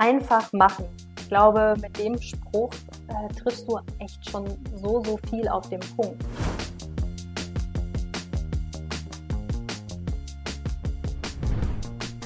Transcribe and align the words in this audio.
einfach 0.00 0.50
machen. 0.52 0.86
Ich 1.18 1.28
glaube, 1.28 1.76
mit 1.80 1.96
dem 1.98 2.20
Spruch 2.20 2.72
äh, 3.08 3.34
triffst 3.34 3.68
du 3.68 3.78
echt 3.98 4.28
schon 4.28 4.46
so, 4.74 5.04
so 5.04 5.18
viel 5.28 5.46
auf 5.46 5.68
den 5.68 5.80
Punkt. 5.94 6.24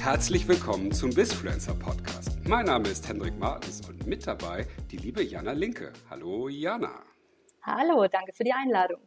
Herzlich 0.01 0.47
willkommen 0.47 0.93
zum 0.93 1.11
Bizfluencer 1.11 1.75
Podcast. 1.75 2.39
Mein 2.47 2.67
Name 2.67 2.89
ist 2.89 3.09
Hendrik 3.09 3.37
Martens 3.39 3.87
und 3.89 4.07
mit 4.07 4.27
dabei 4.27 4.67
die 4.91 4.99
liebe 4.99 5.23
Jana 5.23 5.53
Linke. 5.53 5.93
Hallo 6.09 6.49
Jana. 6.49 7.03
Hallo, 7.63 8.07
danke 8.07 8.33
für 8.33 8.45
die 8.45 8.53
Einladung. 8.53 9.01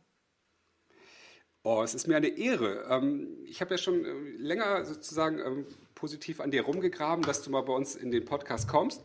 Oh, 1.69 1.83
es 1.83 1.93
ist 1.93 2.07
mir 2.07 2.15
eine 2.15 2.29
Ehre. 2.29 2.85
Ähm, 2.89 3.27
ich 3.45 3.59
habe 3.59 3.71
ja 3.71 3.77
schon 3.77 4.05
äh, 4.05 4.11
länger 4.37 4.85
sozusagen 4.85 5.39
ähm, 5.39 5.65
positiv 5.95 6.39
an 6.39 6.49
dir 6.49 6.63
rumgegraben, 6.63 7.25
dass 7.25 7.43
du 7.43 7.51
mal 7.51 7.59
bei 7.59 7.73
uns 7.73 7.97
in 7.97 8.09
den 8.09 8.23
Podcast 8.23 8.69
kommst. 8.69 9.03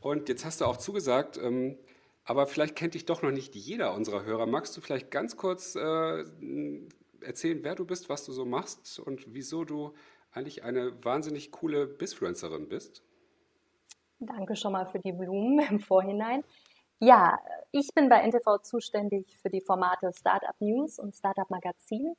Und 0.00 0.28
jetzt 0.28 0.44
hast 0.44 0.60
du 0.60 0.66
auch 0.66 0.76
zugesagt, 0.76 1.40
ähm, 1.42 1.76
aber 2.24 2.46
vielleicht 2.46 2.76
kennt 2.76 2.94
dich 2.94 3.04
doch 3.04 3.22
noch 3.22 3.32
nicht 3.32 3.56
jeder 3.56 3.94
unserer 3.94 4.24
Hörer. 4.24 4.46
Magst 4.46 4.76
du 4.76 4.80
vielleicht 4.80 5.10
ganz 5.10 5.36
kurz 5.36 5.74
äh, 5.74 6.24
erzählen, 7.20 7.58
wer 7.64 7.74
du 7.74 7.84
bist, 7.84 8.08
was 8.08 8.24
du 8.24 8.30
so 8.30 8.44
machst 8.44 9.00
und 9.00 9.34
wieso 9.34 9.64
du 9.64 9.92
eigentlich 10.30 10.62
eine 10.62 10.92
wahnsinnig 11.04 11.50
coole 11.50 11.88
Bizfluencerin 11.88 12.68
bist? 12.68 13.02
Danke 14.20 14.54
schon 14.54 14.70
mal 14.70 14.86
für 14.86 15.00
die 15.00 15.10
Blumen 15.10 15.58
im 15.68 15.80
Vorhinein. 15.80 16.44
Ja, 17.04 17.40
ich 17.72 17.88
bin 17.96 18.08
bei 18.08 18.24
NTV 18.24 18.58
zuständig 18.62 19.36
für 19.42 19.50
die 19.50 19.60
Formate 19.60 20.12
Startup 20.12 20.54
News 20.60 21.00
und 21.00 21.16
Startup 21.16 21.50
Magazin 21.50 22.14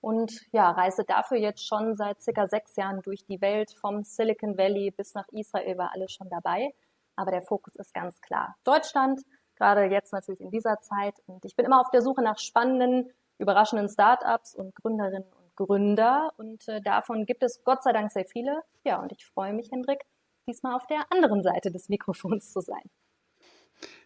und 0.00 0.46
ja, 0.52 0.70
reise 0.70 1.02
dafür 1.02 1.36
jetzt 1.36 1.66
schon 1.66 1.96
seit 1.96 2.22
circa 2.22 2.46
sechs 2.46 2.76
Jahren 2.76 3.02
durch 3.02 3.24
die 3.24 3.40
Welt, 3.40 3.72
vom 3.72 4.04
Silicon 4.04 4.56
Valley 4.56 4.92
bis 4.92 5.14
nach 5.14 5.26
Israel 5.32 5.76
war 5.78 5.90
alles 5.92 6.12
schon 6.12 6.28
dabei. 6.30 6.72
Aber 7.16 7.32
der 7.32 7.42
Fokus 7.42 7.74
ist 7.74 7.92
ganz 7.92 8.20
klar 8.20 8.54
Deutschland, 8.62 9.20
gerade 9.56 9.86
jetzt 9.86 10.12
natürlich 10.12 10.40
in 10.40 10.52
dieser 10.52 10.78
Zeit. 10.78 11.16
Und 11.26 11.44
ich 11.44 11.56
bin 11.56 11.66
immer 11.66 11.80
auf 11.80 11.90
der 11.90 12.02
Suche 12.02 12.22
nach 12.22 12.38
spannenden, 12.38 13.10
überraschenden 13.38 13.88
Startups 13.88 14.54
und 14.54 14.76
Gründerinnen 14.76 15.24
und 15.24 15.56
Gründer. 15.56 16.32
Und 16.36 16.68
äh, 16.68 16.80
davon 16.80 17.26
gibt 17.26 17.42
es 17.42 17.64
Gott 17.64 17.82
sei 17.82 17.92
Dank 17.92 18.12
sehr 18.12 18.26
viele. 18.26 18.62
Ja, 18.84 19.02
und 19.02 19.10
ich 19.10 19.26
freue 19.26 19.54
mich, 19.54 19.72
Hendrik, 19.72 20.04
diesmal 20.46 20.76
auf 20.76 20.86
der 20.86 21.04
anderen 21.10 21.42
Seite 21.42 21.72
des 21.72 21.88
Mikrofons 21.88 22.52
zu 22.52 22.60
sein. 22.60 22.88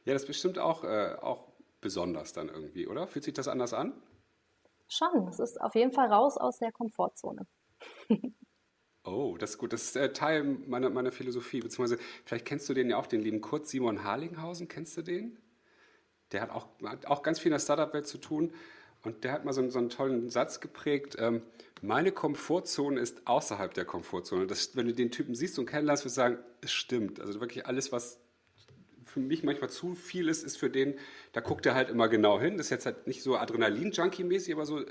Ja, 0.05 0.13
das 0.13 0.23
ist 0.23 0.29
bestimmt 0.29 0.59
auch, 0.59 0.85
äh, 0.85 1.17
auch 1.21 1.49
besonders 1.81 2.33
dann 2.33 2.49
irgendwie, 2.49 2.87
oder? 2.87 3.07
Fühlt 3.07 3.25
sich 3.25 3.35
das 3.35 3.49
anders 3.49 3.75
an? 3.75 3.93
Schon, 4.89 5.29
es 5.29 5.39
ist 5.39 5.61
auf 5.61 5.75
jeden 5.75 5.93
Fall 5.93 6.13
raus 6.13 6.37
aus 6.37 6.59
der 6.59 6.73
Komfortzone. 6.73 7.47
oh, 9.05 9.37
das 9.39 9.51
ist 9.51 9.59
gut. 9.59 9.73
Das 9.73 9.83
ist 9.83 9.97
äh, 9.97 10.13
Teil 10.13 10.45
meiner, 10.45 10.91
meiner 10.91 11.13
Philosophie. 11.13 11.61
Beziehungsweise, 11.61 12.01
vielleicht 12.25 12.45
kennst 12.45 12.69
du 12.69 12.75
den 12.75 12.91
ja 12.91 12.97
auch, 12.97 13.07
den 13.07 13.23
lieben 13.23 13.41
Kurt 13.41 13.67
Simon 13.67 14.05
Harlinghausen. 14.05 14.69
Kennst 14.69 14.97
du 14.97 15.03
den? 15.03 15.39
Der 16.33 16.43
hat 16.43 16.51
auch, 16.51 16.69
hat 16.85 17.07
auch 17.07 17.23
ganz 17.23 17.39
viel 17.39 17.51
in 17.51 17.55
der 17.55 17.61
Startup-Welt 17.61 18.07
zu 18.07 18.19
tun. 18.19 18.53
Und 19.03 19.25
der 19.25 19.33
hat 19.33 19.45
mal 19.45 19.53
so, 19.53 19.69
so 19.69 19.79
einen 19.79 19.91
tollen 19.91 20.31
Satz 20.31 20.61
geprägt. 20.61 21.17
Ähm, 21.19 21.43
meine 21.83 22.13
Komfortzone 22.13 22.99
ist 22.99 23.27
außerhalb 23.27 23.75
der 23.75 23.85
Komfortzone. 23.85 24.47
Das, 24.47 24.75
wenn 24.77 24.87
du 24.87 24.95
den 24.95 25.11
Typen 25.11 25.35
siehst 25.35 25.59
und 25.59 25.67
kennenlernst, 25.67 26.05
wirst 26.05 26.17
du 26.17 26.21
sagen, 26.21 26.39
es 26.63 26.73
stimmt. 26.73 27.21
Also 27.21 27.41
wirklich 27.41 27.67
alles, 27.67 27.93
was 27.93 28.19
für 29.15 29.21
mich 29.21 29.45
manchmal 29.45 29.71
zu 29.71 29.95
viel 29.95 30.29
ist, 30.29 30.45
ist 30.45 30.59
für 30.59 30.69
den, 30.69 30.95
da 31.33 31.41
guckt 31.41 31.65
er 31.67 31.75
halt 31.75 31.89
immer 31.89 32.09
genau 32.09 32.41
hin. 32.41 32.57
Das 32.57 32.67
ist 32.67 32.71
jetzt 32.71 32.87
halt 32.87 33.07
nicht 33.07 33.23
so 33.23 33.37
Adrenalin-Junkie-mäßig, 33.37 34.53
aber 34.53 34.67
so, 34.67 34.85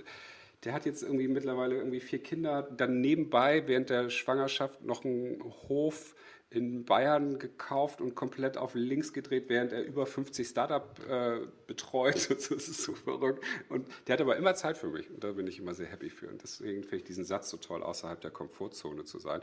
der 0.63 0.73
hat 0.73 0.85
jetzt 0.85 1.03
irgendwie 1.03 1.27
mittlerweile 1.27 1.75
irgendwie 1.75 1.99
vier 1.99 2.23
Kinder, 2.23 2.63
dann 2.63 3.01
nebenbei 3.01 3.67
während 3.67 3.89
der 3.89 4.09
Schwangerschaft 4.09 4.81
noch 4.83 5.03
einen 5.03 5.44
Hof 5.67 6.16
in 6.49 6.85
Bayern 6.85 7.39
gekauft 7.39 7.99
und 7.99 8.16
komplett 8.16 8.57
auf 8.57 8.75
links 8.75 9.11
gedreht, 9.11 9.45
während 9.47 9.73
er 9.73 9.83
über 9.83 10.05
50 10.05 10.47
Startup 10.47 10.97
äh, 11.09 11.39
betreut. 11.67 12.16
das 12.29 12.49
ist 12.49 12.81
so 12.81 12.94
verrückt. 12.94 13.44
Und 13.67 13.88
der 14.07 14.13
hat 14.13 14.21
aber 14.21 14.38
immer 14.38 14.55
Zeit 14.55 14.78
für 14.78 14.88
mich 14.88 15.09
und 15.09 15.23
da 15.23 15.34
bin 15.34 15.47
ich 15.47 15.59
immer 15.59 15.73
sehr 15.73 15.88
happy 15.88 16.09
für. 16.09 16.29
Und 16.29 16.41
deswegen 16.44 16.84
finde 16.84 16.97
ich 16.97 17.03
diesen 17.03 17.25
Satz 17.25 17.50
so 17.50 17.57
toll, 17.57 17.84
außerhalb 17.84 18.22
der 18.22 18.31
Komfortzone 18.31 19.03
zu 19.03 19.19
sein. 19.19 19.41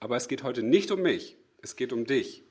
Aber 0.00 0.16
es 0.16 0.28
geht 0.28 0.42
heute 0.42 0.62
nicht 0.62 0.90
um 0.90 1.02
mich, 1.02 1.36
es 1.60 1.76
geht 1.76 1.92
um 1.92 2.06
dich. 2.06 2.44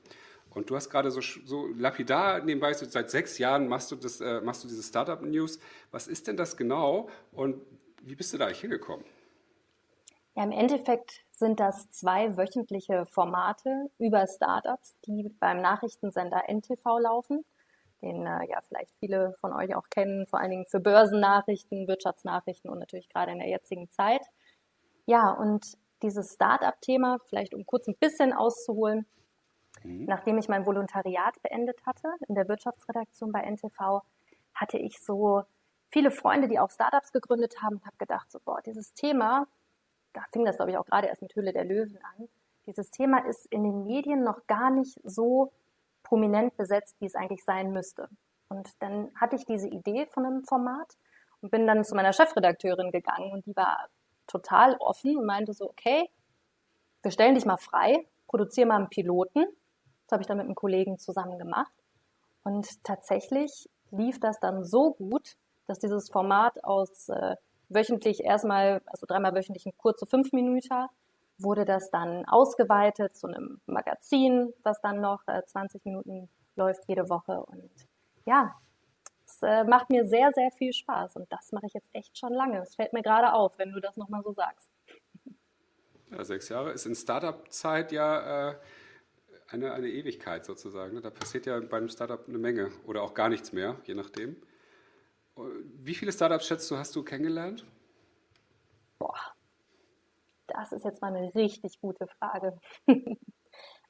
Und 0.54 0.70
du 0.70 0.76
hast 0.76 0.90
gerade 0.90 1.12
so, 1.12 1.22
so 1.22 1.68
lapidar 1.68 2.44
nebenbei, 2.44 2.74
so 2.74 2.86
seit 2.86 3.10
sechs 3.10 3.38
Jahren 3.38 3.68
machst 3.68 3.92
du, 3.92 3.96
das, 3.96 4.20
äh, 4.20 4.42
machst 4.42 4.64
du 4.64 4.68
diese 4.68 4.84
Startup-News. 4.84 5.60
Was 5.92 6.08
ist 6.08 6.28
denn 6.28 6.38
das 6.38 6.58
genau 6.58 7.10
und 7.32 7.62
wie 8.04 8.16
bist 8.16 8.34
du 8.34 8.38
da 8.38 8.46
eigentlich 8.46 8.62
hingekommen? 8.62 9.06
Ja, 10.36 10.44
im 10.44 10.52
Endeffekt 10.52 11.24
sind 11.32 11.60
das 11.60 11.90
zwei 11.92 12.38
wöchentliche 12.38 13.06
Formate 13.06 13.90
über 13.98 14.26
Startups, 14.28 14.96
die 15.06 15.30
beim 15.40 15.62
Nachrichtensender 15.62 16.44
NTV 16.48 17.00
laufen, 17.00 17.46
den 18.02 18.26
äh, 18.26 18.50
ja 18.50 18.62
vielleicht 18.68 18.92
viele 19.00 19.36
von 19.42 19.54
euch 19.54 19.76
auch 19.76 19.90
kennen, 19.90 20.28
vor 20.28 20.40
allen 20.40 20.52
Dingen 20.52 20.66
für 20.66 20.80
Börsennachrichten, 20.80 21.88
Wirtschaftsnachrichten 21.88 22.70
und 22.70 22.80
natürlich 22.80 23.10
gerade 23.10 23.32
in 23.32 23.40
der 23.40 23.50
jetzigen 23.50 23.90
Zeit. 23.90 24.22
Ja, 25.06 25.32
und 25.32 25.66
dieses 26.02 26.34
Startup-Thema, 26.34 27.20
vielleicht 27.28 27.54
um 27.54 27.66
kurz 27.66 27.88
ein 27.88 27.96
bisschen 28.00 28.34
auszuholen, 28.34 29.06
Mhm. 29.84 30.06
Nachdem 30.06 30.38
ich 30.38 30.50
mein 30.50 30.66
Volontariat 30.66 31.42
beendet 31.42 31.86
hatte 31.86 32.10
in 32.28 32.36
der 32.36 32.48
Wirtschaftsredaktion 32.48 33.32
bei 33.32 33.42
NTV, 33.42 34.02
hatte 34.54 34.78
ich 34.78 35.02
so 35.02 35.44
viele 35.90 36.12
Freunde, 36.12 36.48
die 36.48 36.60
auch 36.60 36.72
Startups 36.72 37.12
gegründet 37.12 37.62
haben 37.62 37.78
und 37.78 37.86
habe 37.86 37.98
gedacht, 37.98 38.32
so, 38.32 38.40
boah, 38.44 38.62
dieses 38.62 38.94
Thema, 38.94 39.48
da 40.14 40.22
fing 40.32 40.46
das, 40.46 40.58
glaube 40.58 40.72
ich, 40.72 40.78
auch 40.78 40.86
gerade 40.86 41.08
erst 41.08 41.22
mit 41.22 41.36
Höhle 41.36 41.54
der 41.54 41.66
Löwen 41.66 42.00
an, 42.18 42.28
dieses 42.68 42.92
Thema 42.92 43.26
ist 43.26 43.46
in 43.48 43.64
den 43.64 43.86
Medien 43.86 44.24
noch 44.24 44.46
gar 44.48 44.70
nicht 44.70 45.00
so 45.04 45.52
prominent 46.04 46.56
besetzt, 46.58 46.96
wie 47.00 47.06
es 47.06 47.16
eigentlich 47.16 47.44
sein 47.44 47.72
müsste. 47.72 48.08
Und 48.50 48.70
dann 48.80 49.12
hatte 49.16 49.36
ich 49.36 49.46
diese 49.46 49.68
Idee 49.68 50.06
von 50.08 50.26
einem 50.26 50.44
Format 50.44 50.98
und 51.42 51.52
bin 51.52 51.66
dann 51.66 51.84
zu 51.84 51.96
meiner 51.96 52.14
Chefredakteurin 52.14 52.92
gegangen 52.92 53.32
und 53.32 53.46
die 53.46 53.56
war 53.56 53.88
total 54.28 54.76
offen 54.78 55.18
und 55.18 55.26
meinte 55.26 55.54
so, 55.54 55.70
okay, 55.70 56.10
wir 57.02 57.12
stellen 57.12 57.36
dich 57.36 57.46
mal 57.46 57.58
frei, 57.58 58.06
produziere 58.28 58.68
mal 58.68 58.76
einen 58.76 58.90
Piloten 58.90 59.46
das 60.12 60.18
habe 60.18 60.24
ich 60.24 60.28
dann 60.28 60.38
mit 60.38 60.46
einem 60.46 60.56
Kollegen 60.56 61.00
zusammen 61.00 61.40
gemacht. 61.40 61.72
Und 62.44 62.84
tatsächlich 62.84 63.70
lief 63.92 64.20
das 64.20 64.42
dann 64.42 64.66
so 64.66 64.92
gut, 64.94 65.38
dass 65.68 65.80
dieses 65.80 66.10
Format 66.10 66.62
aus 66.66 67.08
äh, 67.08 67.38
wöchentlich 67.70 68.22
erstmal, 68.26 68.82
also 68.88 69.06
dreimal 69.06 69.34
wöchentlich 69.34 69.66
ein 69.66 69.78
kurze 69.78 70.06
fünf 70.06 70.34
Minuten, 70.34 70.88
wurde 71.38 71.64
das 71.64 71.90
dann 71.92 72.26
ausgeweitet 72.26 73.16
zu 73.16 73.28
einem 73.28 73.62
Magazin, 73.68 74.54
was 74.64 74.82
dann 74.82 75.00
noch 75.00 75.26
äh, 75.28 75.44
20 75.46 75.86
Minuten 75.86 76.28
läuft 76.58 76.84
jede 76.88 77.10
Woche. 77.10 77.42
Und 77.46 77.72
ja, 78.26 78.54
es 79.26 79.42
äh, 79.44 79.64
macht 79.64 79.90
mir 79.90 80.06
sehr, 80.06 80.32
sehr 80.34 80.52
viel 80.52 80.74
Spaß. 80.74 81.16
Und 81.16 81.32
das 81.32 81.54
mache 81.54 81.68
ich 81.68 81.74
jetzt 81.74 81.90
echt 81.94 82.18
schon 82.18 82.34
lange. 82.34 82.60
Es 82.60 82.76
fällt 82.76 82.92
mir 82.92 83.02
gerade 83.02 83.32
auf, 83.32 83.58
wenn 83.60 83.72
du 83.72 83.80
das 83.80 83.96
nochmal 83.96 84.24
so 84.24 84.34
sagst. 84.34 84.70
Ja, 86.12 86.26
sechs 86.26 86.50
Jahre 86.50 86.72
ist 86.72 86.86
in 86.86 86.96
Startup-Zeit 86.96 87.94
ja 87.94 88.50
äh, 88.50 88.56
eine, 89.52 89.74
eine 89.74 89.88
Ewigkeit 89.90 90.46
sozusagen. 90.46 91.02
Da 91.02 91.10
passiert 91.10 91.46
ja 91.46 91.60
beim 91.60 91.90
Startup 91.90 92.28
eine 92.28 92.38
Menge 92.38 92.72
oder 92.86 93.04
auch 93.04 93.14
gar 93.14 93.30
nichts 93.30 93.52
mehr, 93.52 93.78
je 93.86 93.94
nachdem. 93.94 94.42
Wie 95.36 95.96
viele 95.96 96.12
Startups 96.12 96.48
schätzt 96.48 96.70
du, 96.72 96.78
hast 96.78 96.96
du 96.96 97.04
kennengelernt? 97.04 97.66
Boah, 99.00 99.18
das 100.48 100.72
ist 100.72 100.86
jetzt 100.86 101.02
mal 101.02 101.16
eine 101.16 101.34
richtig 101.34 101.80
gute 101.80 102.08
Frage. 102.08 102.58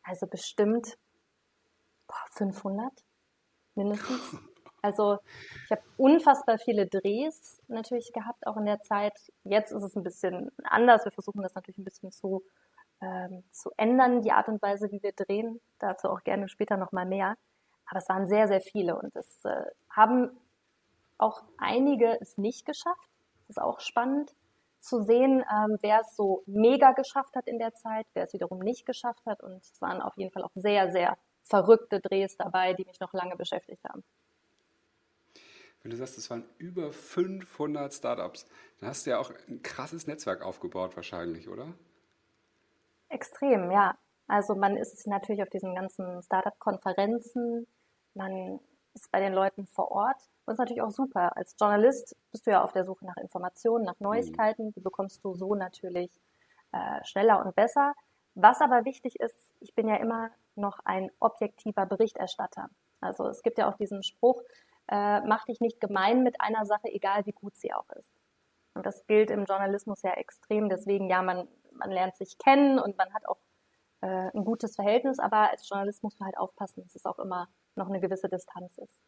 also 0.04 0.28
bestimmt 0.28 0.98
boah, 2.08 2.26
500 2.32 2.92
mindestens. 3.76 4.38
Also 4.84 5.20
ich 5.66 5.72
habe 5.72 5.84
unfassbar 5.98 6.58
viele 6.58 6.88
Drehs 6.88 7.62
natürlich 7.68 8.12
gehabt, 8.14 8.48
auch 8.48 8.58
in 8.58 8.66
der 8.66 8.82
Zeit. 8.82 9.14
Jetzt 9.44 9.72
ist 9.72 9.84
es 9.84 9.96
ein 9.96 10.02
bisschen 10.02 10.50
anders. 10.64 11.06
Wir 11.06 11.12
versuchen 11.12 11.44
das 11.44 11.54
natürlich 11.54 11.78
ein 11.78 11.84
bisschen 11.84 12.12
zu 12.12 12.42
ähm, 13.02 13.44
zu 13.52 13.72
ändern, 13.78 14.22
die 14.22 14.32
Art 14.32 14.48
und 14.48 14.62
Weise, 14.62 14.92
wie 14.92 15.02
wir 15.02 15.14
drehen. 15.14 15.60
Dazu 15.80 16.10
auch 16.10 16.24
gerne 16.24 16.48
später 16.50 16.78
nochmal 16.78 17.06
mehr. 17.06 17.36
Aber 17.88 18.00
es 18.00 18.08
waren 18.10 18.28
sehr, 18.28 18.48
sehr 18.48 18.62
viele 18.62 18.96
und 18.98 19.16
es 19.16 19.44
äh, 19.44 19.66
haben 19.90 20.30
auch 21.18 21.44
einige 21.58 22.20
es 22.22 22.38
nicht 22.38 22.66
geschafft. 22.66 23.10
Das 23.48 23.58
ist 23.58 23.62
auch 23.62 23.80
spannend 23.80 24.34
zu 24.80 25.04
sehen, 25.04 25.44
ähm, 25.52 25.78
wer 25.82 26.02
es 26.02 26.16
so 26.16 26.44
mega 26.48 26.94
geschafft 26.94 27.36
hat 27.36 27.48
in 27.48 27.60
der 27.60 27.74
Zeit, 27.76 28.08
wer 28.14 28.24
es 28.24 28.34
wiederum 28.34 28.60
nicht 28.60 28.86
geschafft 28.86 29.26
hat. 29.26 29.42
Und 29.42 29.58
es 29.58 29.82
waren 29.82 30.02
auf 30.02 30.18
jeden 30.18 30.32
Fall 30.32 30.44
auch 30.44 30.52
sehr, 30.56 30.92
sehr 30.92 31.18
verrückte 31.44 32.00
Drehs 32.00 32.38
dabei, 32.38 32.74
die 32.74 32.86
mich 32.86 33.00
noch 33.00 33.14
lange 33.14 33.36
beschäftigt 33.36 33.84
haben. 33.84 34.04
Wenn 35.84 35.92
du 35.92 35.98
sagst, 35.98 36.18
es 36.18 36.30
waren 36.30 36.46
über 36.58 36.92
500 36.94 37.94
Startups, 37.94 38.48
dann 38.80 38.90
hast 38.90 39.06
du 39.06 39.12
ja 39.12 39.20
auch 39.20 39.32
ein 39.48 39.62
krasses 39.64 40.08
Netzwerk 40.08 40.44
aufgebaut 40.44 40.96
wahrscheinlich, 40.96 41.50
oder? 41.50 41.74
Extrem, 43.12 43.72
ja. 43.72 43.98
Also 44.28 44.56
man 44.56 44.78
ist 44.78 45.06
natürlich 45.08 45.44
auf 45.44 45.50
diesen 45.50 45.76
ganzen 45.76 46.24
Startup-Konferenzen, 46.24 47.68
man 48.14 48.60
ist 48.94 49.12
bei 49.12 49.20
den 49.20 49.34
Leuten 49.34 49.68
vor 49.68 49.92
Ort. 49.92 50.30
Und 50.46 50.54
ist 50.54 50.60
natürlich 50.60 50.82
auch 50.82 50.92
super. 50.92 51.36
Als 51.36 51.56
Journalist 51.60 52.16
bist 52.32 52.48
du 52.48 52.52
ja 52.52 52.64
auf 52.64 52.72
der 52.72 52.86
Suche 52.86 53.06
nach 53.06 53.18
Informationen, 53.18 53.86
nach 53.86 54.00
Neuigkeiten. 54.00 54.72
Die 54.74 54.80
bekommst 54.80 55.24
du 55.24 55.34
so 55.34 55.56
natürlich 55.56 56.12
äh, 56.72 57.04
schneller 57.04 57.46
und 57.46 57.56
besser. 57.56 57.94
Was 58.34 58.62
aber 58.62 58.86
wichtig 58.86 59.20
ist, 59.20 59.54
ich 59.60 59.76
bin 59.76 59.88
ja 59.88 59.98
immer 59.98 60.32
noch 60.56 60.80
ein 60.86 61.12
objektiver 61.20 61.86
Berichterstatter. 61.86 62.70
Also 63.02 63.28
es 63.28 63.42
gibt 63.44 63.58
ja 63.58 63.70
auch 63.70 63.78
diesen 63.78 64.04
Spruch, 64.04 64.42
äh, 64.88 65.22
mach 65.22 65.46
dich 65.46 65.60
nicht 65.60 65.82
gemein 65.82 66.24
mit 66.24 66.40
einer 66.40 66.66
Sache, 66.66 66.88
egal 66.88 67.26
wie 67.26 67.34
gut 67.34 67.56
sie 67.56 67.74
auch 67.74 67.90
ist. 67.92 68.14
Und 68.74 68.86
das 68.86 69.06
gilt 69.06 69.32
im 69.32 69.46
Journalismus 69.46 70.02
ja 70.02 70.12
extrem. 70.14 70.70
Deswegen, 70.70 71.10
ja, 71.10 71.22
man, 71.22 71.48
man 71.72 71.92
lernt 71.92 72.16
sich 72.16 72.38
kennen 72.38 72.80
und 72.80 72.98
man 72.98 73.14
hat 73.14 73.26
auch 73.28 73.40
äh, 74.02 74.30
ein 74.34 74.46
gutes 74.46 74.76
Verhältnis, 74.76 75.20
aber 75.20 75.52
als 75.52 75.68
Journalist 75.68 76.04
musst 76.04 76.20
du 76.20 76.26
halt 76.26 76.38
aufpassen, 76.38 76.84
dass 76.84 76.96
es 76.96 77.06
auch 77.06 77.20
immer 77.20 77.50
noch 77.76 77.88
eine 77.88 78.00
gewisse 78.00 78.30
Distanz 78.30 78.78
ist. 78.78 79.00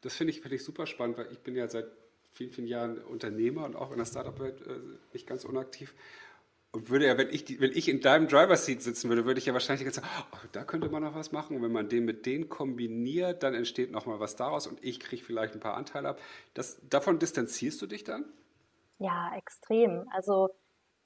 Das 0.00 0.14
finde 0.14 0.32
ich, 0.32 0.40
find 0.40 0.54
ich 0.54 0.64
super 0.64 0.86
spannend, 0.86 1.18
weil 1.18 1.32
ich 1.32 1.40
bin 1.40 1.56
ja 1.56 1.68
seit 1.68 1.86
vielen, 2.32 2.50
vielen 2.50 2.66
Jahren 2.66 2.98
Unternehmer 2.98 3.64
und 3.64 3.76
auch 3.76 3.90
in 3.90 3.98
der 3.98 4.04
Startup-Welt 4.04 4.66
äh, 4.66 4.78
nicht 5.12 5.26
ganz 5.26 5.44
unaktiv. 5.44 5.94
Und 6.70 6.90
würde 6.90 7.06
ja, 7.06 7.16
wenn 7.16 7.30
ich, 7.30 7.60
wenn 7.60 7.72
ich 7.72 7.88
in 7.88 8.00
deinem 8.00 8.28
Driver-Seat 8.28 8.82
sitzen 8.82 9.08
würde, 9.08 9.24
würde 9.24 9.38
ich 9.38 9.46
ja 9.46 9.54
wahrscheinlich 9.54 9.86
jetzt 9.86 9.94
sagen, 9.94 10.08
oh, 10.32 10.36
da 10.52 10.64
könnte 10.64 10.90
man 10.90 11.02
noch 11.02 11.14
was 11.14 11.32
machen. 11.32 11.56
Und 11.56 11.62
wenn 11.62 11.72
man 11.72 11.88
den 11.88 12.04
mit 12.04 12.26
denen 12.26 12.48
kombiniert, 12.48 13.42
dann 13.42 13.54
entsteht 13.54 13.90
noch 13.90 14.04
mal 14.04 14.20
was 14.20 14.36
daraus 14.36 14.66
und 14.66 14.84
ich 14.84 15.00
kriege 15.00 15.24
vielleicht 15.24 15.54
ein 15.54 15.60
paar 15.60 15.74
Anteile 15.74 16.10
ab. 16.10 16.20
Das, 16.52 16.78
davon 16.88 17.18
distanzierst 17.18 17.80
du 17.80 17.86
dich 17.86 18.04
dann? 18.04 18.26
Ja, 18.98 19.34
extrem. 19.36 20.08
Also 20.12 20.50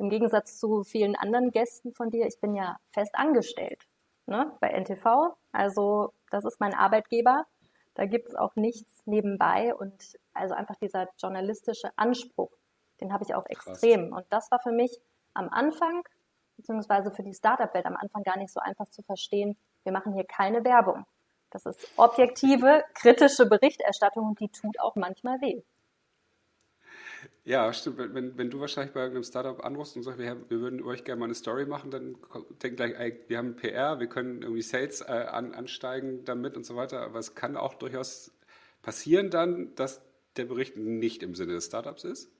im 0.03 0.11
Gegensatz 0.11 0.59
zu 0.59 0.83
vielen 0.83 1.15
anderen 1.15 1.53
Gästen 1.53 1.93
von 1.93 2.11
dir, 2.11 2.27
ich 2.27 2.41
bin 2.41 2.55
ja 2.55 2.77
fest 2.89 3.15
angestellt 3.15 3.87
ne, 4.27 4.53
bei 4.61 4.69
NTV. 4.69 5.37
Also 5.53 6.13
das 6.31 6.45
ist 6.45 6.59
mein 6.59 6.75
Arbeitgeber. 6.75 7.47
Da 7.95 8.07
gibt 8.07 8.29
es 8.29 8.35
auch 8.35 8.57
nichts 8.57 9.07
nebenbei. 9.07 9.73
Und 9.75 10.19
also 10.35 10.55
einfach 10.55 10.75
dieser 10.77 11.09
journalistische 11.19 11.91
Anspruch, 11.97 12.51
den 13.01 13.13
habe 13.13 13.23
ich 13.25 13.35
auch 13.35 13.45
Krass. 13.45 13.67
extrem. 13.69 14.13
Und 14.13 14.27
das 14.31 14.51
war 14.51 14.59
für 14.59 14.73
mich 14.73 14.99
am 15.35 15.49
Anfang, 15.49 16.03
beziehungsweise 16.57 17.13
für 17.13 17.23
die 17.23 17.35
Startup-Welt 17.35 17.87
am 17.87 17.97
Anfang 17.97 18.25
gar 18.25 18.39
nicht 18.39 18.53
so 18.53 18.59
einfach 18.59 18.89
zu 18.89 19.03
verstehen, 19.03 19.57
wir 19.85 19.93
machen 19.93 20.15
hier 20.15 20.25
keine 20.25 20.65
Werbung. 20.65 21.07
Das 21.51 21.65
ist 21.65 21.87
objektive, 21.97 22.83
kritische 22.95 23.47
Berichterstattung 23.47 24.27
und 24.27 24.41
die 24.41 24.49
tut 24.49 24.81
auch 24.81 24.97
manchmal 24.97 25.41
weh. 25.41 25.63
Ja, 27.45 27.73
stimmt. 27.73 27.99
Wenn, 27.99 28.39
wenn 28.39 28.51
du 28.51 28.61
wahrscheinlich 28.61 28.95
bei 28.95 29.05
einem 29.05 29.25
Startup 29.25 29.65
anrufst 29.65 29.97
und 29.97 30.03
sagst, 30.05 30.19
wir, 30.19 30.49
wir 30.49 30.61
würden 30.61 30.83
euch 30.83 31.05
gerne 31.05 31.19
mal 31.19 31.25
eine 31.27 31.35
Story 31.35 31.67
machen, 31.67 31.91
dann 31.91 32.17
denkt 32.63 32.77
gleich, 32.77 32.95
ey, 32.99 33.21
wir 33.29 33.39
haben 33.39 33.57
PR, 33.57 33.99
wir 33.99 34.09
können 34.09 34.43
irgendwie 34.43 34.63
Sales 34.63 35.01
äh, 35.01 35.27
an, 35.31 35.55
ansteigen 35.55 36.25
damit 36.25 36.57
und 36.57 36.65
so 36.65 36.77
weiter. 36.77 37.01
Aber 37.01 37.19
es 37.19 37.35
kann 37.35 37.57
auch 37.57 37.75
durchaus 37.75 38.33
passieren 38.83 39.31
dann, 39.31 39.75
dass 39.75 40.03
der 40.37 40.45
Bericht 40.45 40.77
nicht 40.77 41.23
im 41.23 41.35
Sinne 41.35 41.53
des 41.55 41.67
Startups 41.67 42.05
ist. 42.05 42.31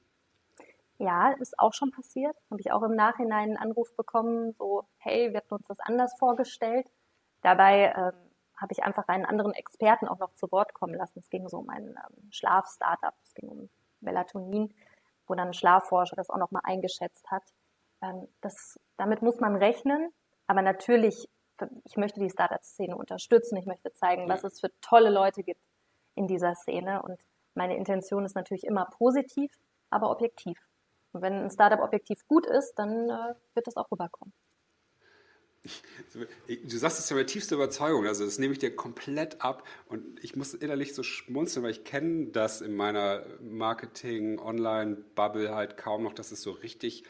Ja, 0.99 1.33
ist 1.33 1.59
auch 1.59 1.75
schon 1.75 1.91
passiert. 1.91 2.37
Habe 2.51 2.61
ich 2.61 2.71
auch 2.71 2.83
im 2.83 2.95
Nachhinein 2.95 3.51
einen 3.51 3.57
Anruf 3.57 3.95
bekommen, 3.97 4.53
so, 4.53 4.85
hey, 4.99 5.33
wir 5.33 5.39
hatten 5.39 5.55
uns 5.55 5.67
das 5.67 5.81
anders 5.81 6.15
vorgestellt. 6.19 6.87
Dabei 7.43 7.93
ähm, 7.97 8.31
habe 8.57 8.73
ich 8.73 8.85
einfach 8.85 9.09
einen 9.09 9.25
anderen 9.25 9.53
Experten 9.53 10.07
auch 10.07 10.21
noch 10.21 10.33
zu 10.35 10.51
Wort 10.53 10.75
kommen 10.75 10.95
lassen. 10.95 11.19
Es 11.19 11.29
ging 11.29 11.49
so 11.49 11.59
um 11.59 11.69
ein 11.71 11.89
ähm, 11.89 12.31
Schlaf-Startup, 12.31 13.15
es 13.25 13.35
ging 13.35 13.49
um 13.49 13.69
Melatonin, 14.03 14.75
wo 15.27 15.35
dann 15.35 15.49
ein 15.49 15.55
Schlafforscher 15.55 16.17
das 16.17 16.31
auch 16.31 16.39
nochmal 16.39 16.63
eingeschätzt 16.65 17.31
hat. 17.31 17.43
Ähm, 18.03 18.29
das, 18.41 18.79
damit 18.97 19.23
muss 19.23 19.41
man 19.41 19.57
rechnen, 19.57 20.13
aber 20.47 20.63
natürlich, 20.63 21.29
ich 21.85 21.97
möchte 21.97 22.21
die 22.21 22.31
Startup-Szene 22.31 22.97
unterstützen, 22.97 23.57
ich 23.57 23.67
möchte 23.67 23.93
zeigen, 23.93 24.29
was 24.29 24.45
es 24.45 24.61
für 24.61 24.71
tolle 24.81 25.11
Leute 25.11 25.43
gibt 25.43 25.61
in 26.15 26.27
dieser 26.27 26.55
Szene 26.55 27.03
und 27.03 27.21
meine 27.55 27.77
Intention 27.77 28.25
ist 28.25 28.35
natürlich 28.35 28.65
immer 28.65 28.87
positiv, 28.87 29.51
aber 29.91 30.11
objektiv. 30.11 30.59
Und 31.13 31.23
wenn 31.23 31.35
ein 31.35 31.51
Startup 31.51 31.81
objektiv 31.81 32.27
gut 32.27 32.47
ist, 32.47 32.75
dann 32.77 33.11
äh, 33.11 33.35
wird 33.55 33.67
das 33.67 33.77
auch 33.77 33.91
rüberkommen. 33.91 34.33
Du 36.67 36.77
sagst 36.77 36.99
es 36.99 37.09
ja 37.09 37.15
mit 37.15 37.29
tiefster 37.29 37.55
Überzeugung, 37.55 38.05
also 38.07 38.25
das 38.25 38.39
nehme 38.39 38.53
ich 38.53 38.59
dir 38.59 38.75
komplett 38.75 39.43
ab 39.43 39.65
und 39.87 40.19
ich 40.25 40.35
muss 40.35 40.55
innerlich 40.55 40.93
so 40.93 41.05
schmunzeln, 41.05 41.63
weil 41.63 41.71
ich 41.71 41.85
kenne 41.85 42.27
das 42.27 42.61
in 42.61 42.75
meiner 42.75 43.25
Marketing-Online-Bubble 43.41 45.55
halt 45.55 45.77
kaum 45.77 46.03
noch, 46.03 46.15
dass 46.15 46.33
es 46.33 46.43
so 46.43 46.51
richtig, 46.51 47.05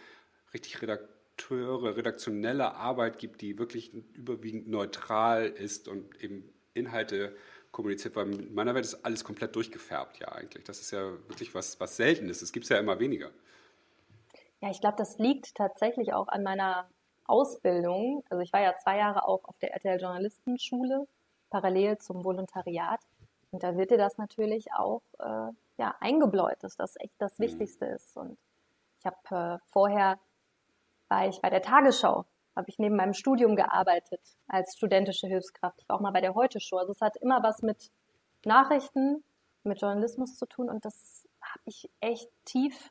richtig 0.53 0.83
Redakteure, 0.83 1.97
redaktionelle 1.97 2.75
Arbeit 2.75 3.19
gibt, 3.19 3.41
die 3.41 3.59
wirklich 3.59 3.95
überwiegend 3.95 4.69
neutral 4.69 5.47
ist 5.47 5.89
und 5.89 6.23
eben 6.23 6.53
Inhalte 6.75 7.35
kommuniziert, 7.71 8.17
weil 8.17 8.39
in 8.39 8.55
meiner 8.55 8.75
Welt 8.75 8.85
ist 8.85 9.07
alles 9.07 9.25
komplett 9.25 9.57
durchgefärbt 9.57 10.19
ja 10.19 10.29
eigentlich. 10.29 10.65
Das 10.65 10.79
ist 10.79 10.91
ja 10.91 11.13
wirklich 11.27 11.55
was, 11.55 11.81
was 11.81 11.97
Seltenes, 11.97 12.43
es 12.43 12.53
gibt 12.53 12.65
es 12.65 12.69
ja 12.69 12.79
immer 12.79 13.01
weniger. 13.01 13.31
Ja, 14.61 14.71
ich 14.71 14.83
glaube, 14.83 14.97
das 14.99 15.17
liegt 15.19 15.55
tatsächlich 15.55 16.13
auch 16.13 16.29
an 16.29 16.43
meiner 16.43 16.91
Ausbildung. 17.27 18.25
Also 18.31 18.43
ich 18.43 18.53
war 18.53 18.61
ja 18.61 18.75
zwei 18.77 18.99
Jahre 18.99 19.27
auch 19.27 19.45
auf 19.45 19.59
der 19.59 19.73
RTL 19.73 20.01
Journalistenschule, 20.01 21.07
parallel 21.51 21.99
zum 21.99 22.25
Volontariat. 22.25 23.01
Und 23.51 23.63
da 23.63 23.77
wird 23.77 23.91
dir 23.91 23.99
das 23.99 24.19
natürlich 24.19 24.73
auch 24.73 25.03
äh, 25.19 25.53
ja, 25.77 25.95
eingebläut, 26.01 26.57
dass 26.61 26.77
das 26.77 26.97
echt 27.01 27.15
das 27.19 27.39
mhm. 27.39 27.45
Wichtigste 27.45 27.87
ist. 27.87 28.17
Und 28.17 28.39
ich 29.01 29.07
habe 29.07 29.57
äh, 29.57 29.59
vorher, 29.67 30.19
war 31.09 31.29
ich 31.29 31.41
bei 31.41 31.51
der 31.51 31.63
Tagesschau, 31.63 32.25
habe 32.57 32.69
ich 32.69 32.79
neben 32.79 32.97
meinem 32.97 33.15
Studium 33.15 33.57
gearbeitet 33.57 34.21
als 34.49 34.77
studentische 34.77 35.27
Hilfskraft. 35.27 35.81
Ich 35.81 35.89
war 35.89 35.97
auch 35.97 36.01
mal 36.01 36.13
bei 36.13 36.21
der 36.21 36.35
Heute-Show. 36.35 36.77
Also 36.79 36.93
es 36.93 37.01
hat 37.01 37.17
immer 37.17 37.43
was 37.43 37.63
mit 37.63 37.91
Nachrichten, 38.45 39.23
mit 39.65 39.81
Journalismus 39.81 40.37
zu 40.37 40.47
tun 40.47 40.69
und 40.69 40.85
das 40.85 41.29
habe 41.41 41.63
ich 41.67 41.89
echt 42.01 42.29
tief 42.45 42.91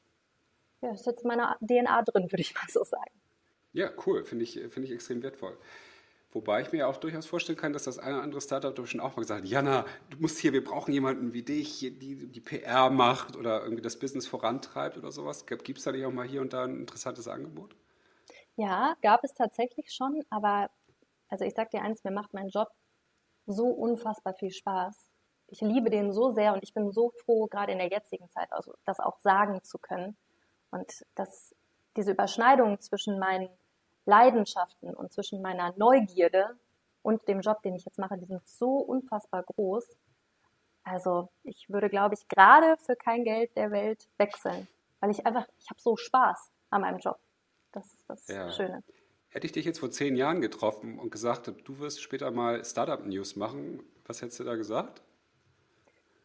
ja, 0.81 0.91
ist 0.91 1.05
jetzt 1.05 1.21
in 1.21 1.27
meiner 1.27 1.57
DNA 1.61 2.01
drin, 2.03 2.31
würde 2.31 2.41
ich 2.41 2.53
mal 2.55 2.67
so 2.67 2.83
sagen. 2.83 3.20
Ja, 3.73 3.89
cool, 4.05 4.25
finde 4.25 4.43
ich, 4.43 4.59
find 4.69 4.85
ich 4.85 4.91
extrem 4.91 5.23
wertvoll. 5.23 5.57
Wobei 6.33 6.61
ich 6.61 6.71
mir 6.71 6.87
auch 6.87 6.95
durchaus 6.95 7.25
vorstellen 7.25 7.57
kann, 7.57 7.73
dass 7.73 7.83
das 7.83 7.99
eine 7.99 8.15
oder 8.15 8.23
andere 8.23 8.41
Startup 8.41 8.73
doch 8.73 8.87
schon 8.87 9.01
auch 9.01 9.17
mal 9.17 9.21
gesagt 9.21 9.41
hat, 9.41 9.49
Jana, 9.49 9.85
du 10.09 10.17
musst 10.19 10.39
hier, 10.39 10.53
wir 10.53 10.63
brauchen 10.63 10.93
jemanden 10.93 11.33
wie 11.33 11.43
dich, 11.43 11.79
die 11.79 12.27
die 12.27 12.39
PR 12.39 12.89
macht 12.89 13.35
oder 13.35 13.63
irgendwie 13.63 13.81
das 13.81 13.99
Business 13.99 14.27
vorantreibt 14.27 14.97
oder 14.97 15.11
sowas. 15.11 15.45
Gibt 15.45 15.77
es 15.77 15.83
da 15.83 15.91
nicht 15.91 16.05
auch 16.05 16.11
mal 16.11 16.25
hier 16.25 16.39
und 16.39 16.53
da 16.53 16.63
ein 16.63 16.79
interessantes 16.79 17.27
Angebot? 17.27 17.75
Ja, 18.55 18.95
gab 19.01 19.23
es 19.25 19.33
tatsächlich 19.33 19.91
schon, 19.91 20.23
aber 20.29 20.69
also 21.27 21.43
ich 21.43 21.53
sag 21.53 21.71
dir 21.71 21.81
eins, 21.81 22.03
mir 22.03 22.11
macht 22.11 22.33
mein 22.33 22.47
Job 22.47 22.69
so 23.45 23.67
unfassbar 23.67 24.33
viel 24.33 24.51
Spaß. 24.51 24.95
Ich 25.47 25.59
liebe 25.59 25.89
den 25.89 26.13
so 26.13 26.31
sehr 26.31 26.53
und 26.53 26.63
ich 26.63 26.73
bin 26.73 26.91
so 26.93 27.11
froh, 27.25 27.47
gerade 27.47 27.73
in 27.73 27.79
der 27.79 27.89
jetzigen 27.89 28.29
Zeit, 28.29 28.53
also 28.53 28.73
das 28.85 29.01
auch 29.01 29.19
sagen 29.19 29.63
zu 29.63 29.77
können. 29.79 30.15
Und 30.69 31.05
das, 31.15 31.53
diese 31.97 32.11
Überschneidung 32.11 32.79
zwischen 32.79 33.19
meinen 33.19 33.49
Leidenschaften 34.05 34.93
und 34.93 35.11
zwischen 35.11 35.41
meiner 35.41 35.73
Neugierde 35.77 36.57
und 37.01 37.27
dem 37.27 37.41
Job, 37.41 37.61
den 37.63 37.75
ich 37.75 37.85
jetzt 37.85 37.99
mache, 37.99 38.17
die 38.17 38.25
sind 38.25 38.47
so 38.47 38.77
unfassbar 38.77 39.43
groß. 39.43 39.85
Also 40.83 41.29
ich 41.43 41.69
würde, 41.69 41.89
glaube 41.89 42.15
ich, 42.15 42.27
gerade 42.27 42.77
für 42.77 42.95
kein 42.95 43.23
Geld 43.23 43.55
der 43.55 43.71
Welt 43.71 44.07
wechseln, 44.17 44.67
weil 44.99 45.11
ich 45.11 45.25
einfach, 45.25 45.47
ich 45.59 45.69
habe 45.69 45.79
so 45.79 45.95
Spaß 45.95 46.51
an 46.69 46.81
meinem 46.81 46.99
Job. 46.99 47.19
Das 47.71 47.85
ist 47.93 48.09
das 48.09 48.27
ja. 48.27 48.51
Schöne. 48.51 48.83
Hätte 49.29 49.45
ich 49.45 49.53
dich 49.53 49.65
jetzt 49.65 49.79
vor 49.79 49.91
zehn 49.91 50.15
Jahren 50.15 50.41
getroffen 50.41 50.99
und 50.99 51.11
gesagt, 51.11 51.51
du 51.63 51.79
wirst 51.79 52.01
später 52.01 52.31
mal 52.31 52.65
Startup 52.65 53.05
News 53.05 53.35
machen, 53.35 53.81
was 54.05 54.21
hättest 54.21 54.39
du 54.39 54.43
da 54.43 54.55
gesagt? 54.55 55.01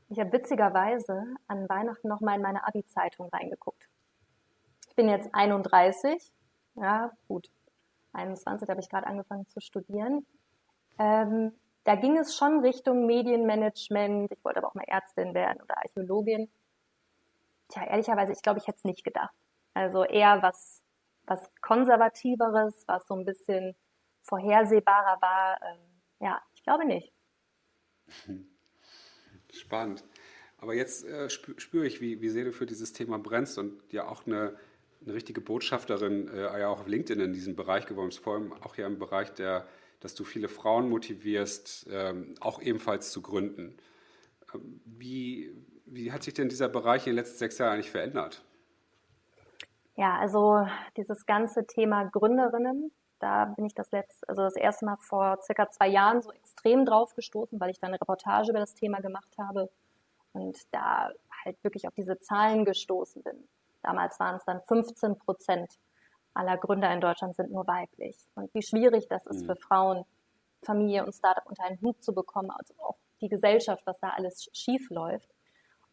Ich 0.08 0.18
habe 0.18 0.32
witzigerweise 0.32 1.24
an 1.46 1.68
Weihnachten 1.68 2.08
nochmal 2.08 2.36
in 2.36 2.42
meine 2.42 2.66
Abi-Zeitung 2.66 3.28
reingeguckt 3.28 3.86
bin 4.96 5.08
jetzt 5.08 5.28
31, 5.32 6.32
ja 6.74 7.12
gut, 7.28 7.50
21 8.16 8.68
habe 8.68 8.80
ich 8.80 8.88
gerade 8.88 9.06
angefangen 9.06 9.46
zu 9.48 9.60
studieren. 9.60 10.26
Ähm, 10.98 11.52
da 11.84 11.94
ging 11.94 12.18
es 12.18 12.36
schon 12.36 12.60
Richtung 12.60 13.06
Medienmanagement. 13.06 14.32
Ich 14.32 14.44
wollte 14.44 14.58
aber 14.58 14.68
auch 14.68 14.74
mal 14.74 14.84
Ärztin 14.86 15.34
werden 15.34 15.62
oder 15.62 15.76
Archäologin. 15.78 16.50
Tja, 17.68 17.84
ehrlicherweise, 17.84 18.32
ich 18.32 18.42
glaube, 18.42 18.58
ich 18.58 18.66
hätte 18.66 18.78
es 18.78 18.84
nicht 18.84 19.04
gedacht. 19.04 19.34
Also 19.74 20.04
eher 20.04 20.42
was, 20.42 20.82
was 21.26 21.48
konservativeres, 21.60 22.84
was 22.86 23.06
so 23.06 23.14
ein 23.14 23.24
bisschen 23.24 23.76
vorhersehbarer 24.22 25.20
war. 25.20 25.60
Ähm, 25.62 25.78
ja, 26.20 26.42
ich 26.54 26.62
glaube 26.62 26.86
nicht. 26.86 27.12
Spannend. 29.52 30.04
Aber 30.58 30.74
jetzt 30.74 31.04
äh, 31.04 31.28
spüre 31.28 31.86
ich, 31.86 32.00
wie, 32.00 32.20
wie 32.20 32.28
sehr 32.30 32.44
du 32.44 32.52
für 32.52 32.66
dieses 32.66 32.92
Thema 32.92 33.18
brennst 33.18 33.58
und 33.58 33.92
ja 33.92 34.08
auch 34.08 34.26
eine 34.26 34.56
eine 35.02 35.14
richtige 35.14 35.40
Botschafterin, 35.40 36.28
äh, 36.28 36.60
ja 36.60 36.68
auch 36.68 36.80
auf 36.80 36.86
LinkedIn 36.86 37.22
in 37.24 37.32
diesem 37.32 37.56
Bereich 37.56 37.86
geworden 37.86 38.08
bist, 38.08 38.20
vor 38.20 38.34
allem 38.34 38.52
auch 38.62 38.74
hier 38.74 38.86
im 38.86 38.98
Bereich 38.98 39.32
der, 39.34 39.66
dass 40.00 40.14
du 40.14 40.24
viele 40.24 40.48
Frauen 40.48 40.88
motivierst, 40.88 41.86
ähm, 41.90 42.34
auch 42.40 42.60
ebenfalls 42.60 43.10
zu 43.10 43.22
gründen. 43.22 43.76
Ähm, 44.54 44.80
wie, 44.84 45.52
wie 45.86 46.12
hat 46.12 46.22
sich 46.22 46.34
denn 46.34 46.48
dieser 46.48 46.68
Bereich 46.68 47.06
in 47.06 47.12
den 47.12 47.16
letzten 47.16 47.38
sechs 47.38 47.58
Jahren 47.58 47.74
eigentlich 47.74 47.90
verändert? 47.90 48.42
Ja, 49.96 50.18
also 50.18 50.66
dieses 50.96 51.24
ganze 51.24 51.66
Thema 51.66 52.04
Gründerinnen, 52.04 52.92
da 53.18 53.46
bin 53.46 53.64
ich 53.64 53.74
das 53.74 53.90
letzte, 53.92 54.28
also 54.28 54.42
das 54.42 54.56
erste 54.56 54.84
Mal 54.84 54.96
vor 54.96 55.38
circa 55.42 55.70
zwei 55.70 55.88
Jahren 55.88 56.20
so 56.20 56.30
extrem 56.32 56.84
drauf 56.84 57.14
gestoßen, 57.14 57.58
weil 57.58 57.70
ich 57.70 57.78
da 57.80 57.86
eine 57.86 58.00
Reportage 58.00 58.50
über 58.50 58.60
das 58.60 58.74
Thema 58.74 59.00
gemacht 59.00 59.34
habe 59.38 59.70
und 60.34 60.58
da 60.70 61.10
halt 61.44 61.62
wirklich 61.64 61.88
auf 61.88 61.94
diese 61.94 62.18
Zahlen 62.18 62.66
gestoßen 62.66 63.22
bin. 63.22 63.48
Damals 63.86 64.18
waren 64.18 64.36
es 64.36 64.44
dann 64.44 64.60
15 64.62 65.16
Prozent 65.16 65.70
aller 66.34 66.56
Gründer 66.58 66.92
in 66.92 67.00
Deutschland 67.00 67.36
sind 67.36 67.52
nur 67.52 67.66
weiblich. 67.66 68.16
Und 68.34 68.52
wie 68.52 68.62
schwierig 68.62 69.06
das 69.08 69.26
ist 69.26 69.42
mhm. 69.42 69.46
für 69.46 69.56
Frauen, 69.56 70.04
Familie 70.62 71.04
und 71.04 71.14
Startup 71.14 71.46
unter 71.46 71.64
einen 71.64 71.80
Hut 71.80 72.02
zu 72.02 72.12
bekommen, 72.12 72.50
also 72.50 72.74
auch 72.78 72.96
die 73.20 73.28
Gesellschaft, 73.28 73.86
was 73.86 73.98
da 74.00 74.10
alles 74.10 74.50
schief 74.52 74.90
läuft. 74.90 75.28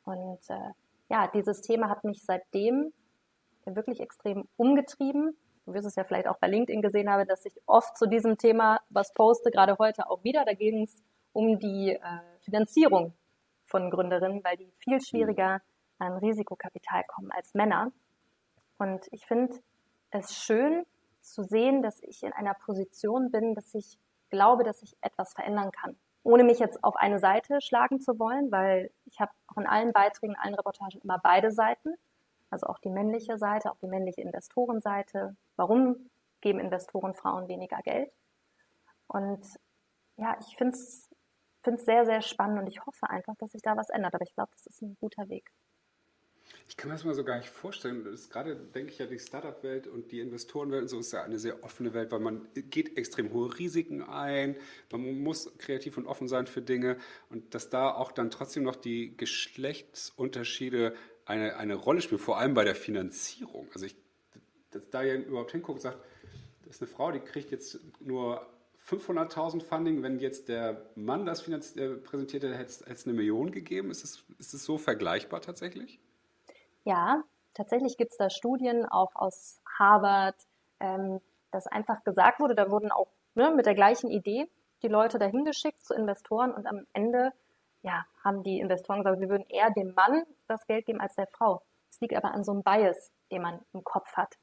Und 0.06 0.40
äh, 0.50 0.72
ja, 1.10 1.28
dieses 1.28 1.62
Thema 1.62 1.88
hat 1.88 2.04
mich 2.04 2.24
seitdem 2.26 2.92
wirklich 3.66 4.00
extrem 4.00 4.48
umgetrieben. 4.58 5.38
Du 5.66 5.74
wirst 5.74 5.86
es 5.86 5.96
ja 5.96 6.04
vielleicht 6.04 6.28
auch 6.28 6.38
bei 6.40 6.48
LinkedIn 6.48 6.82
gesehen 6.82 7.10
haben, 7.10 7.28
dass 7.28 7.46
ich 7.46 7.54
oft 7.68 7.96
zu 7.96 8.08
diesem 8.08 8.38
Thema 8.38 8.80
was 8.90 9.14
poste, 9.14 9.52
gerade 9.52 9.78
heute 9.78 10.10
auch 10.10 10.24
wieder. 10.24 10.44
Da 10.44 10.54
ging 10.54 10.84
es 10.84 11.02
um 11.32 11.60
die 11.60 11.92
äh, 11.92 12.00
Finanzierung 12.42 13.14
von 13.66 13.92
Gründerinnen, 13.92 14.44
weil 14.44 14.58
die 14.58 14.72
viel 14.84 15.00
schwieriger 15.00 15.62
an 16.00 16.18
Risikokapital 16.18 17.04
kommen 17.08 17.32
als 17.32 17.54
Männer. 17.54 17.92
Und 18.78 19.08
ich 19.12 19.26
finde 19.26 19.60
es 20.12 20.36
schön 20.36 20.86
zu 21.22 21.44
sehen, 21.44 21.82
dass 21.82 22.02
ich 22.02 22.24
in 22.24 22.34
einer 22.34 22.54
Position 22.54 23.32
bin, 23.32 23.56
dass 23.56 23.74
ich 23.74 23.98
glaube, 24.30 24.64
dass 24.64 24.82
ich 24.82 24.96
etwas 25.02 25.34
verändern 25.34 25.72
kann. 25.72 25.96
Ohne 26.24 26.44
mich 26.44 26.60
jetzt 26.60 26.84
auf 26.84 26.96
eine 26.96 27.20
Seite 27.20 27.62
schlagen 27.62 28.00
zu 28.00 28.18
wollen, 28.18 28.52
weil 28.52 28.92
ich 29.06 29.20
habe 29.20 29.32
auch 29.48 29.58
in 29.58 29.68
allen 29.68 29.94
Beiträgen, 29.94 30.34
in 30.34 30.40
allen 30.40 30.56
Reportagen 30.56 31.00
immer 31.04 31.20
beide 31.20 31.52
Seiten. 31.52 31.96
Also 32.50 32.68
auch 32.68 32.80
die 32.80 32.90
männliche 32.90 33.38
Seite, 33.38 33.72
auch 33.72 33.78
die 33.78 33.88
männliche 33.88 34.22
Investorenseite. 34.22 35.36
Warum 35.56 36.10
geben 36.42 36.60
Investoren 36.60 37.14
Frauen 37.14 37.48
weniger 37.48 37.82
Geld? 37.84 38.12
Und 39.08 39.44
ja, 40.18 40.38
ich 40.40 40.56
finde 40.56 40.76
es 40.76 41.10
sehr, 41.64 42.06
sehr 42.06 42.22
spannend 42.22 42.60
und 42.60 42.68
ich 42.68 42.86
hoffe 42.86 43.10
einfach, 43.10 43.36
dass 43.38 43.52
sich 43.52 43.62
da 43.62 43.76
was 43.76 43.90
ändert. 43.90 44.14
Aber 44.16 44.24
ich 44.24 44.34
glaube, 44.36 44.52
das 44.54 44.66
ist 44.66 44.82
ein 44.82 44.98
guter 45.00 45.30
Weg. 45.30 45.52
Ich 46.68 46.78
kann 46.78 46.90
mir 46.90 46.96
das 46.96 47.04
mal 47.04 47.14
so 47.14 47.24
gar 47.24 47.38
nicht 47.38 47.50
vorstellen. 47.50 48.04
Das 48.04 48.14
ist 48.14 48.30
gerade, 48.32 48.56
denke 48.56 48.92
ich 48.92 48.98
ja, 48.98 49.06
die 49.06 49.20
Startup-Welt 49.20 49.88
und 49.88 50.12
die 50.12 50.20
Investorenwelt 50.22 50.84
und 50.84 50.88
so 50.88 51.00
ist 51.00 51.12
ja 51.12 51.24
eine 51.24 51.38
sehr 51.38 51.64
offene 51.64 51.94
Welt, 51.94 52.12
weil 52.12 52.20
man 52.20 52.48
geht 52.54 52.98
extrem 52.98 53.32
hohe 53.34 53.58
Risiken 53.58 54.02
ein, 54.02 54.56
man 54.92 55.20
muss 55.20 55.52
kreativ 55.58 55.98
und 55.98 56.08
offen 56.08 56.28
sein 56.28 56.48
für 56.48 56.62
Dinge 56.62 56.98
und 57.30 57.54
dass 57.54 57.70
da 57.70 57.92
auch 57.92 58.12
dann 58.12 58.32
trotzdem 58.32 58.64
noch 58.64 58.76
die 58.76 59.16
Geschlechtsunterschiede 59.18 60.96
eine, 61.26 61.58
eine 61.58 61.76
Rolle 61.76 62.02
spielen, 62.02 62.20
vor 62.20 62.38
allem 62.38 62.54
bei 62.54 62.64
der 62.64 62.76
Finanzierung. 62.76 63.68
Also 63.74 63.86
ich, 63.86 63.96
dass 64.72 64.90
da 64.90 65.04
jemand 65.04 65.28
überhaupt 65.28 65.52
hinguckt 65.52 65.78
und 65.78 65.82
sagt, 65.82 66.00
das 66.66 66.76
ist 66.76 66.82
eine 66.82 66.92
Frau, 66.92 67.12
die 67.12 67.20
kriegt 67.20 67.52
jetzt 67.52 67.80
nur 68.00 68.46
500.000 68.90 69.62
Funding, 69.62 70.04
wenn 70.04 70.20
jetzt 70.20 70.50
der 70.50 70.90
Mann 70.96 71.26
das 71.26 71.48
äh, 71.48 71.96
präsentiert 71.96 72.44
hätte, 72.44 72.58
hätte 72.58 72.84
es 72.86 73.06
eine 73.06 73.14
Million 73.14 73.52
gegeben. 73.52 73.92
Ist 73.92 74.04
es, 74.04 74.24
ist 74.40 74.54
es 74.54 74.66
so 74.66 74.78
vergleichbar 74.78 75.42
tatsächlich? 75.42 76.00
Ja, 76.84 77.24
tatsächlich 77.54 77.98
gibt 77.98 78.12
es 78.12 78.18
da 78.18 78.30
Studien 78.30 78.86
auch 78.86 79.16
aus 79.16 79.62
Harvard, 79.80 80.36
ähm, 80.80 81.22
dass 81.52 81.68
einfach 81.68 82.04
gesagt 82.04 82.40
wurde, 82.40 82.56
da 82.56 82.70
wurden 82.70 82.92
auch 82.92 83.08
ne, 83.36 83.52
mit 83.52 83.66
der 83.66 83.76
gleichen 83.76 84.10
Idee 84.10 84.50
die 84.82 84.88
Leute 84.88 85.18
dahin 85.18 85.46
geschickt 85.46 85.84
zu 85.86 85.94
Investoren 85.94 86.52
und 86.52 86.68
am 86.68 86.86
Ende 86.94 87.32
ja, 87.84 88.06
haben 88.24 88.44
die 88.44 88.60
Investoren 88.60 89.00
gesagt, 89.00 89.20
wir 89.20 89.30
würden 89.30 89.46
eher 89.50 89.70
dem 89.72 89.94
Mann 89.94 90.24
das 90.48 90.66
Geld 90.68 90.86
geben 90.86 91.02
als 91.02 91.16
der 91.16 91.28
Frau. 91.28 91.62
Es 91.90 92.00
liegt 92.02 92.16
aber 92.16 92.34
an 92.34 92.44
so 92.44 92.52
einem 92.52 92.64
Bias, 92.64 93.12
den 93.32 93.42
man 93.42 93.60
im 93.74 93.84
Kopf 93.84 94.14
hat. 94.14 94.38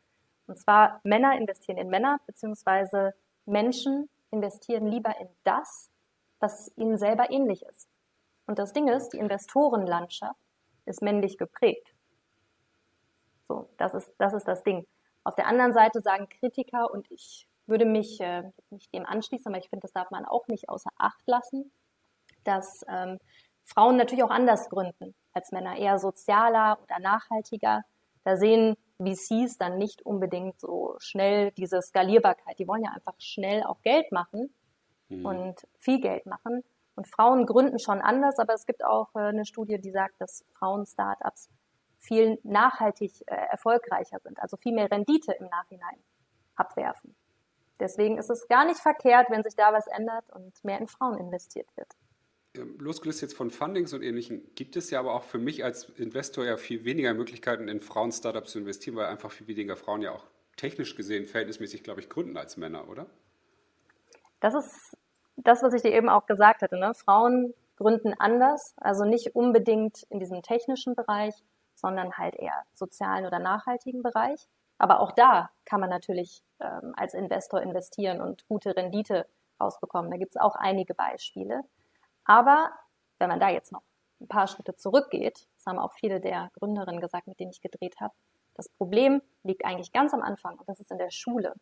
Und 0.47 0.59
zwar 0.59 1.01
Männer 1.05 1.37
investieren 1.37 1.79
in 1.79 1.89
Männer, 1.89 2.21
beziehungsweise 2.27 3.15
Menschen 3.47 4.09
investieren 4.31 4.87
lieber 4.87 5.19
in 5.21 5.29
das, 5.45 5.91
was 6.39 6.73
ihnen 6.77 6.99
selber 6.99 7.31
ähnlich 7.31 7.63
ist. 7.63 7.89
Und 8.47 8.59
das 8.59 8.73
Ding 8.73 8.89
ist, 8.89 9.11
die 9.11 9.19
Investorenlandschaft 9.19 10.39
ist 10.85 11.03
männlich 11.03 11.39
geprägt. 11.39 11.90
So, 13.51 13.69
das 13.79 13.95
ist, 13.95 14.15
das 14.19 14.33
ist 14.33 14.47
das 14.47 14.63
Ding. 14.63 14.87
Auf 15.25 15.35
der 15.35 15.49
anderen 15.49 15.73
Seite 15.73 16.01
sagen 16.01 16.29
Kritiker, 16.29 16.89
und 16.93 17.11
ich 17.11 17.49
würde 17.67 17.85
mich 17.85 18.21
äh, 18.21 18.45
nicht 18.71 18.95
dem 18.95 19.05
anschließen, 19.05 19.51
aber 19.51 19.59
ich 19.59 19.69
finde, 19.69 19.83
das 19.83 19.93
darf 19.93 20.13
man 20.13 20.25
auch 20.25 20.47
nicht 20.47 20.69
außer 20.69 20.91
Acht 20.97 21.27
lassen, 21.27 21.73
dass 22.45 22.85
ähm, 22.89 23.19
Frauen 23.65 23.97
natürlich 23.97 24.23
auch 24.23 24.31
anders 24.31 24.69
gründen 24.69 25.17
als 25.33 25.51
Männer, 25.51 25.77
eher 25.77 25.99
sozialer 25.99 26.79
oder 26.81 27.01
nachhaltiger. 27.01 27.83
Da 28.23 28.37
sehen 28.37 28.77
VCs 29.01 29.59
dann 29.59 29.79
nicht 29.79 30.03
unbedingt 30.03 30.61
so 30.61 30.95
schnell 31.01 31.51
diese 31.51 31.83
Skalierbarkeit. 31.83 32.57
Die 32.61 32.69
wollen 32.69 32.85
ja 32.85 32.93
einfach 32.93 33.15
schnell 33.19 33.65
auch 33.65 33.83
Geld 33.83 34.13
machen 34.13 34.55
mhm. 35.09 35.27
und 35.27 35.67
viel 35.77 36.01
Geld 36.01 36.25
machen. 36.25 36.63
Und 36.95 37.09
Frauen 37.09 37.47
gründen 37.47 37.81
schon 37.81 38.01
anders, 38.01 38.39
aber 38.39 38.55
es 38.55 38.65
gibt 38.65 38.85
auch 38.85 39.13
äh, 39.17 39.23
eine 39.23 39.45
Studie, 39.45 39.81
die 39.81 39.91
sagt, 39.91 40.21
dass 40.21 40.45
Frauen-Startups 40.53 41.49
viel 42.01 42.39
nachhaltig 42.43 43.13
äh, 43.27 43.35
erfolgreicher 43.35 44.19
sind, 44.21 44.41
also 44.41 44.57
viel 44.57 44.73
mehr 44.73 44.91
Rendite 44.91 45.33
im 45.33 45.47
Nachhinein 45.47 46.03
abwerfen. 46.57 47.15
Deswegen 47.79 48.19
ist 48.19 48.31
es 48.31 48.49
gar 48.49 48.67
nicht 48.67 48.81
verkehrt, 48.81 49.29
wenn 49.31 49.43
sich 49.43 49.55
da 49.55 49.73
was 49.73 49.87
ändert 49.87 50.25
und 50.31 50.53
mehr 50.65 50.79
in 50.79 50.89
Frauen 50.89 51.19
investiert 51.19 51.69
wird. 51.77 51.89
Losgelöst 52.79 53.23
jetzt 53.23 53.37
von 53.37 53.51
Fundings 53.51 53.93
und 53.93 54.03
Ähnlichem, 54.03 54.43
gibt 54.55 54.77
es 54.77 54.91
ja 54.91 54.99
aber 54.99 55.15
auch 55.15 55.23
für 55.23 55.39
mich 55.39 55.63
als 55.63 55.85
Investor 55.91 56.45
ja 56.45 56.57
viel 56.57 56.85
weniger 56.85 57.15
Möglichkeiten, 57.15 57.69
in 57.69 57.81
Frauen-Startups 57.81 58.53
zu 58.53 58.59
investieren, 58.59 58.97
weil 58.97 59.07
einfach 59.07 59.31
viel 59.31 59.47
weniger 59.47 59.77
Frauen 59.77 60.03
ja 60.03 60.13
auch 60.13 60.27
technisch 60.57 60.97
gesehen 60.97 61.27
verhältnismäßig, 61.27 61.85
glaube 61.85 62.01
ich, 62.01 62.11
gründen 62.11 62.37
als 62.37 62.57
Männer, 62.57 62.89
oder? 62.89 63.07
Das 64.41 64.55
ist 64.55 64.97
das, 65.37 65.63
was 65.63 65.73
ich 65.75 65.83
dir 65.83 65.93
eben 65.93 66.09
auch 66.09 66.27
gesagt 66.27 66.63
hatte. 66.63 66.77
Ne? 66.77 66.93
Frauen 66.95 67.55
gründen 67.77 68.15
anders, 68.19 68.75
also 68.77 69.05
nicht 69.05 69.35
unbedingt 69.35 70.03
in 70.11 70.19
diesem 70.19 70.43
technischen 70.43 70.95
Bereich, 70.95 71.35
sondern 71.75 72.17
halt 72.17 72.37
eher 72.37 72.65
sozialen 72.75 73.27
oder 73.27 73.39
nachhaltigen 73.39 74.03
Bereich. 74.03 74.49
Aber 74.79 75.01
auch 75.01 75.13
da 75.13 75.51
kann 75.65 75.81
man 75.81 75.91
natürlich 75.91 76.43
ähm, 76.61 76.95
als 76.97 77.15
Investor 77.15 77.61
investieren 77.61 78.21
und 78.21 78.47
gute 78.49 78.77
Rendite 78.77 79.27
rausbekommen. 79.61 80.11
Da 80.11 80.17
gibt 80.17 80.35
es 80.35 80.41
auch 80.41 80.57
einige 80.57 80.95
Beispiele. 80.95 81.63
Aber 82.25 82.71
wenn 83.19 83.29
man 83.29 83.41
da 83.41 83.51
jetzt 83.51 83.73
noch 83.73 83.83
ein 84.21 84.29
paar 84.29 84.47
Schritte 84.47 84.75
zurückgeht, 84.75 85.47
das 85.57 85.67
haben 85.67 85.79
auch 85.79 85.93
viele 85.93 86.21
der 86.21 86.51
Gründerinnen 86.55 87.01
gesagt, 87.01 87.27
mit 87.27 87.41
denen 87.41 87.51
ich 87.51 87.61
gedreht 87.61 88.01
habe, 88.01 88.15
das 88.55 88.69
Problem 88.69 89.23
liegt 89.43 89.65
eigentlich 89.65 89.93
ganz 89.93 90.13
am 90.13 90.23
Anfang 90.23 90.59
und 90.59 90.69
das 90.69 90.81
ist 90.81 90.91
in 90.91 90.99
der 90.99 91.11
Schule. 91.11 91.55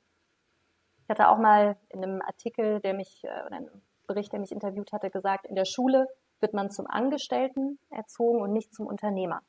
Ich 1.05 1.11
hatte 1.11 1.29
auch 1.29 1.39
mal 1.39 1.77
in 1.89 2.03
einem 2.03 2.23
Artikel, 2.23 2.81
der 2.81 2.95
mich, 2.95 3.25
äh, 3.25 3.45
oder 3.47 3.57
einem 3.57 3.83
Bericht, 4.07 4.33
der 4.33 4.41
mich 4.41 4.53
interviewt 4.53 4.93
hatte, 4.93 5.11
gesagt, 5.11 5.47
in 5.47 5.55
der 5.55 5.65
Schule 5.65 6.09
wird 6.41 6.55
man 6.55 6.71
zum 6.71 6.87
Angestellten 6.87 7.79
erzogen 7.91 8.41
und 8.41 8.53
nicht 8.53 8.75
zum 8.75 8.87
Unternehmer. 8.87 9.43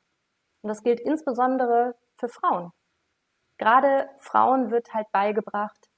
Und 0.62 0.68
das 0.68 0.82
gilt 0.82 1.00
insbesondere 1.00 1.94
für 2.16 2.28
Frauen. 2.28 2.72
Gerade 3.58 4.08
Frauen 4.18 4.70
wird 4.70 4.94
halt 4.94 5.10
beigebracht, 5.12 5.88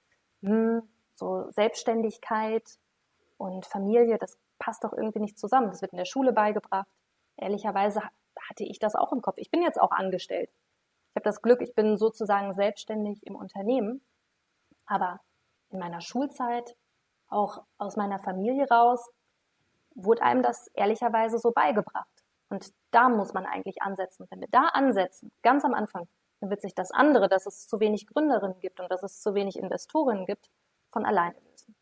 hm, 0.42 0.82
so 1.14 1.50
Selbstständigkeit 1.50 2.78
und 3.38 3.66
Familie, 3.66 4.18
das 4.18 4.38
passt 4.58 4.84
doch 4.84 4.92
irgendwie 4.92 5.20
nicht 5.20 5.38
zusammen. 5.38 5.68
Das 5.68 5.82
wird 5.82 5.92
in 5.92 5.98
der 5.98 6.04
Schule 6.04 6.32
beigebracht. 6.32 6.88
Ehrlicherweise 7.36 8.02
hatte 8.48 8.64
ich 8.64 8.78
das 8.78 8.94
auch 8.94 9.12
im 9.12 9.22
Kopf. 9.22 9.38
Ich 9.38 9.50
bin 9.50 9.62
jetzt 9.62 9.80
auch 9.80 9.92
angestellt. 9.92 10.50
Ich 11.10 11.16
habe 11.16 11.24
das 11.24 11.42
Glück, 11.42 11.60
ich 11.60 11.74
bin 11.74 11.96
sozusagen 11.96 12.54
selbstständig 12.54 13.26
im 13.26 13.36
Unternehmen. 13.36 14.00
Aber 14.86 15.20
in 15.70 15.78
meiner 15.78 16.00
Schulzeit, 16.00 16.76
auch 17.28 17.64
aus 17.78 17.96
meiner 17.96 18.18
Familie 18.18 18.68
raus, 18.68 19.10
wurde 19.94 20.22
einem 20.22 20.42
das 20.42 20.68
ehrlicherweise 20.74 21.38
so 21.38 21.50
beigebracht. 21.50 22.11
Und 22.52 22.74
da 22.90 23.08
muss 23.08 23.32
man 23.32 23.46
eigentlich 23.46 23.80
ansetzen. 23.80 24.26
Wenn 24.28 24.40
wir 24.40 24.48
da 24.50 24.66
ansetzen, 24.74 25.32
ganz 25.42 25.64
am 25.64 25.72
Anfang, 25.72 26.06
dann 26.40 26.50
wird 26.50 26.60
sich 26.60 26.74
das 26.74 26.90
andere, 26.90 27.30
dass 27.30 27.46
es 27.46 27.66
zu 27.66 27.80
wenig 27.80 28.06
Gründerinnen 28.06 28.60
gibt 28.60 28.78
und 28.78 28.90
dass 28.90 29.02
es 29.02 29.22
zu 29.22 29.34
wenig 29.34 29.56
Investorinnen 29.58 30.26
gibt, 30.26 30.50
von 30.90 31.06
alleine 31.06 31.36
lösen. 31.50 31.74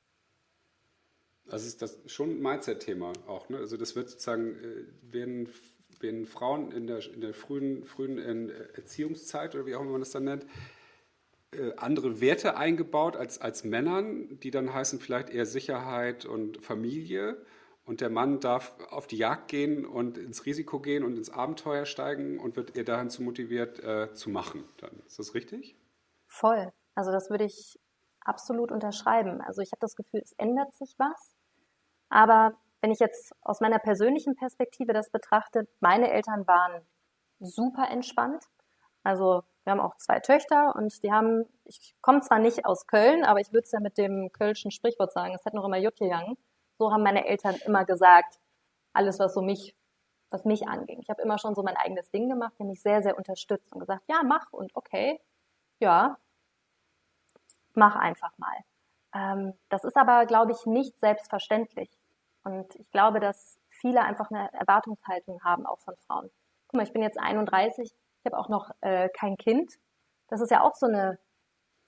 Also 1.51 1.67
ist 1.67 1.83
das 1.83 1.99
schon 2.07 2.31
ein 2.31 2.41
Mindset-Thema 2.41 3.13
auch. 3.27 3.49
Ne? 3.49 3.59
Also 3.59 3.77
das 3.77 3.97
wird 3.97 4.11
sozusagen, 4.11 4.55
äh, 4.55 5.13
werden, 5.13 5.49
werden 5.99 6.25
Frauen 6.25 6.71
in 6.71 6.87
der, 6.87 7.05
in 7.13 7.21
der 7.21 7.35
frühen, 7.35 7.85
frühen 7.85 8.19
äh, 8.19 8.53
Erziehungszeit 8.77 9.57
oder 9.57 9.67
wie 9.67 9.75
auch 9.75 9.81
immer 9.81 9.91
man 9.91 10.03
das 10.03 10.13
dann 10.13 10.23
nennt, 10.23 10.47
äh, 11.51 11.73
andere 11.79 12.21
Werte 12.21 12.57
eingebaut 12.57 13.17
als, 13.17 13.41
als 13.41 13.65
Männern, 13.65 14.39
die 14.39 14.53
dann 14.53 14.73
heißen 14.73 15.01
vielleicht 15.01 15.31
eher 15.31 15.47
Sicherheit 15.47 16.27
und 16.27 16.65
Familie 16.65 17.45
und 17.91 18.01
der 18.01 18.09
Mann 18.09 18.39
darf 18.39 18.77
auf 18.93 19.09
die 19.09 19.17
Jagd 19.17 19.49
gehen 19.49 19.85
und 19.85 20.17
ins 20.17 20.47
Risiko 20.47 20.79
gehen 20.79 21.03
und 21.03 21.17
ins 21.17 21.29
Abenteuer 21.29 21.87
steigen 21.87 22.39
und 22.39 22.55
wird 22.55 22.77
ihr 22.77 22.85
dahin 22.85 23.11
zu 23.11 23.21
motiviert 23.21 23.83
äh, 23.83 24.15
zu 24.15 24.31
machen. 24.31 24.63
Dann 24.79 24.93
ist 25.09 25.19
das 25.19 25.35
richtig? 25.35 25.77
Voll. 26.29 26.73
Also 26.95 27.11
das 27.11 27.31
würde 27.31 27.47
ich 27.47 27.81
absolut 28.21 28.71
unterschreiben. 28.71 29.41
Also 29.41 29.61
ich 29.61 29.73
habe 29.73 29.81
das 29.81 29.97
Gefühl, 29.97 30.21
es 30.23 30.31
ändert 30.39 30.73
sich 30.75 30.95
was. 30.99 31.35
Aber 32.11 32.53
wenn 32.81 32.93
ich 32.93 33.01
jetzt 33.01 33.35
aus 33.41 33.61
meiner 33.61 33.81
persönlichen 33.81 34.37
Perspektive 34.37 34.93
das 34.93 35.11
betrachte, 35.11 35.67
meine 35.81 36.13
Eltern 36.13 36.47
waren 36.47 36.87
super 37.41 37.91
entspannt. 37.91 38.45
Also 39.03 39.43
wir 39.65 39.73
haben 39.73 39.81
auch 39.81 39.97
zwei 39.97 40.21
Töchter 40.21 40.77
und 40.77 41.03
die 41.03 41.11
haben, 41.11 41.45
ich 41.65 41.97
komme 42.03 42.21
zwar 42.21 42.39
nicht 42.39 42.67
aus 42.67 42.87
Köln, 42.87 43.25
aber 43.25 43.41
ich 43.41 43.49
würde 43.53 43.65
es 43.65 43.73
ja 43.73 43.81
mit 43.81 43.99
dem 43.99 44.31
kölschen 44.31 44.71
Sprichwort 44.71 45.13
sagen, 45.13 45.35
es 45.35 45.45
hätte 45.45 45.57
noch 45.57 45.65
immer 45.65 45.79
Jut 45.79 45.97
gegangen. 45.97 46.37
So 46.81 46.91
haben 46.91 47.03
meine 47.03 47.27
Eltern 47.27 47.57
immer 47.67 47.85
gesagt, 47.85 48.41
alles, 48.95 49.19
was 49.19 49.35
so 49.35 49.43
mich, 49.43 49.77
was 50.31 50.47
mich 50.47 50.67
anging. 50.67 51.01
Ich 51.03 51.11
habe 51.11 51.21
immer 51.21 51.37
schon 51.37 51.55
so 51.55 51.63
mein 51.63 51.77
eigenes 51.77 52.11
Ding 52.11 52.27
gemacht, 52.27 52.59
mich 52.59 52.81
sehr, 52.81 53.03
sehr 53.03 53.19
unterstützt 53.19 53.71
und 53.75 53.81
gesagt, 53.81 54.03
ja, 54.09 54.23
mach 54.25 54.51
und 54.51 54.75
okay, 54.75 55.21
ja. 55.79 56.17
mach 57.75 57.97
einfach 57.97 58.33
mal. 58.39 58.57
Ähm, 59.15 59.53
das 59.69 59.85
ist 59.85 59.99
aber, 59.99 60.25
glaube 60.25 60.53
ich, 60.53 60.65
nicht 60.65 60.99
selbstverständlich. 60.99 61.91
Und 62.45 62.75
ich 62.77 62.91
glaube, 62.91 63.21
dass 63.21 63.59
viele 63.69 64.01
einfach 64.01 64.31
eine 64.31 64.51
Erwartungshaltung 64.55 65.45
haben, 65.45 65.67
auch 65.67 65.81
von 65.81 65.97
Frauen. 66.07 66.31
Guck 66.69 66.79
mal, 66.79 66.85
ich 66.85 66.95
bin 66.95 67.03
jetzt 67.03 67.21
31, 67.21 67.93
ich 67.93 68.25
habe 68.25 68.39
auch 68.39 68.49
noch 68.49 68.71
äh, 68.81 69.11
kein 69.11 69.37
Kind. 69.37 69.75
Das 70.29 70.41
ist 70.41 70.51
ja 70.51 70.63
auch 70.63 70.75
so 70.75 70.87
eine 70.87 71.19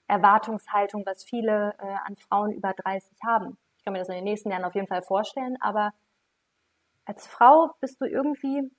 Erwartungshaltung, 0.05 1.03
was 1.07 1.23
viele 1.23 1.73
äh, 1.79 1.95
an 2.05 2.15
Frauen 2.15 2.51
über 2.51 2.73
30 2.73 3.17
haben. 3.25 3.57
Ich 3.83 3.85
kann 3.85 3.91
mir 3.91 3.99
das 3.99 4.07
in 4.07 4.15
den 4.15 4.23
nächsten 4.23 4.49
Jahren 4.49 4.63
auf 4.63 4.75
jeden 4.75 4.87
Fall 4.87 5.01
vorstellen, 5.01 5.57
aber 5.59 5.91
als 7.03 7.27
Frau 7.27 7.75
bist 7.81 7.99
du 7.99 8.05
irgendwie 8.05 8.71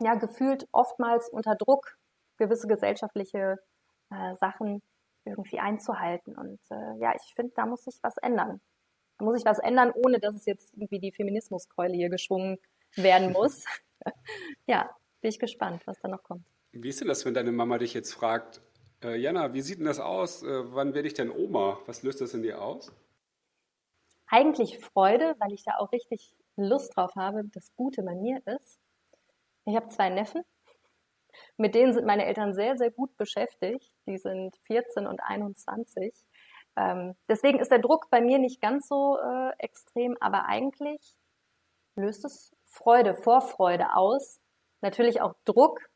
ja 0.00 0.16
gefühlt 0.16 0.66
oftmals 0.72 1.28
unter 1.28 1.54
Druck, 1.54 1.96
gewisse 2.36 2.66
gesellschaftliche 2.66 3.60
äh, 4.10 4.34
Sachen 4.34 4.82
irgendwie 5.24 5.60
einzuhalten. 5.60 6.36
Und 6.36 6.58
äh, 6.68 6.98
ja, 6.98 7.14
ich 7.14 7.32
finde, 7.36 7.52
da 7.54 7.64
muss 7.64 7.84
sich 7.84 7.96
was 8.02 8.16
ändern. 8.16 8.60
Da 9.18 9.24
muss 9.24 9.36
sich 9.36 9.44
was 9.44 9.60
ändern, 9.60 9.92
ohne 9.94 10.18
dass 10.18 10.34
es 10.34 10.46
jetzt 10.46 10.74
irgendwie 10.74 10.98
die 10.98 11.12
Feminismuskeule 11.12 11.94
hier 11.94 12.10
geschwungen 12.10 12.58
werden 12.96 13.30
muss. 13.32 13.64
ja, 14.66 14.90
bin 15.20 15.28
ich 15.28 15.38
gespannt, 15.38 15.86
was 15.86 16.00
da 16.00 16.08
noch 16.08 16.24
kommt. 16.24 16.44
Wie 16.72 16.88
ist 16.88 17.00
denn 17.00 17.06
das, 17.06 17.24
wenn 17.24 17.34
deine 17.34 17.52
Mama 17.52 17.78
dich 17.78 17.94
jetzt 17.94 18.12
fragt, 18.12 18.62
äh, 19.04 19.14
Jana, 19.14 19.54
wie 19.54 19.60
sieht 19.60 19.78
denn 19.78 19.86
das 19.86 20.00
aus? 20.00 20.42
Äh, 20.42 20.74
wann 20.74 20.92
werde 20.92 21.06
ich 21.06 21.14
denn 21.14 21.30
Oma? 21.30 21.78
Was 21.86 22.02
löst 22.02 22.20
das 22.20 22.34
in 22.34 22.42
dir 22.42 22.60
aus? 22.60 22.92
Eigentlich 24.32 24.78
Freude, 24.78 25.34
weil 25.40 25.52
ich 25.52 25.64
da 25.64 25.78
auch 25.78 25.90
richtig 25.90 26.32
Lust 26.54 26.96
drauf 26.96 27.16
habe, 27.16 27.42
das 27.52 27.74
Gute 27.74 28.04
bei 28.04 28.14
mir 28.14 28.40
ist. 28.46 28.78
Ich 29.64 29.74
habe 29.74 29.88
zwei 29.88 30.08
Neffen, 30.08 30.44
mit 31.56 31.74
denen 31.74 31.92
sind 31.92 32.06
meine 32.06 32.26
Eltern 32.26 32.54
sehr, 32.54 32.78
sehr 32.78 32.92
gut 32.92 33.16
beschäftigt. 33.16 33.90
Die 34.06 34.18
sind 34.18 34.56
14 34.66 35.08
und 35.08 35.20
21. 35.20 36.14
Ähm, 36.76 37.16
deswegen 37.28 37.58
ist 37.58 37.72
der 37.72 37.80
Druck 37.80 38.08
bei 38.10 38.20
mir 38.20 38.38
nicht 38.38 38.60
ganz 38.60 38.86
so 38.86 39.18
äh, 39.18 39.50
extrem, 39.58 40.16
aber 40.20 40.44
eigentlich 40.44 41.16
löst 41.96 42.24
es 42.24 42.52
Freude, 42.66 43.16
Vorfreude 43.16 43.96
aus. 43.96 44.40
Natürlich 44.80 45.20
auch 45.20 45.34
Druck, 45.44 45.90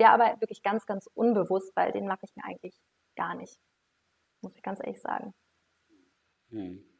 der 0.00 0.10
aber 0.10 0.40
wirklich 0.40 0.64
ganz, 0.64 0.86
ganz 0.86 1.08
unbewusst, 1.14 1.70
weil 1.76 1.92
den 1.92 2.08
mache 2.08 2.24
ich 2.24 2.34
mir 2.34 2.44
eigentlich 2.44 2.74
gar 3.14 3.36
nicht. 3.36 3.60
Muss 4.40 4.56
ich 4.56 4.62
ganz 4.62 4.80
ehrlich 4.80 5.00
sagen. 5.00 5.32
Hm 6.50 6.95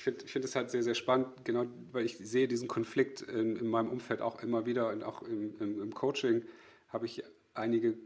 ich 0.00 0.04
finde 0.04 0.24
ich 0.24 0.32
find 0.32 0.46
es 0.46 0.56
halt 0.56 0.70
sehr, 0.70 0.82
sehr 0.82 0.94
spannend, 0.94 1.44
genau, 1.44 1.66
weil 1.92 2.06
ich 2.06 2.16
sehe 2.16 2.48
diesen 2.48 2.68
Konflikt 2.68 3.20
in, 3.20 3.56
in 3.56 3.66
meinem 3.66 3.90
Umfeld 3.90 4.22
auch 4.22 4.42
immer 4.42 4.64
wieder 4.64 4.88
und 4.88 5.02
auch 5.02 5.20
im, 5.20 5.60
im, 5.60 5.82
im 5.82 5.92
Coaching 5.92 6.46
habe 6.88 7.04
ich 7.04 7.22
einige 7.52 7.98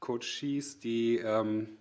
Coaches, 0.00 0.78
die, 0.78 1.18
ähm, 1.18 1.76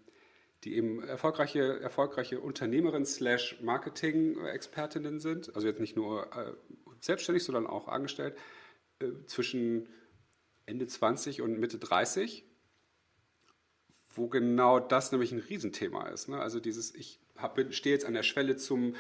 die 0.66 0.76
eben 0.76 1.02
erfolgreiche, 1.02 1.80
erfolgreiche 1.80 2.42
Unternehmerinnen 2.42 3.06
slash 3.06 3.62
Marketing-Expertinnen 3.62 5.22
sind, 5.22 5.56
also 5.56 5.68
jetzt 5.68 5.80
nicht 5.80 5.96
nur 5.96 6.36
äh, 6.36 6.52
selbstständig, 7.00 7.46
sondern 7.46 7.66
auch 7.66 7.88
angestellt, 7.88 8.38
äh, 9.00 9.08
zwischen 9.26 9.88
Ende 10.66 10.86
20 10.86 11.42
und 11.42 11.60
Mitte 11.60 11.78
30, 11.78 12.44
wo 14.10 14.28
genau 14.28 14.82
das 14.82 15.14
nämlich 15.14 15.32
ein 15.32 15.40
Riesenthema 15.40 16.10
ist. 16.10 16.28
Ne? 16.28 16.42
Also 16.42 16.60
dieses, 16.60 16.94
ich 16.94 17.22
stehe 17.70 17.96
jetzt 17.96 18.06
an 18.06 18.14
der 18.14 18.24
Schwelle 18.24 18.58
zum 18.58 18.96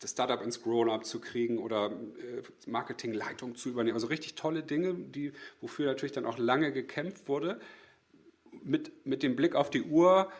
das 0.00 0.10
Startup 0.10 0.42
ins 0.42 0.62
Grown-up 0.62 1.04
zu 1.04 1.20
kriegen 1.20 1.58
oder 1.58 1.90
äh, 1.90 2.42
Marketingleitung 2.68 3.54
zu 3.56 3.68
übernehmen. 3.68 3.94
Also 3.94 4.06
richtig 4.08 4.34
tolle 4.34 4.62
Dinge, 4.62 4.94
die, 4.94 5.32
wofür 5.60 5.86
natürlich 5.86 6.12
dann 6.12 6.26
auch 6.26 6.38
lange 6.38 6.72
gekämpft 6.72 7.28
wurde. 7.28 7.60
Mit, 8.62 9.06
mit 9.06 9.22
dem 9.22 9.36
Blick 9.36 9.54
auf 9.54 9.70
die 9.70 9.82
Uhr, 9.82 10.30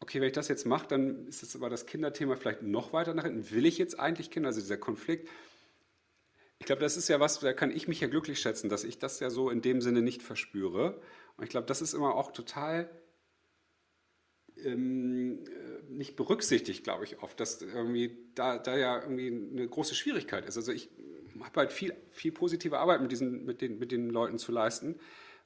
okay, 0.00 0.20
wenn 0.20 0.28
ich 0.28 0.34
das 0.34 0.48
jetzt 0.48 0.66
mache, 0.66 0.86
dann 0.88 1.26
ist 1.26 1.42
das 1.42 1.56
aber 1.56 1.70
das 1.70 1.86
Kinderthema 1.86 2.36
vielleicht 2.36 2.62
noch 2.62 2.92
weiter 2.92 3.14
nach 3.14 3.24
hinten. 3.24 3.50
Will 3.50 3.66
ich 3.66 3.78
jetzt 3.78 3.98
eigentlich 3.98 4.30
Kinder? 4.30 4.48
Also 4.48 4.60
dieser 4.60 4.76
Konflikt. 4.76 5.28
Ich 6.58 6.66
glaube, 6.66 6.80
das 6.80 6.96
ist 6.96 7.08
ja 7.08 7.20
was, 7.20 7.40
da 7.40 7.52
kann 7.52 7.70
ich 7.70 7.88
mich 7.88 8.00
ja 8.00 8.08
glücklich 8.08 8.38
schätzen, 8.40 8.68
dass 8.68 8.84
ich 8.84 8.98
das 8.98 9.20
ja 9.20 9.30
so 9.30 9.50
in 9.50 9.62
dem 9.62 9.80
Sinne 9.80 10.00
nicht 10.02 10.22
verspüre. 10.22 11.00
Und 11.36 11.44
ich 11.44 11.50
glaube, 11.50 11.66
das 11.66 11.82
ist 11.82 11.92
immer 11.92 12.14
auch 12.14 12.32
total 12.32 12.88
ähm, 14.64 15.44
äh, 15.44 15.75
nicht 15.88 16.16
berücksichtigt, 16.16 16.84
glaube 16.84 17.04
ich, 17.04 17.22
oft, 17.22 17.38
dass 17.40 17.62
irgendwie 17.62 18.16
da, 18.34 18.58
da 18.58 18.76
ja 18.76 19.00
irgendwie 19.00 19.28
eine 19.28 19.68
große 19.68 19.94
Schwierigkeit 19.94 20.46
ist. 20.46 20.56
Also 20.56 20.72
ich 20.72 20.90
habe 21.40 21.60
halt 21.60 21.72
viel, 21.72 21.94
viel 22.10 22.32
positive 22.32 22.78
Arbeit 22.78 23.00
mit, 23.00 23.12
diesen, 23.12 23.44
mit, 23.44 23.60
den, 23.60 23.78
mit 23.78 23.92
den 23.92 24.10
Leuten 24.10 24.38
zu 24.38 24.52
leisten, 24.52 24.98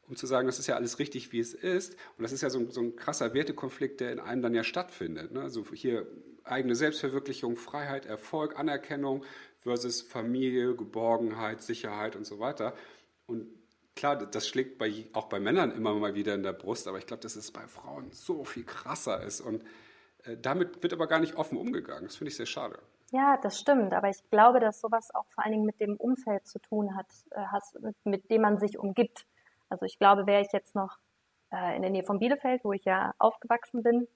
um 0.09 0.17
zu 0.17 0.27
sagen, 0.27 0.47
das 0.47 0.59
ist 0.59 0.67
ja 0.67 0.77
alles 0.77 0.99
richtig, 0.99 1.33
wie 1.33 1.41
es 1.41 1.55
ist. 1.55 1.95
Und 2.17 2.23
das 2.23 2.33
ist 2.33 2.43
ja 2.43 2.51
so, 2.51 2.71
so 2.71 2.81
ein 2.81 2.97
krasser 2.97 3.35
Wertekonflikt, 3.35 4.01
der 4.01 4.13
in 4.13 4.21
einem 4.21 4.43
dann 4.43 4.55
ja 4.55 4.65
stattfindet. 4.65 5.33
Ne? 5.33 5.43
Also 5.43 5.65
hier 5.73 6.07
eigene 6.45 6.75
Selbstverwirklichung, 6.75 7.57
Freiheit, 7.57 8.07
Erfolg, 8.07 8.59
Anerkennung 8.59 9.25
versus 9.59 10.03
Familie, 10.03 10.75
Geborgenheit, 10.75 11.63
Sicherheit 11.63 12.17
und 12.17 12.25
so 12.25 12.39
weiter. 12.39 12.75
Und 13.27 13.47
klar, 13.95 14.17
das 14.17 14.49
schlägt 14.49 14.79
bei, 14.79 15.07
auch 15.13 15.29
bei 15.29 15.39
Männern 15.39 15.73
immer 15.73 15.95
mal 15.95 16.15
wieder 16.15 16.35
in 16.35 16.43
der 16.43 16.53
Brust, 16.53 16.89
aber 16.89 16.99
ich 16.99 17.07
glaube, 17.07 17.23
dass 17.23 17.37
es 17.37 17.51
bei 17.51 17.67
Frauen 17.67 18.11
so 18.13 18.45
viel 18.45 18.65
krasser 18.65 19.23
ist. 19.23 19.41
Und 19.41 19.63
damit 20.41 20.83
wird 20.83 20.93
aber 20.93 21.07
gar 21.07 21.21
nicht 21.21 21.37
offen 21.37 21.59
umgegangen. 21.59 22.05
Das 22.05 22.17
finde 22.17 22.31
ich 22.31 22.37
sehr 22.37 22.47
schade. 22.47 22.79
Ja, 23.13 23.37
das 23.39 23.59
stimmt. 23.59 23.93
Aber 23.93 24.09
ich 24.09 24.23
glaube, 24.31 24.61
dass 24.61 24.81
sowas 24.81 25.13
auch 25.15 25.27
vor 25.31 25.45
allen 25.45 25.53
Dingen 25.53 25.67
mit 25.67 25.81
dem 25.81 25.97
Umfeld 25.97 26.47
zu 26.47 26.59
tun 26.61 26.97
hat, 26.97 27.07
äh, 27.33 27.87
mit, 28.05 28.31
dem 28.31 28.43
man 28.43 28.59
sich 28.59 28.79
umgibt. 28.79 29.27
Also 29.69 29.85
ich 29.85 29.99
glaube, 29.99 30.27
wäre 30.27 30.43
ich 30.43 30.53
jetzt 30.53 30.75
noch 30.75 30.99
äh, 31.53 31.77
in 31.77 31.83
der 31.83 31.91
Nähe 31.91 32.05
von 32.05 32.19
Bielefeld, 32.19 32.65
wo 32.65 32.73
ich 32.73 32.85
ja 32.85 33.13
aufgewachsen 33.19 33.83
bin, 33.83 34.07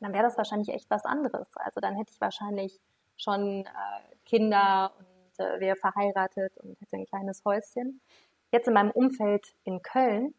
dann 0.00 0.12
wäre 0.12 0.24
das 0.24 0.36
wahrscheinlich 0.36 0.70
echt 0.70 0.90
was 0.90 1.04
anderes. 1.04 1.48
Also 1.56 1.80
dann 1.80 1.96
hätte 1.96 2.12
ich 2.12 2.20
wahrscheinlich 2.20 2.80
schon 3.16 3.66
äh, 3.66 4.16
Kinder 4.24 4.92
und 4.98 5.44
äh, 5.44 5.60
wäre 5.60 5.76
verheiratet 5.76 6.56
und 6.58 6.80
hätte 6.80 6.96
ein 6.96 7.06
kleines 7.06 7.44
Häuschen. 7.44 8.00
Jetzt 8.50 8.66
in 8.68 8.74
meinem 8.74 8.90
Umfeld 8.90 9.54
in 9.64 9.82
Köln 9.82 10.34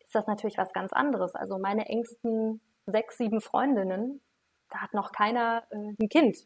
ist 0.00 0.14
das 0.14 0.26
natürlich 0.26 0.58
was 0.58 0.72
ganz 0.72 0.92
anderes. 0.92 1.34
Also 1.34 1.58
meine 1.58 1.86
engsten 1.86 2.60
sechs, 2.86 3.16
sieben 3.18 3.40
Freundinnen, 3.40 4.20
da 4.70 4.78
hat 4.78 4.94
noch 4.94 5.12
keiner 5.12 5.64
äh, 5.70 5.94
ein 6.00 6.08
Kind. 6.08 6.36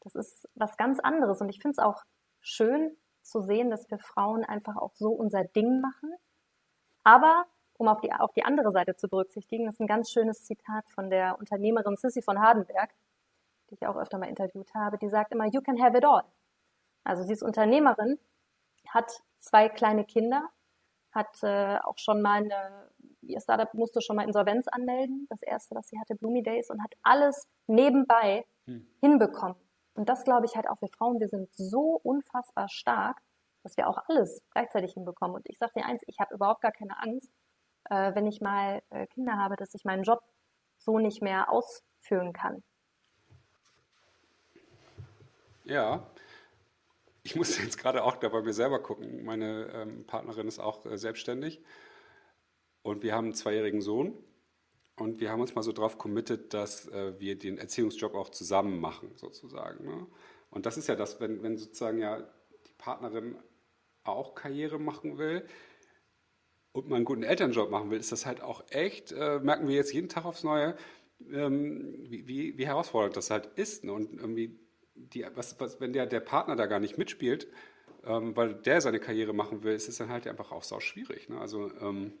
Das 0.00 0.14
ist 0.14 0.48
was 0.54 0.76
ganz 0.76 1.00
anderes. 1.00 1.40
Und 1.40 1.48
ich 1.48 1.60
finde 1.60 1.72
es 1.72 1.78
auch 1.78 2.04
schön 2.40 2.96
zu 3.22 3.42
sehen, 3.42 3.70
dass 3.70 3.90
wir 3.90 3.98
Frauen 3.98 4.44
einfach 4.44 4.76
auch 4.76 4.94
so 4.94 5.10
unser 5.10 5.44
Ding 5.44 5.80
machen. 5.80 6.14
Aber 7.02 7.46
um 7.74 7.88
auf 7.88 8.00
die, 8.00 8.12
auf 8.12 8.32
die 8.32 8.44
andere 8.44 8.70
Seite 8.70 8.96
zu 8.96 9.08
berücksichtigen, 9.08 9.68
ist 9.68 9.80
ein 9.80 9.86
ganz 9.86 10.10
schönes 10.10 10.44
Zitat 10.44 10.88
von 10.90 11.10
der 11.10 11.38
Unternehmerin 11.38 11.96
Sissy 11.96 12.22
von 12.22 12.40
Hardenberg, 12.40 12.90
die 13.68 13.74
ich 13.74 13.86
auch 13.86 13.96
öfter 13.96 14.18
mal 14.18 14.28
interviewt 14.28 14.72
habe, 14.74 14.98
die 14.98 15.08
sagt 15.08 15.32
immer, 15.32 15.46
you 15.46 15.60
can 15.60 15.80
have 15.82 15.96
it 15.96 16.04
all. 16.04 16.22
Also 17.04 17.22
sie 17.22 17.32
ist 17.32 17.42
Unternehmerin, 17.42 18.18
hat 18.88 19.10
zwei 19.38 19.68
kleine 19.68 20.04
Kinder, 20.04 20.48
hat 21.12 21.42
äh, 21.42 21.78
auch 21.78 21.98
schon 21.98 22.22
mal 22.22 22.42
eine, 22.42 22.90
ihr 23.28 23.40
Startup 23.40 23.72
musste 23.74 24.00
schon 24.00 24.16
mal 24.16 24.24
Insolvenz 24.24 24.68
anmelden, 24.68 25.26
das 25.30 25.42
erste, 25.42 25.74
was 25.74 25.88
sie 25.88 25.98
hatte, 25.98 26.14
Bloomy 26.14 26.42
Days, 26.42 26.70
und 26.70 26.82
hat 26.82 26.92
alles 27.02 27.48
nebenbei 27.66 28.44
hm. 28.66 28.86
hinbekommen. 29.00 29.56
Und 29.94 30.08
das 30.08 30.24
glaube 30.24 30.46
ich 30.46 30.56
halt 30.56 30.68
auch 30.68 30.80
wir 30.80 30.88
Frauen, 30.88 31.20
wir 31.20 31.28
sind 31.28 31.48
so 31.54 32.00
unfassbar 32.02 32.68
stark, 32.68 33.18
dass 33.62 33.76
wir 33.76 33.88
auch 33.88 33.98
alles 34.08 34.42
gleichzeitig 34.52 34.92
hinbekommen. 34.92 35.36
Und 35.36 35.48
ich 35.48 35.58
sage 35.58 35.72
dir 35.76 35.86
eins, 35.86 36.02
ich 36.06 36.18
habe 36.20 36.34
überhaupt 36.34 36.60
gar 36.60 36.72
keine 36.72 37.00
Angst, 37.02 37.30
äh, 37.90 38.14
wenn 38.14 38.26
ich 38.26 38.40
mal 38.40 38.82
äh, 38.90 39.06
Kinder 39.06 39.38
habe, 39.38 39.56
dass 39.56 39.74
ich 39.74 39.84
meinen 39.84 40.02
Job 40.02 40.20
so 40.78 40.98
nicht 40.98 41.22
mehr 41.22 41.50
ausführen 41.50 42.32
kann. 42.32 42.62
Ja, 45.64 46.06
ich 47.24 47.34
muss 47.34 47.58
jetzt 47.58 47.78
gerade 47.78 48.04
auch 48.04 48.16
da 48.16 48.28
bei 48.28 48.40
mir 48.40 48.52
selber 48.52 48.80
gucken. 48.80 49.24
Meine 49.24 49.68
ähm, 49.74 50.06
Partnerin 50.06 50.46
ist 50.46 50.60
auch 50.60 50.86
äh, 50.86 50.96
selbstständig 50.96 51.60
und 52.86 53.02
wir 53.02 53.14
haben 53.14 53.24
einen 53.24 53.34
zweijährigen 53.34 53.80
Sohn. 53.80 54.14
Und 54.96 55.20
wir 55.20 55.30
haben 55.30 55.40
uns 55.40 55.54
mal 55.54 55.62
so 55.62 55.72
drauf 55.72 55.98
committed, 55.98 56.54
dass 56.54 56.86
äh, 56.88 57.18
wir 57.18 57.36
den 57.36 57.58
Erziehungsjob 57.58 58.14
auch 58.14 58.30
zusammen 58.30 58.80
machen, 58.80 59.10
sozusagen. 59.16 59.84
Ne? 59.84 60.06
Und 60.50 60.66
das 60.66 60.78
ist 60.78 60.86
ja 60.86 60.94
das, 60.94 61.20
wenn, 61.20 61.42
wenn 61.42 61.58
sozusagen 61.58 61.98
ja 61.98 62.20
die 62.20 62.72
Partnerin 62.78 63.36
auch 64.04 64.36
Karriere 64.36 64.78
machen 64.78 65.18
will 65.18 65.44
und 66.72 66.88
man 66.88 66.96
einen 66.96 67.04
guten 67.04 67.24
Elternjob 67.24 67.70
machen 67.70 67.90
will, 67.90 67.98
ist 67.98 68.12
das 68.12 68.24
halt 68.24 68.40
auch 68.40 68.64
echt, 68.70 69.10
äh, 69.10 69.40
merken 69.40 69.66
wir 69.66 69.74
jetzt 69.74 69.92
jeden 69.92 70.08
Tag 70.08 70.24
aufs 70.24 70.44
Neue, 70.44 70.76
ähm, 71.30 72.06
wie, 72.08 72.28
wie, 72.28 72.56
wie, 72.56 72.66
herausfordernd 72.66 73.16
das 73.16 73.30
halt 73.30 73.46
ist. 73.56 73.84
Ne? 73.84 73.92
Und 73.92 74.14
irgendwie 74.14 74.58
die, 74.94 75.26
was, 75.34 75.58
was, 75.60 75.80
wenn 75.80 75.92
der, 75.92 76.06
der 76.06 76.20
Partner 76.20 76.54
da 76.54 76.66
gar 76.66 76.80
nicht 76.80 76.96
mitspielt, 76.96 77.48
ähm, 78.04 78.34
weil 78.36 78.54
der 78.54 78.80
seine 78.80 79.00
Karriere 79.00 79.34
machen 79.34 79.64
will, 79.64 79.74
ist 79.74 79.88
es 79.88 79.98
dann 79.98 80.08
halt 80.08 80.26
einfach 80.28 80.52
auch 80.52 80.62
sau 80.62 80.78
schwierig. 80.80 81.28
Ne? 81.28 81.38
Also 81.40 81.70
ähm, 81.80 82.12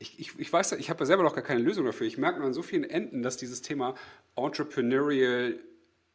ich, 0.00 0.18
ich, 0.18 0.38
ich 0.38 0.52
weiß, 0.52 0.72
ich 0.72 0.88
habe 0.88 1.00
ja 1.00 1.06
selber 1.06 1.22
noch 1.22 1.34
gar 1.34 1.44
keine 1.44 1.60
Lösung 1.60 1.84
dafür. 1.84 2.06
Ich 2.06 2.16
merke 2.18 2.38
nur 2.38 2.48
an 2.48 2.54
so 2.54 2.62
vielen 2.62 2.84
Enden, 2.84 3.22
dass 3.22 3.36
dieses 3.36 3.60
Thema 3.60 3.94
Entrepreneurial 4.34 5.60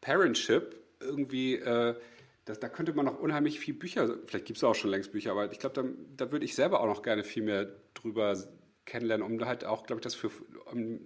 Parentship 0.01 0.75
irgendwie, 0.99 1.55
äh, 1.55 1.95
das, 2.45 2.59
da 2.59 2.67
könnte 2.67 2.93
man 2.93 3.05
noch 3.05 3.19
unheimlich 3.19 3.59
viel 3.59 3.75
Bücher, 3.75 4.17
vielleicht 4.25 4.45
gibt 4.45 4.57
es 4.57 4.63
auch 4.63 4.73
schon 4.73 4.89
längst 4.89 5.11
Bücher, 5.11 5.31
aber 5.31 5.51
ich 5.51 5.59
glaube, 5.59 5.75
da, 5.75 6.25
da 6.25 6.31
würde 6.31 6.45
ich 6.45 6.55
selber 6.55 6.81
auch 6.81 6.87
noch 6.87 7.03
gerne 7.03 7.23
viel 7.23 7.43
mehr 7.43 7.67
drüber 7.93 8.35
kennenlernen, 8.85 9.25
um 9.25 9.45
halt 9.45 9.65
auch, 9.65 9.85
glaube 9.85 9.99
ich, 9.99 10.03
das 10.03 10.15
für, 10.15 10.31
um 10.71 10.99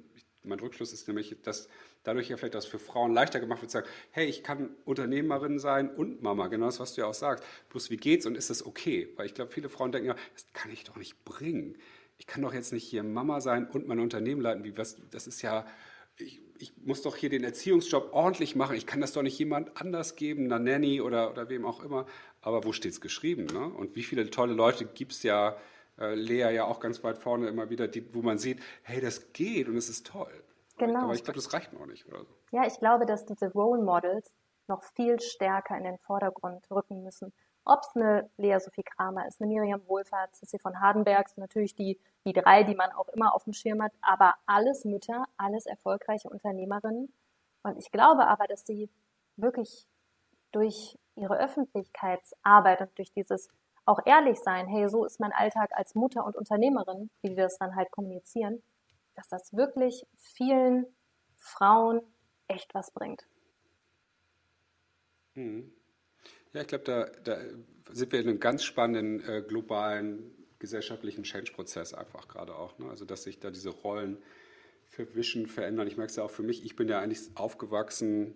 mein 0.43 0.59
Rückschluss 0.59 0.93
ist 0.93 1.07
nämlich, 1.07 1.35
dass 1.43 1.67
dadurch 2.03 2.29
ja 2.29 2.37
vielleicht 2.37 2.55
das 2.55 2.65
für 2.65 2.79
Frauen 2.79 3.13
leichter 3.13 3.41
gemacht 3.41 3.61
wird, 3.61 3.71
zu 3.71 3.79
sagen, 3.79 3.89
hey, 4.11 4.25
ich 4.25 4.41
kann 4.41 4.69
Unternehmerin 4.85 5.59
sein 5.59 5.89
und 5.89 6.21
Mama, 6.21 6.47
genau 6.47 6.67
das, 6.67 6.79
was 6.79 6.93
du 6.93 7.01
ja 7.01 7.07
auch 7.07 7.13
sagst. 7.13 7.43
Bloß 7.69 7.89
wie 7.89 7.97
geht's 7.97 8.25
und 8.25 8.37
ist 8.37 8.49
das 8.49 8.65
okay? 8.65 9.09
Weil 9.17 9.25
ich 9.25 9.33
glaube, 9.33 9.51
viele 9.51 9.67
Frauen 9.67 9.91
denken 9.91 10.07
ja, 10.07 10.15
das 10.33 10.47
kann 10.53 10.71
ich 10.71 10.85
doch 10.85 10.95
nicht 10.95 11.25
bringen. 11.25 11.77
Ich 12.19 12.27
kann 12.27 12.43
doch 12.43 12.53
jetzt 12.53 12.73
nicht 12.73 12.83
hier 12.83 13.01
Mama 13.01 13.41
sein 13.41 13.67
und 13.67 13.87
mein 13.87 13.99
Unternehmen 13.99 14.41
leiten. 14.41 14.63
Wie, 14.63 14.77
was, 14.77 14.97
das 15.09 15.25
ist 15.25 15.41
ja, 15.41 15.65
ich, 16.17 16.41
ich 16.59 16.73
muss 16.85 17.01
doch 17.01 17.15
hier 17.15 17.29
den 17.29 17.45
Erziehungsjob 17.45 18.13
ordentlich 18.13 18.55
machen. 18.55 18.75
Ich 18.75 18.85
kann 18.85 18.99
das 18.99 19.13
doch 19.13 19.23
nicht 19.23 19.39
jemand 19.39 19.81
anders 19.81 20.15
geben, 20.17 20.45
einer 20.45 20.59
Nanny 20.59 21.01
oder, 21.01 21.31
oder 21.31 21.49
wem 21.49 21.65
auch 21.65 21.81
immer. 21.81 22.05
Aber 22.41 22.65
wo 22.65 22.73
steht 22.73 22.91
es 22.91 23.01
geschrieben? 23.01 23.45
Ne? 23.45 23.65
Und 23.65 23.95
wie 23.95 24.03
viele 24.03 24.29
tolle 24.29 24.53
Leute 24.53 24.85
gibt 24.85 25.13
es 25.13 25.23
ja, 25.23 25.55
äh, 25.97 26.13
Lea 26.13 26.53
ja 26.53 26.65
auch 26.65 26.81
ganz 26.81 27.03
weit 27.03 27.17
vorne 27.17 27.47
immer 27.47 27.69
wieder, 27.69 27.87
die, 27.87 28.13
wo 28.13 28.21
man 28.21 28.37
sieht, 28.37 28.59
hey, 28.83 28.99
das 28.99 29.31
geht 29.31 29.69
und 29.69 29.77
es 29.77 29.87
ist 29.87 30.05
toll. 30.05 30.43
Genau. 30.77 31.03
Aber 31.03 31.13
ich 31.13 31.23
glaube, 31.23 31.37
das 31.39 31.53
reicht 31.53 31.73
noch 31.73 31.85
nicht 31.85 32.05
oder 32.07 32.19
so. 32.19 32.35
Ja, 32.51 32.67
ich 32.67 32.77
glaube, 32.79 33.05
dass 33.05 33.25
diese 33.25 33.49
Role 33.51 33.81
Models 33.81 34.33
noch 34.67 34.83
viel 34.83 35.19
stärker 35.19 35.77
in 35.77 35.83
den 35.83 35.97
Vordergrund 35.97 36.69
rücken 36.69 37.03
müssen. 37.03 37.33
Ob 37.69 37.81
es 37.81 37.95
eine 37.95 38.29
Lea 38.37 38.57
Sophie 38.59 38.83
Kramer 38.83 39.27
ist, 39.27 39.39
eine 39.39 39.47
Miriam 39.47 39.81
Wohlfahrt, 39.87 40.35
Sissi 40.35 40.57
von 40.57 40.79
Hardenbergs, 40.79 41.37
natürlich 41.37 41.75
die, 41.75 41.99
die 42.25 42.33
drei, 42.33 42.63
die 42.63 42.73
man 42.73 42.91
auch 42.91 43.07
immer 43.09 43.35
auf 43.35 43.43
dem 43.43 43.53
Schirm 43.53 43.83
hat, 43.83 43.91
aber 44.01 44.33
alles 44.47 44.85
Mütter, 44.85 45.25
alles 45.37 45.67
erfolgreiche 45.67 46.29
Unternehmerinnen. 46.29 47.13
Und 47.61 47.77
ich 47.77 47.91
glaube 47.91 48.25
aber, 48.27 48.47
dass 48.47 48.65
sie 48.65 48.89
wirklich 49.35 49.85
durch 50.51 50.97
ihre 51.15 51.37
Öffentlichkeitsarbeit 51.37 52.81
und 52.81 52.97
durch 52.97 53.11
dieses 53.11 53.49
auch 53.85 53.99
ehrlich 54.05 54.39
sein, 54.39 54.67
hey, 54.67 54.87
so 54.89 55.05
ist 55.05 55.19
mein 55.19 55.31
Alltag 55.31 55.69
als 55.73 55.93
Mutter 55.93 56.25
und 56.25 56.35
Unternehmerin, 56.35 57.09
wie 57.21 57.29
die 57.29 57.35
das 57.35 57.57
dann 57.57 57.75
halt 57.75 57.91
kommunizieren, 57.91 58.63
dass 59.15 59.27
das 59.29 59.53
wirklich 59.53 60.07
vielen 60.17 60.85
Frauen 61.37 62.01
echt 62.47 62.73
was 62.73 62.91
bringt. 62.91 63.27
Mhm. 65.35 65.78
Ja, 66.53 66.61
ich 66.61 66.67
glaube, 66.67 66.83
da, 66.83 67.05
da, 67.23 67.39
sind 67.91 68.11
wir 68.11 68.19
in 68.19 68.27
einem 68.27 68.39
ganz 68.39 68.63
spannenden 68.63 69.27
äh, 69.27 69.43
globalen 69.47 70.31
gesellschaftlichen 70.59 71.23
Change-Prozess 71.23 71.93
einfach 71.93 72.27
gerade 72.27 72.55
auch. 72.55 72.77
Ne? 72.79 72.89
Also, 72.89 73.05
dass 73.05 73.23
sich 73.23 73.39
da 73.39 73.51
diese 73.51 73.69
Rollen 73.69 74.17
verwischen, 74.87 75.47
verändern. 75.47 75.87
Ich 75.87 75.97
merke 75.97 76.09
es 76.09 76.15
ja 76.15 76.23
auch 76.23 76.31
für 76.31 76.43
mich, 76.43 76.65
ich 76.65 76.75
bin 76.75 76.87
ja 76.87 76.99
eigentlich 76.99 77.19
aufgewachsen, 77.35 78.35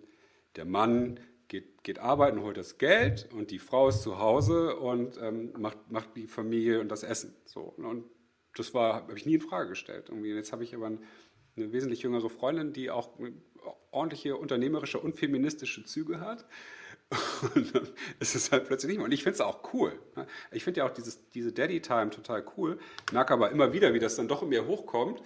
der 0.56 0.64
Mann 0.64 1.20
geht, 1.48 1.82
geht 1.82 1.98
arbeiten, 1.98 2.42
holt 2.42 2.56
das 2.56 2.78
Geld 2.78 3.28
und 3.32 3.50
die 3.50 3.58
Frau 3.58 3.88
ist 3.88 4.02
zu 4.02 4.18
Hause 4.18 4.76
und 4.76 5.18
ähm, 5.20 5.52
macht, 5.58 5.90
macht 5.90 6.16
die 6.16 6.26
Familie 6.26 6.80
und 6.80 6.88
das 6.88 7.02
Essen. 7.02 7.34
So, 7.44 7.74
ne? 7.76 7.88
und 7.88 8.04
das 8.56 8.72
habe 8.72 9.16
ich 9.16 9.26
nie 9.26 9.34
in 9.34 9.40
Frage 9.40 9.70
gestellt. 9.70 10.08
Irgendwie. 10.08 10.32
Jetzt 10.32 10.52
habe 10.52 10.62
ich 10.62 10.74
aber 10.74 10.86
eine 10.86 11.72
wesentlich 11.72 12.02
jüngere 12.02 12.30
Freundin, 12.30 12.72
die 12.72 12.90
auch 12.90 13.10
ordentliche 13.90 14.36
unternehmerische 14.36 15.00
und 15.00 15.16
feministische 15.16 15.84
Züge 15.84 16.20
hat. 16.20 16.46
Und 17.54 17.74
dann 17.74 17.88
ist 18.20 18.34
es 18.34 18.52
halt 18.52 18.66
plötzlich 18.66 18.88
nicht 18.88 18.98
mehr. 18.98 19.06
Und 19.06 19.12
ich 19.12 19.22
finde 19.22 19.34
es 19.34 19.40
auch 19.40 19.72
cool. 19.72 19.98
Ne? 20.16 20.26
Ich 20.52 20.64
finde 20.64 20.78
ja 20.78 20.86
auch 20.86 20.90
dieses, 20.92 21.28
diese 21.30 21.52
Daddy-Time 21.52 22.10
total 22.10 22.44
cool. 22.56 22.78
Merke 23.12 23.34
aber 23.34 23.50
immer 23.50 23.72
wieder, 23.72 23.94
wie 23.94 23.98
das 23.98 24.16
dann 24.16 24.28
doch 24.28 24.42
in 24.42 24.48
mir 24.48 24.66
hochkommt. 24.66 25.22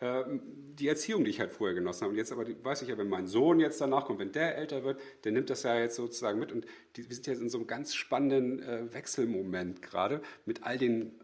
Ähm, 0.00 0.42
die 0.74 0.88
Erziehung, 0.88 1.24
die 1.24 1.30
ich 1.30 1.40
halt 1.40 1.52
vorher 1.52 1.74
genossen 1.74 2.02
habe. 2.02 2.10
Und 2.12 2.18
jetzt 2.18 2.32
aber 2.32 2.44
weiß 2.46 2.82
ich 2.82 2.88
ja, 2.88 2.98
wenn 2.98 3.08
mein 3.08 3.26
Sohn 3.26 3.60
jetzt 3.60 3.80
danach 3.80 4.04
kommt, 4.04 4.18
wenn 4.18 4.32
der 4.32 4.56
älter 4.56 4.84
wird, 4.84 5.00
der 5.24 5.32
nimmt 5.32 5.48
das 5.48 5.62
ja 5.62 5.78
jetzt 5.78 5.96
sozusagen 5.96 6.38
mit. 6.38 6.52
Und 6.52 6.66
die, 6.96 7.08
wir 7.08 7.14
sind 7.14 7.26
jetzt 7.26 7.40
in 7.40 7.48
so 7.48 7.58
einem 7.58 7.66
ganz 7.66 7.94
spannenden 7.94 8.62
äh, 8.62 8.92
Wechselmoment 8.92 9.80
gerade 9.82 10.20
mit 10.44 10.64
all 10.64 10.76
den 10.76 11.18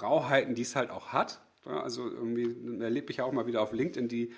Rauheiten, 0.00 0.54
die 0.54 0.62
es 0.62 0.76
halt 0.76 0.90
auch 0.90 1.08
hat. 1.08 1.40
Also 1.64 2.08
irgendwie 2.08 2.80
erlebe 2.80 3.10
ich 3.10 3.16
ja 3.16 3.24
auch 3.24 3.32
mal 3.32 3.48
wieder 3.48 3.60
auf 3.60 3.72
LinkedIn 3.72 4.06
die 4.08 4.26
äh, 4.28 4.34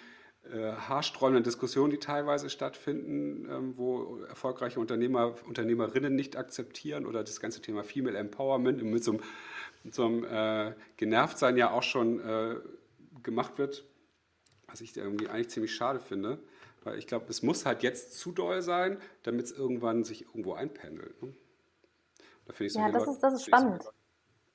haarsträubenden 0.50 1.44
Diskussionen, 1.44 1.90
die 1.90 1.98
teilweise 1.98 2.48
stattfinden, 2.48 3.48
ähm, 3.50 3.74
wo 3.76 4.18
erfolgreiche 4.28 4.80
Unternehmer, 4.80 5.34
Unternehmerinnen 5.46 6.14
nicht 6.14 6.36
akzeptieren 6.36 7.06
oder 7.06 7.22
das 7.22 7.40
ganze 7.40 7.60
Thema 7.60 7.84
Female 7.84 8.16
Empowerment 8.16 8.82
mit 8.82 9.04
so 9.04 9.12
einem, 9.12 9.20
mit 9.84 9.94
so 9.94 10.06
einem 10.06 10.24
äh, 10.24 10.74
Genervtsein 10.96 11.56
ja 11.56 11.70
auch 11.70 11.82
schon 11.82 12.20
äh, 12.20 12.56
gemacht 13.22 13.58
wird, 13.58 13.84
was 14.66 14.80
ich 14.80 14.96
irgendwie 14.96 15.28
eigentlich 15.28 15.50
ziemlich 15.50 15.74
schade 15.74 16.00
finde. 16.00 16.38
Weil 16.84 16.98
ich 16.98 17.06
glaube, 17.06 17.26
es 17.28 17.42
muss 17.42 17.66
halt 17.66 17.82
jetzt 17.82 18.18
zu 18.18 18.32
doll 18.32 18.62
sein, 18.62 18.98
damit 19.22 19.46
es 19.46 19.52
irgendwann 19.52 20.04
sich 20.04 20.26
irgendwo 20.26 20.54
einpendelt. 20.54 21.22
Ne? 21.22 21.34
Da 22.46 22.54
ich 22.58 22.72
so 22.72 22.78
ja, 22.78 22.90
das, 22.90 23.00
Leute, 23.00 23.10
ist, 23.10 23.20
das 23.20 23.34
ist 23.34 23.44
spannend, 23.44 23.84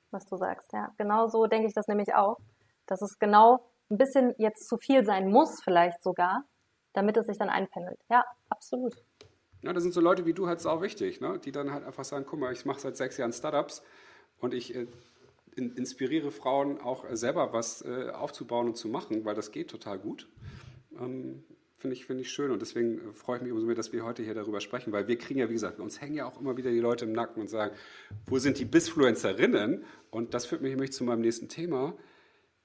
was 0.09 0.25
du 0.25 0.37
sagst. 0.37 0.73
Ja, 0.73 0.91
genau 0.97 1.27
so 1.27 1.45
denke 1.45 1.67
ich 1.67 1.73
das 1.73 1.87
nämlich 1.87 2.15
auch. 2.15 2.39
Dass 2.87 3.01
es 3.01 3.19
genau 3.19 3.69
ein 3.89 3.97
bisschen 3.97 4.33
jetzt 4.37 4.67
zu 4.67 4.77
viel 4.77 5.03
sein 5.03 5.29
muss, 5.29 5.61
vielleicht 5.63 6.01
sogar, 6.03 6.43
damit 6.93 7.17
es 7.17 7.27
sich 7.27 7.37
dann 7.37 7.49
einpendelt. 7.49 7.99
Ja, 8.09 8.23
absolut. 8.49 8.95
Ja, 9.61 9.71
da 9.71 9.79
sind 9.79 9.93
so 9.93 10.01
Leute 10.01 10.25
wie 10.25 10.33
du 10.33 10.47
halt 10.47 10.65
auch 10.65 10.81
wichtig, 10.81 11.21
ne? 11.21 11.39
die 11.39 11.51
dann 11.51 11.71
halt 11.71 11.85
einfach 11.85 12.03
sagen, 12.03 12.25
guck 12.27 12.39
mal, 12.39 12.51
ich 12.51 12.65
mache 12.65 12.81
seit 12.81 12.97
sechs 12.97 13.17
Jahren 13.17 13.31
Startups 13.31 13.81
und 14.39 14.53
ich 14.53 14.75
äh, 14.75 14.87
in, 15.55 15.75
inspiriere 15.75 16.31
Frauen 16.31 16.81
auch 16.81 17.05
selber 17.13 17.53
was 17.53 17.81
äh, 17.83 18.09
aufzubauen 18.09 18.67
und 18.67 18.75
zu 18.75 18.89
machen, 18.89 19.23
weil 19.25 19.35
das 19.35 19.51
geht 19.51 19.69
total 19.69 19.99
gut. 19.99 20.27
Ähm, 20.99 21.43
Finde 21.77 21.97
ich, 21.97 22.05
find 22.05 22.21
ich 22.21 22.31
schön 22.31 22.49
und 22.51 22.61
deswegen 22.61 23.09
äh, 23.09 23.13
freue 23.13 23.37
ich 23.37 23.43
mich 23.43 23.51
umso 23.51 23.65
mehr, 23.65 23.75
dass 23.75 23.91
wir 23.91 24.05
heute 24.05 24.23
hier 24.23 24.33
darüber 24.33 24.61
sprechen, 24.61 24.93
weil 24.93 25.07
wir 25.09 25.17
kriegen 25.17 25.39
ja, 25.39 25.49
wie 25.49 25.53
gesagt, 25.53 25.79
uns 25.81 25.99
hängen 25.99 26.15
ja 26.15 26.25
auch 26.25 26.39
immer 26.39 26.55
wieder 26.55 26.71
die 26.71 26.79
Leute 26.79 27.03
im 27.03 27.11
Nacken 27.11 27.41
und 27.41 27.49
sagen, 27.49 27.75
wo 28.25 28.37
sind 28.39 28.57
die 28.57 28.63
Bisfluencerinnen? 28.63 29.83
Und 30.09 30.33
das 30.33 30.45
führt 30.45 30.61
mich 30.61 30.71
nämlich 30.71 30.93
zu 30.93 31.03
meinem 31.03 31.19
nächsten 31.21 31.49
Thema. 31.49 31.93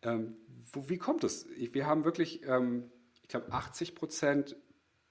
Ähm, 0.03 0.37
wo, 0.73 0.89
wie 0.89 0.99
kommt 0.99 1.25
es? 1.25 1.47
Wir 1.57 1.87
haben 1.87 2.05
wirklich, 2.05 2.45
ähm, 2.47 2.91
ich 3.23 3.29
glaube, 3.29 3.53
80 3.53 3.95
Prozent 3.95 4.57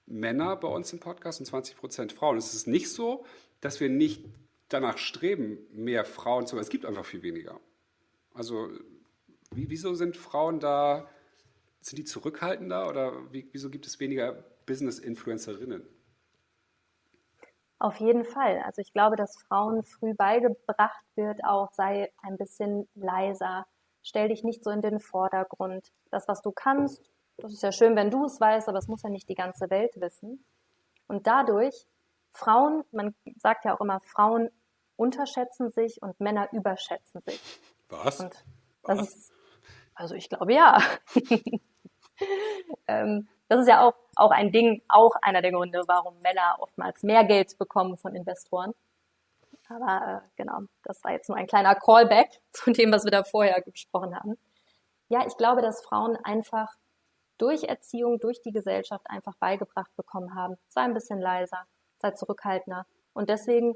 Männer 0.06 0.56
bei 0.56 0.68
uns 0.68 0.92
im 0.92 1.00
Podcast 1.00 1.40
und 1.40 1.46
20 1.46 1.76
Prozent 1.76 2.12
Frauen. 2.12 2.36
Es 2.38 2.54
ist 2.54 2.66
nicht 2.66 2.90
so, 2.90 3.24
dass 3.60 3.80
wir 3.80 3.88
nicht 3.88 4.24
danach 4.68 4.98
streben, 4.98 5.58
mehr 5.72 6.04
Frauen 6.04 6.46
zu 6.46 6.56
haben. 6.56 6.62
Es 6.62 6.70
gibt 6.70 6.86
einfach 6.86 7.04
viel 7.04 7.22
weniger. 7.22 7.60
Also, 8.34 8.70
wie, 9.50 9.68
wieso 9.70 9.94
sind 9.94 10.16
Frauen 10.16 10.60
da, 10.60 11.08
sind 11.80 11.98
die 11.98 12.04
zurückhaltender 12.04 12.88
oder 12.88 13.32
wie, 13.32 13.48
wieso 13.52 13.70
gibt 13.70 13.86
es 13.86 14.00
weniger 14.00 14.44
Business-Influencerinnen? 14.66 15.86
Auf 17.80 17.96
jeden 17.96 18.24
Fall. 18.24 18.60
Also 18.64 18.82
ich 18.82 18.92
glaube, 18.92 19.16
dass 19.16 19.38
Frauen 19.46 19.82
früh 19.84 20.12
beigebracht 20.14 21.04
wird, 21.14 21.44
auch 21.44 21.72
sei 21.72 22.12
ein 22.22 22.36
bisschen 22.36 22.88
leiser, 22.94 23.66
stell 24.02 24.28
dich 24.28 24.44
nicht 24.44 24.64
so 24.64 24.70
in 24.70 24.80
den 24.80 25.00
Vordergrund. 25.00 25.92
Das, 26.10 26.28
was 26.28 26.42
du 26.42 26.52
kannst, 26.52 27.10
das 27.38 27.52
ist 27.52 27.62
ja 27.62 27.72
schön, 27.72 27.94
wenn 27.96 28.10
du 28.10 28.24
es 28.24 28.40
weißt, 28.40 28.68
aber 28.68 28.78
es 28.78 28.88
muss 28.88 29.02
ja 29.02 29.10
nicht 29.10 29.28
die 29.28 29.34
ganze 29.34 29.70
Welt 29.70 30.00
wissen. 30.00 30.44
Und 31.06 31.26
dadurch, 31.26 31.86
Frauen, 32.32 32.84
man 32.90 33.14
sagt 33.36 33.64
ja 33.64 33.74
auch 33.74 33.80
immer, 33.80 34.00
Frauen 34.00 34.50
unterschätzen 34.96 35.70
sich 35.70 36.02
und 36.02 36.18
Männer 36.20 36.52
überschätzen 36.52 37.20
sich. 37.20 37.40
Was? 37.88 38.20
Und 38.20 38.44
das 38.82 38.98
was? 38.98 39.08
ist, 39.08 39.32
also 39.94 40.14
ich 40.14 40.28
glaube 40.28 40.52
ja. 40.52 40.78
ähm, 42.88 43.28
das 43.48 43.60
ist 43.60 43.68
ja 43.68 43.86
auch, 43.86 43.94
auch 44.16 44.30
ein 44.32 44.52
Ding, 44.52 44.82
auch 44.88 45.14
einer 45.22 45.40
der 45.40 45.52
Gründe, 45.52 45.82
warum 45.86 46.20
Männer 46.20 46.56
oftmals 46.58 47.02
mehr 47.02 47.24
Geld 47.24 47.56
bekommen 47.56 47.96
von 47.96 48.14
Investoren. 48.14 48.74
Aber 49.68 50.22
äh, 50.24 50.28
genau, 50.36 50.60
das 50.82 51.02
war 51.04 51.12
jetzt 51.12 51.28
nur 51.28 51.36
ein 51.36 51.46
kleiner 51.46 51.74
Callback 51.74 52.30
zu 52.52 52.72
dem, 52.72 52.92
was 52.92 53.04
wir 53.04 53.10
da 53.10 53.24
vorher 53.24 53.60
gesprochen 53.62 54.14
haben. 54.16 54.38
Ja, 55.08 55.26
ich 55.26 55.36
glaube, 55.36 55.62
dass 55.62 55.82
Frauen 55.82 56.16
einfach 56.22 56.74
durch 57.38 57.64
Erziehung, 57.64 58.18
durch 58.18 58.42
die 58.42 58.52
Gesellschaft 58.52 59.08
einfach 59.08 59.36
beigebracht 59.36 59.94
bekommen 59.96 60.34
haben, 60.34 60.56
sei 60.68 60.82
ein 60.82 60.94
bisschen 60.94 61.20
leiser, 61.20 61.66
sei 61.98 62.10
zurückhaltender. 62.10 62.86
Und 63.12 63.28
deswegen 63.30 63.74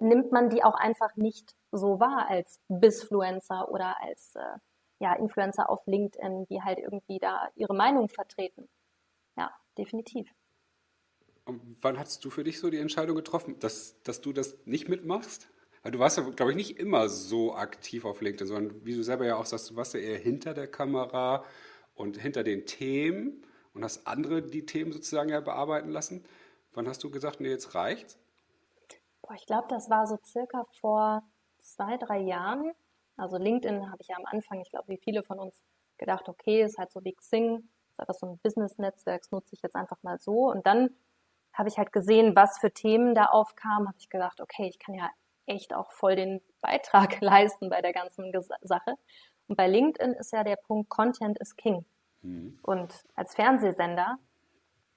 nimmt 0.00 0.32
man 0.32 0.48
die 0.48 0.64
auch 0.64 0.74
einfach 0.74 1.16
nicht 1.16 1.54
so 1.72 2.00
wahr 2.00 2.26
als 2.28 2.60
Bisfluencer 2.68 3.70
oder 3.70 4.00
als 4.00 4.34
äh, 4.36 4.58
ja, 5.00 5.14
Influencer 5.14 5.68
auf 5.68 5.86
LinkedIn, 5.86 6.46
die 6.46 6.62
halt 6.62 6.78
irgendwie 6.78 7.18
da 7.18 7.48
ihre 7.54 7.74
Meinung 7.74 8.08
vertreten. 8.08 8.68
Ja, 9.36 9.50
definitiv. 9.76 10.30
Und 11.50 11.76
wann 11.80 11.98
hast 11.98 12.24
du 12.24 12.30
für 12.30 12.44
dich 12.44 12.60
so 12.60 12.70
die 12.70 12.78
Entscheidung 12.78 13.16
getroffen, 13.16 13.58
dass, 13.58 14.00
dass 14.04 14.20
du 14.20 14.32
das 14.32 14.56
nicht 14.66 14.88
mitmachst? 14.88 15.48
Du 15.82 15.98
warst 15.98 16.16
ja, 16.16 16.22
glaube 16.22 16.52
ich, 16.52 16.56
nicht 16.56 16.78
immer 16.78 17.08
so 17.08 17.54
aktiv 17.54 18.04
auf 18.04 18.20
LinkedIn, 18.20 18.46
sondern 18.46 18.84
wie 18.84 18.94
du 18.94 19.02
selber 19.02 19.26
ja 19.26 19.34
auch 19.34 19.46
sagst, 19.46 19.70
du 19.70 19.76
warst 19.76 19.94
ja 19.94 20.00
eher 20.00 20.18
hinter 20.18 20.54
der 20.54 20.68
Kamera 20.68 21.44
und 21.96 22.18
hinter 22.18 22.44
den 22.44 22.66
Themen 22.66 23.44
und 23.74 23.82
hast 23.82 24.06
andere 24.06 24.42
die 24.42 24.64
Themen 24.64 24.92
sozusagen 24.92 25.30
ja 25.30 25.40
bearbeiten 25.40 25.90
lassen. 25.90 26.24
Wann 26.72 26.86
hast 26.86 27.02
du 27.02 27.10
gesagt, 27.10 27.40
nee, 27.40 27.48
jetzt 27.48 27.74
reicht's? 27.74 28.16
Boah, 29.22 29.34
ich 29.34 29.46
glaube, 29.46 29.66
das 29.70 29.90
war 29.90 30.06
so 30.06 30.20
circa 30.24 30.66
vor 30.80 31.24
zwei, 31.58 31.96
drei 31.96 32.20
Jahren. 32.20 32.70
Also 33.16 33.38
LinkedIn 33.38 33.90
habe 33.90 34.02
ich 34.02 34.08
ja 34.08 34.16
am 34.16 34.26
Anfang, 34.26 34.60
ich 34.60 34.70
glaube, 34.70 34.86
wie 34.86 35.00
viele 35.02 35.24
von 35.24 35.40
uns 35.40 35.64
gedacht, 35.98 36.28
okay, 36.28 36.62
ist 36.62 36.78
halt 36.78 36.92
so 36.92 37.02
wie 37.02 37.14
Xing, 37.14 37.56
ist 37.56 37.98
einfach 37.98 38.14
so 38.14 38.26
ein 38.26 38.38
Business-Netzwerk, 38.38 39.22
das 39.22 39.32
nutze 39.32 39.56
ich 39.56 39.62
jetzt 39.62 39.74
einfach 39.74 40.00
mal 40.04 40.20
so. 40.20 40.48
Und 40.48 40.64
dann 40.64 40.90
habe 41.52 41.68
ich 41.68 41.78
halt 41.78 41.92
gesehen, 41.92 42.36
was 42.36 42.58
für 42.58 42.72
Themen 42.72 43.14
da 43.14 43.26
aufkamen, 43.26 43.88
habe 43.88 43.98
ich 43.98 44.08
gedacht, 44.08 44.40
okay, 44.40 44.68
ich 44.68 44.78
kann 44.78 44.94
ja 44.94 45.10
echt 45.46 45.74
auch 45.74 45.90
voll 45.90 46.16
den 46.16 46.40
Beitrag 46.60 47.20
leisten 47.20 47.70
bei 47.70 47.80
der 47.80 47.92
ganzen 47.92 48.32
Sache. 48.62 48.94
Und 49.48 49.56
bei 49.56 49.66
LinkedIn 49.66 50.12
ist 50.12 50.32
ja 50.32 50.44
der 50.44 50.56
Punkt 50.56 50.90
Content 50.90 51.38
is 51.40 51.56
King. 51.56 51.84
Mhm. 52.22 52.58
Und 52.62 53.04
als 53.14 53.34
Fernsehsender 53.34 54.18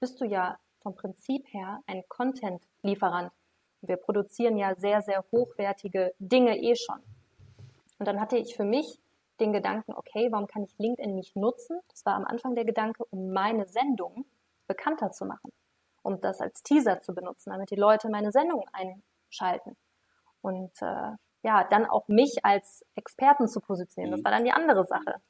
bist 0.00 0.20
du 0.20 0.24
ja 0.24 0.58
vom 0.80 0.94
Prinzip 0.94 1.46
her 1.52 1.82
ein 1.86 2.04
Content-Lieferant. 2.08 3.32
Wir 3.80 3.96
produzieren 3.96 4.56
ja 4.56 4.74
sehr, 4.76 5.02
sehr 5.02 5.24
hochwertige 5.32 6.14
Dinge 6.18 6.56
eh 6.58 6.76
schon. 6.76 7.00
Und 7.98 8.06
dann 8.06 8.20
hatte 8.20 8.36
ich 8.36 8.54
für 8.54 8.64
mich 8.64 8.98
den 9.40 9.52
Gedanken, 9.52 9.94
okay, 9.94 10.28
warum 10.30 10.46
kann 10.46 10.62
ich 10.62 10.74
LinkedIn 10.78 11.14
nicht 11.14 11.36
nutzen? 11.36 11.80
Das 11.88 12.04
war 12.06 12.14
am 12.14 12.24
Anfang 12.24 12.54
der 12.54 12.64
Gedanke, 12.64 13.04
um 13.10 13.32
meine 13.32 13.66
Sendung 13.66 14.26
bekannter 14.66 15.10
zu 15.10 15.24
machen, 15.26 15.52
um 16.04 16.20
das 16.20 16.40
als 16.40 16.62
Teaser 16.62 17.00
zu 17.00 17.14
benutzen, 17.14 17.50
damit 17.50 17.70
die 17.70 17.76
Leute 17.76 18.08
meine 18.08 18.30
Sendung 18.30 18.64
einschalten. 18.72 19.76
Und 20.42 20.70
äh, 20.82 21.12
ja, 21.42 21.64
dann 21.64 21.86
auch 21.86 22.06
mich 22.08 22.44
als 22.44 22.84
Experten 22.94 23.48
zu 23.48 23.60
positionieren. 23.60 24.12
Das 24.12 24.24
war 24.24 24.30
dann 24.30 24.44
die 24.44 24.52
andere 24.52 24.84
Sache. 24.84 25.20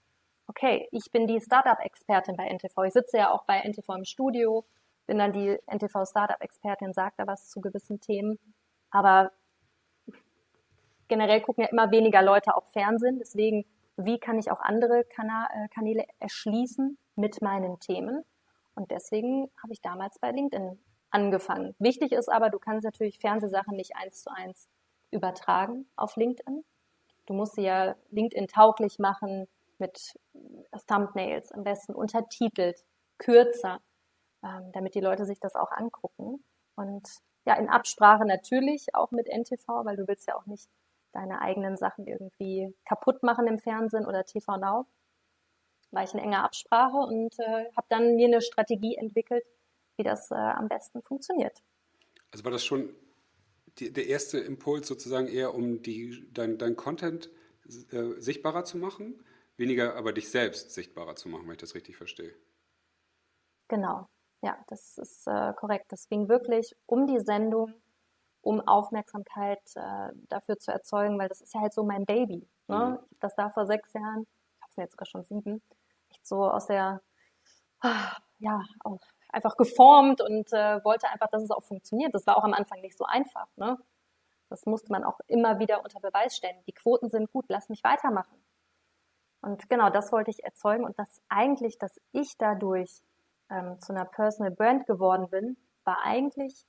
Okay, 0.48 0.88
ich 0.90 1.10
bin 1.10 1.26
die 1.26 1.40
Startup-Expertin 1.40 2.36
bei 2.36 2.48
NTV. 2.48 2.84
Ich 2.84 2.92
sitze 2.92 3.18
ja 3.18 3.30
auch 3.30 3.44
bei 3.44 3.60
NTV 3.60 3.88
im 3.96 4.04
Studio, 4.04 4.66
bin 5.06 5.18
dann 5.18 5.32
die 5.32 5.58
NTV 5.66 6.04
Startup-Expertin, 6.04 6.92
sage 6.92 7.14
da 7.16 7.26
was 7.26 7.48
zu 7.48 7.60
gewissen 7.60 8.00
Themen. 8.00 8.38
Aber 8.90 9.30
generell 11.08 11.40
gucken 11.40 11.64
ja 11.64 11.70
immer 11.70 11.90
weniger 11.92 12.22
Leute 12.22 12.56
auch 12.56 12.66
Fernsehen. 12.66 13.18
Deswegen, 13.18 13.64
wie 13.96 14.18
kann 14.18 14.38
ich 14.38 14.50
auch 14.50 14.60
andere 14.60 15.00
äh, 15.00 15.68
Kanäle 15.68 16.04
erschließen 16.18 16.98
mit 17.14 17.42
meinen 17.42 17.78
Themen? 17.78 18.24
Und 18.74 18.90
deswegen 18.90 19.50
habe 19.62 19.72
ich 19.72 19.80
damals 19.80 20.18
bei 20.18 20.30
LinkedIn 20.30 20.78
angefangen. 21.10 21.74
Wichtig 21.78 22.12
ist 22.12 22.28
aber, 22.28 22.50
du 22.50 22.58
kannst 22.58 22.84
natürlich 22.84 23.18
Fernsehsachen 23.18 23.76
nicht 23.76 23.96
eins 23.96 24.22
zu 24.22 24.30
eins 24.30 24.68
übertragen 25.10 25.86
auf 25.96 26.16
LinkedIn. 26.16 26.64
Du 27.26 27.34
musst 27.34 27.54
sie 27.54 27.62
ja 27.62 27.94
LinkedIn 28.10 28.48
tauglich 28.48 28.98
machen 28.98 29.46
mit 29.78 30.18
Thumbnails, 30.86 31.52
am 31.52 31.64
besten 31.64 31.94
untertitelt, 31.94 32.84
kürzer, 33.18 33.80
ähm, 34.42 34.72
damit 34.72 34.94
die 34.94 35.00
Leute 35.00 35.24
sich 35.24 35.40
das 35.40 35.54
auch 35.54 35.70
angucken. 35.72 36.44
Und 36.74 37.08
ja, 37.46 37.54
in 37.54 37.68
Absprache 37.68 38.24
natürlich 38.24 38.94
auch 38.94 39.10
mit 39.10 39.28
NTV, 39.28 39.84
weil 39.84 39.96
du 39.96 40.06
willst 40.08 40.26
ja 40.26 40.36
auch 40.36 40.46
nicht 40.46 40.68
deine 41.12 41.40
eigenen 41.40 41.76
Sachen 41.76 42.06
irgendwie 42.06 42.74
kaputt 42.84 43.22
machen 43.22 43.46
im 43.46 43.58
Fernsehen 43.58 44.06
oder 44.06 44.24
TV 44.24 44.56
Now. 44.56 44.86
War 45.94 46.04
ich 46.04 46.12
in 46.12 46.20
enger 46.20 46.44
Absprache 46.44 46.96
und 46.96 47.38
äh, 47.38 47.70
habe 47.76 47.86
dann 47.88 48.16
mir 48.16 48.26
eine 48.26 48.40
Strategie 48.40 48.96
entwickelt, 48.96 49.44
wie 49.96 50.02
das 50.02 50.30
äh, 50.30 50.34
am 50.34 50.68
besten 50.68 51.02
funktioniert. 51.02 51.62
Also 52.30 52.44
war 52.44 52.50
das 52.50 52.64
schon 52.64 52.94
die, 53.78 53.92
der 53.92 54.06
erste 54.06 54.38
Impuls 54.38 54.86
sozusagen 54.86 55.28
eher, 55.28 55.54
um 55.54 55.82
die, 55.82 56.28
dein, 56.32 56.58
dein 56.58 56.76
Content 56.76 57.30
äh, 57.90 58.20
sichtbarer 58.20 58.64
zu 58.64 58.76
machen, 58.76 59.22
weniger 59.56 59.96
aber 59.96 60.12
dich 60.12 60.30
selbst 60.30 60.72
sichtbarer 60.72 61.16
zu 61.16 61.28
machen, 61.28 61.46
wenn 61.46 61.52
ich 61.52 61.60
das 61.60 61.74
richtig 61.74 61.96
verstehe. 61.96 62.34
Genau, 63.68 64.08
ja, 64.42 64.58
das 64.68 64.98
ist 64.98 65.26
äh, 65.26 65.52
korrekt. 65.54 65.86
Das 65.90 66.08
ging 66.08 66.28
wirklich 66.28 66.76
um 66.86 67.06
die 67.06 67.20
Sendung, 67.20 67.72
um 68.42 68.60
Aufmerksamkeit 68.60 69.62
äh, 69.74 70.10
dafür 70.28 70.58
zu 70.58 70.70
erzeugen, 70.70 71.18
weil 71.18 71.28
das 71.28 71.40
ist 71.40 71.54
ja 71.54 71.60
halt 71.60 71.72
so 71.72 71.82
mein 71.82 72.04
Baby. 72.04 72.46
Ne? 72.68 72.76
Mhm. 72.76 72.94
Ich 72.94 73.00
habe 73.00 73.06
das 73.20 73.36
da 73.36 73.50
vor 73.50 73.66
sechs 73.66 73.92
Jahren, 73.94 74.26
ich 74.56 74.62
habe 74.62 74.70
es 74.70 74.76
jetzt 74.76 74.92
sogar 74.92 75.06
schon 75.06 75.24
sieben, 75.24 75.62
echt 76.14 76.26
so 76.26 76.48
aus 76.48 76.66
der, 76.66 77.02
ja, 78.38 78.62
auch 78.84 79.00
einfach 79.28 79.56
geformt 79.56 80.20
und 80.20 80.52
äh, 80.52 80.82
wollte 80.84 81.08
einfach, 81.08 81.28
dass 81.28 81.42
es 81.42 81.50
auch 81.50 81.62
funktioniert. 81.62 82.14
Das 82.14 82.26
war 82.26 82.36
auch 82.36 82.44
am 82.44 82.54
Anfang 82.54 82.80
nicht 82.80 82.96
so 82.96 83.04
einfach. 83.04 83.48
Ne? 83.56 83.76
Das 84.48 84.64
musste 84.66 84.92
man 84.92 85.04
auch 85.04 85.18
immer 85.26 85.58
wieder 85.58 85.82
unter 85.82 86.00
Beweis 86.00 86.36
stellen. 86.36 86.56
Die 86.66 86.72
Quoten 86.72 87.10
sind 87.10 87.32
gut, 87.32 87.46
lass 87.48 87.68
mich 87.68 87.82
weitermachen. 87.82 88.38
Und 89.40 89.68
genau 89.68 89.90
das 89.90 90.12
wollte 90.12 90.30
ich 90.30 90.44
erzeugen 90.44 90.84
und 90.84 90.98
dass 90.98 91.20
eigentlich, 91.28 91.78
dass 91.78 92.00
ich 92.12 92.38
dadurch 92.38 93.02
ähm, 93.50 93.78
zu 93.80 93.92
einer 93.92 94.06
Personal 94.06 94.52
Brand 94.52 94.86
geworden 94.86 95.28
bin, 95.28 95.56
war 95.84 95.98
eigentlich 96.02 96.64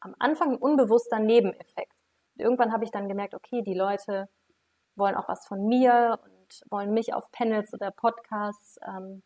am 0.00 0.16
Anfang 0.18 0.52
ein 0.52 0.56
unbewusster 0.56 1.20
Nebeneffekt. 1.20 1.94
Und 2.34 2.42
irgendwann 2.42 2.72
habe 2.72 2.84
ich 2.84 2.90
dann 2.90 3.08
gemerkt, 3.08 3.34
okay, 3.34 3.62
die 3.62 3.74
Leute 3.74 4.28
wollen 4.96 5.14
auch 5.14 5.28
was 5.28 5.46
von 5.46 5.64
mir 5.66 6.18
wollen 6.70 6.92
mich 6.92 7.14
auf 7.14 7.30
Panels 7.32 7.72
oder 7.72 7.90
Podcasts. 7.90 8.78
Ähm, 8.86 9.22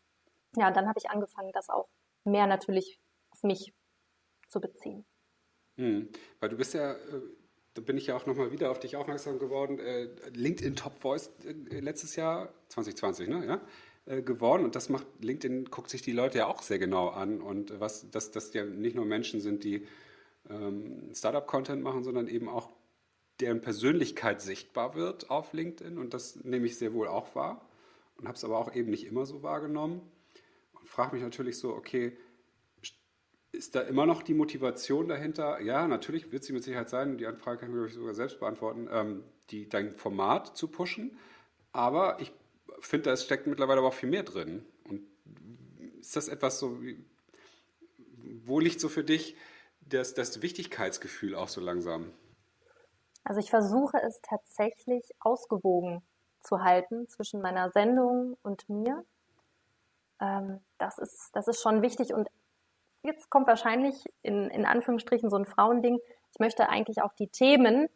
ja, 0.55 0.71
dann 0.71 0.87
habe 0.87 0.99
ich 0.99 1.09
angefangen, 1.09 1.51
das 1.53 1.69
auch 1.69 1.87
mehr 2.23 2.47
natürlich 2.47 2.99
auf 3.31 3.43
mich 3.43 3.73
zu 4.47 4.59
beziehen. 4.59 5.05
Hm, 5.75 6.09
weil 6.39 6.49
du 6.49 6.57
bist 6.57 6.73
ja, 6.73 6.93
äh, 6.93 7.21
da 7.73 7.81
bin 7.81 7.97
ich 7.97 8.07
ja 8.07 8.15
auch 8.15 8.25
nochmal 8.25 8.51
wieder 8.51 8.71
auf 8.71 8.79
dich 8.79 8.95
aufmerksam 8.95 9.39
geworden, 9.39 9.79
äh, 9.79 10.05
LinkedIn 10.33 10.75
Top 10.75 10.95
Voice 11.01 11.31
äh, 11.45 11.79
letztes 11.79 12.15
Jahr, 12.15 12.49
2020, 12.69 13.29
ne? 13.29 13.45
Ja? 13.45 13.61
geworden 14.21 14.63
und 14.63 14.73
das 14.73 14.87
macht 14.87 15.05
LinkedIn 15.19 15.65
guckt 15.65 15.89
sich 15.89 16.01
die 16.01 16.13
Leute 16.13 16.37
ja 16.37 16.47
auch 16.47 16.61
sehr 16.61 16.79
genau 16.79 17.09
an 17.09 17.41
und 17.41 17.77
was 17.81 18.09
dass 18.09 18.31
das 18.31 18.53
ja 18.53 18.63
nicht 18.63 18.95
nur 18.95 19.03
Menschen 19.03 19.41
sind, 19.41 19.65
die 19.65 19.85
ähm, 20.49 21.11
Startup-Content 21.13 21.83
machen, 21.83 22.05
sondern 22.05 22.29
eben 22.29 22.47
auch 22.47 22.69
deren 23.39 23.61
Persönlichkeit 23.61 24.41
sichtbar 24.41 24.95
wird 24.95 25.29
auf 25.29 25.53
LinkedIn 25.53 25.97
und 25.97 26.13
das 26.13 26.43
nehme 26.43 26.65
ich 26.65 26.77
sehr 26.77 26.93
wohl 26.93 27.07
auch 27.07 27.35
wahr 27.35 27.67
und 28.17 28.27
habe 28.27 28.35
es 28.35 28.43
aber 28.43 28.57
auch 28.57 28.73
eben 28.73 28.89
nicht 28.89 29.05
immer 29.05 29.25
so 29.25 29.43
wahrgenommen 29.43 30.01
frage 30.87 31.15
mich 31.15 31.23
natürlich 31.23 31.57
so, 31.57 31.73
okay, 31.73 32.17
ist 33.51 33.75
da 33.75 33.81
immer 33.81 34.05
noch 34.05 34.23
die 34.23 34.33
Motivation 34.33 35.07
dahinter? 35.07 35.61
Ja, 35.61 35.87
natürlich 35.87 36.31
wird 36.31 36.43
sie 36.43 36.53
mit 36.53 36.63
Sicherheit 36.63 36.89
sein. 36.89 37.17
Die 37.17 37.25
Anfrage 37.25 37.59
kann 37.59 37.69
ich 37.69 37.75
mir 37.75 37.87
sogar 37.89 38.13
selbst 38.13 38.39
beantworten, 38.39 38.87
ähm, 38.91 39.23
die, 39.49 39.69
dein 39.69 39.95
Format 39.95 40.57
zu 40.57 40.67
pushen. 40.67 41.17
Aber 41.71 42.19
ich 42.19 42.31
finde, 42.79 43.09
da 43.09 43.17
steckt 43.17 43.47
mittlerweile 43.47 43.79
aber 43.79 43.89
auch 43.89 43.93
viel 43.93 44.09
mehr 44.09 44.23
drin. 44.23 44.65
Und 44.83 45.01
ist 45.99 46.15
das 46.15 46.27
etwas 46.27 46.59
so, 46.59 46.81
wie, 46.81 47.03
wo 48.45 48.59
liegt 48.59 48.79
so 48.79 48.89
für 48.89 49.03
dich 49.03 49.35
das, 49.81 50.13
das 50.13 50.41
Wichtigkeitsgefühl 50.41 51.33
auch 51.33 51.49
so 51.49 51.61
langsam? 51.61 52.11
Also 53.27 53.41
ich 53.41 53.49
versuche 53.49 54.01
es 54.01 54.21
tatsächlich 54.21 55.11
ausgewogen 55.19 56.01
zu 56.39 56.63
halten 56.63 57.09
zwischen 57.09 57.41
meiner 57.41 57.69
Sendung 57.69 58.37
und 58.41 58.69
mir 58.69 59.03
ähm, 60.21 60.61
das, 60.77 60.97
ist, 60.97 61.31
das 61.33 61.49
ist 61.49 61.61
schon 61.61 61.81
wichtig. 61.81 62.13
Und 62.13 62.29
jetzt 63.03 63.29
kommt 63.29 63.47
wahrscheinlich 63.47 64.05
in, 64.21 64.49
in 64.49 64.65
Anführungsstrichen 64.65 65.29
so 65.29 65.35
ein 65.35 65.45
Frauending. 65.45 65.99
Ich 66.31 66.39
möchte 66.39 66.69
eigentlich 66.69 67.01
auch 67.01 67.11
die 67.11 67.27
Themen 67.27 67.89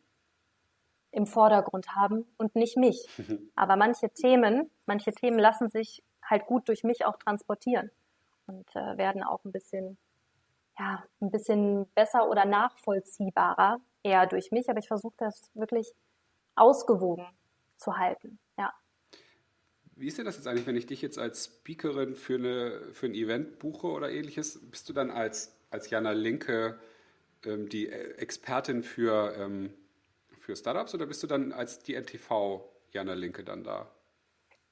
im 1.11 1.25
Vordergrund 1.25 1.95
haben 1.95 2.25
und 2.37 2.55
nicht 2.55 2.75
mich. 2.75 3.07
Aber 3.55 3.77
manche 3.77 4.09
Themen, 4.09 4.69
manche 4.85 5.13
Themen 5.13 5.39
lassen 5.39 5.69
sich 5.69 6.03
halt 6.21 6.45
gut 6.45 6.67
durch 6.67 6.83
mich 6.83 7.05
auch 7.05 7.15
transportieren 7.15 7.89
und 8.47 8.67
äh, 8.75 8.97
werden 8.97 9.23
auch 9.23 9.45
ein 9.45 9.53
bisschen, 9.53 9.97
ja, 10.77 11.05
ein 11.21 11.31
bisschen 11.31 11.87
besser 11.95 12.29
oder 12.29 12.43
nachvollziehbarer 12.43 13.79
eher 14.03 14.27
durch 14.27 14.51
mich. 14.51 14.69
Aber 14.69 14.79
ich 14.79 14.87
versuche 14.87 15.15
das 15.17 15.49
wirklich 15.53 15.91
ausgewogen 16.55 17.25
zu 17.77 17.97
halten. 17.97 18.39
Ja. 18.57 18.73
Wie 19.95 20.07
ist 20.07 20.17
denn 20.17 20.25
das 20.25 20.37
jetzt 20.37 20.47
eigentlich, 20.47 20.67
wenn 20.67 20.75
ich 20.75 20.85
dich 20.85 21.01
jetzt 21.01 21.17
als 21.17 21.45
Speakerin 21.45 22.15
für, 22.15 22.35
eine, 22.35 22.93
für 22.93 23.07
ein 23.07 23.13
Event 23.13 23.59
buche 23.59 23.87
oder 23.87 24.11
ähnliches? 24.11 24.59
Bist 24.69 24.89
du 24.89 24.93
dann 24.93 25.11
als, 25.11 25.55
als 25.69 25.89
Jana 25.89 26.11
Linke 26.11 26.79
ähm, 27.45 27.69
die 27.69 27.89
Expertin 27.89 28.83
für, 28.83 29.35
ähm, 29.37 29.73
für 30.39 30.55
Startups 30.55 30.93
oder 30.95 31.05
bist 31.05 31.23
du 31.23 31.27
dann 31.27 31.51
als 31.51 31.79
die 31.79 31.95
NTV 31.95 32.63
Jana 32.91 33.13
Linke 33.13 33.43
dann 33.43 33.63
da? 33.63 33.89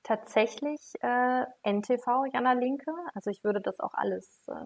Tatsächlich 0.04 0.94
äh, 1.02 1.46
NTV 1.64 2.26
Jana 2.34 2.54
Linke. 2.54 2.92
Also 3.14 3.30
ich 3.30 3.44
würde 3.44 3.62
das 3.62 3.80
auch 3.80 3.94
alles, 3.94 4.48
äh, 4.48 4.66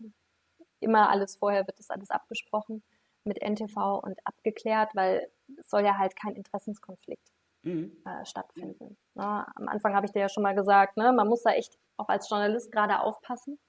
immer 0.79 1.09
alles 1.09 1.35
vorher 1.35 1.65
wird 1.67 1.79
das 1.79 1.89
alles 1.89 2.09
abgesprochen 2.09 2.83
mit 3.25 3.41
NTV 3.41 3.99
und 4.03 4.19
abgeklärt, 4.25 4.95
weil 4.95 5.29
es 5.57 5.69
soll 5.69 5.85
ja 5.85 5.97
halt 5.97 6.15
kein 6.15 6.35
Interessenskonflikt 6.35 7.31
mhm. 7.63 7.95
äh, 8.05 8.25
stattfinden. 8.25 8.97
Ne? 9.15 9.45
Am 9.55 9.67
Anfang 9.67 9.95
habe 9.95 10.05
ich 10.05 10.11
dir 10.11 10.21
ja 10.21 10.29
schon 10.29 10.43
mal 10.43 10.55
gesagt, 10.55 10.97
ne? 10.97 11.11
man 11.13 11.27
muss 11.27 11.43
da 11.43 11.51
echt 11.51 11.77
auch 11.97 12.09
als 12.09 12.29
Journalist 12.29 12.71
gerade 12.71 12.99
aufpassen. 12.99 13.59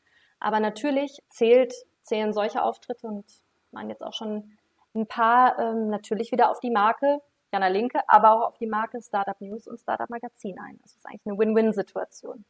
Aber 0.41 0.61
natürlich 0.61 1.23
zählt, 1.29 1.73
zählen 2.03 2.33
solche 2.33 2.63
Auftritte 2.63 3.07
und 3.07 3.25
man 3.71 3.89
jetzt 3.89 4.03
auch 4.03 4.13
schon 4.13 4.57
ein 4.95 5.07
paar 5.07 5.59
ähm, 5.59 5.89
natürlich 5.89 6.33
wieder 6.33 6.51
auf 6.51 6.61
die 6.61 6.71
Marke 6.71 7.21
Jana 7.55 7.69
Linke, 7.69 8.01
aber 8.09 8.33
auch 8.33 8.49
auf 8.49 8.59
die 8.59 8.67
Marke 8.67 9.01
Startup 9.01 9.41
News 9.41 9.69
und 9.69 9.79
Startup 9.79 10.11
Magazin 10.11 10.59
ein. 10.59 10.79
Das 10.83 10.97
ist 10.97 11.07
eigentlich 11.07 11.25
eine 11.25 11.39
Win-Win-Situation. 11.39 12.45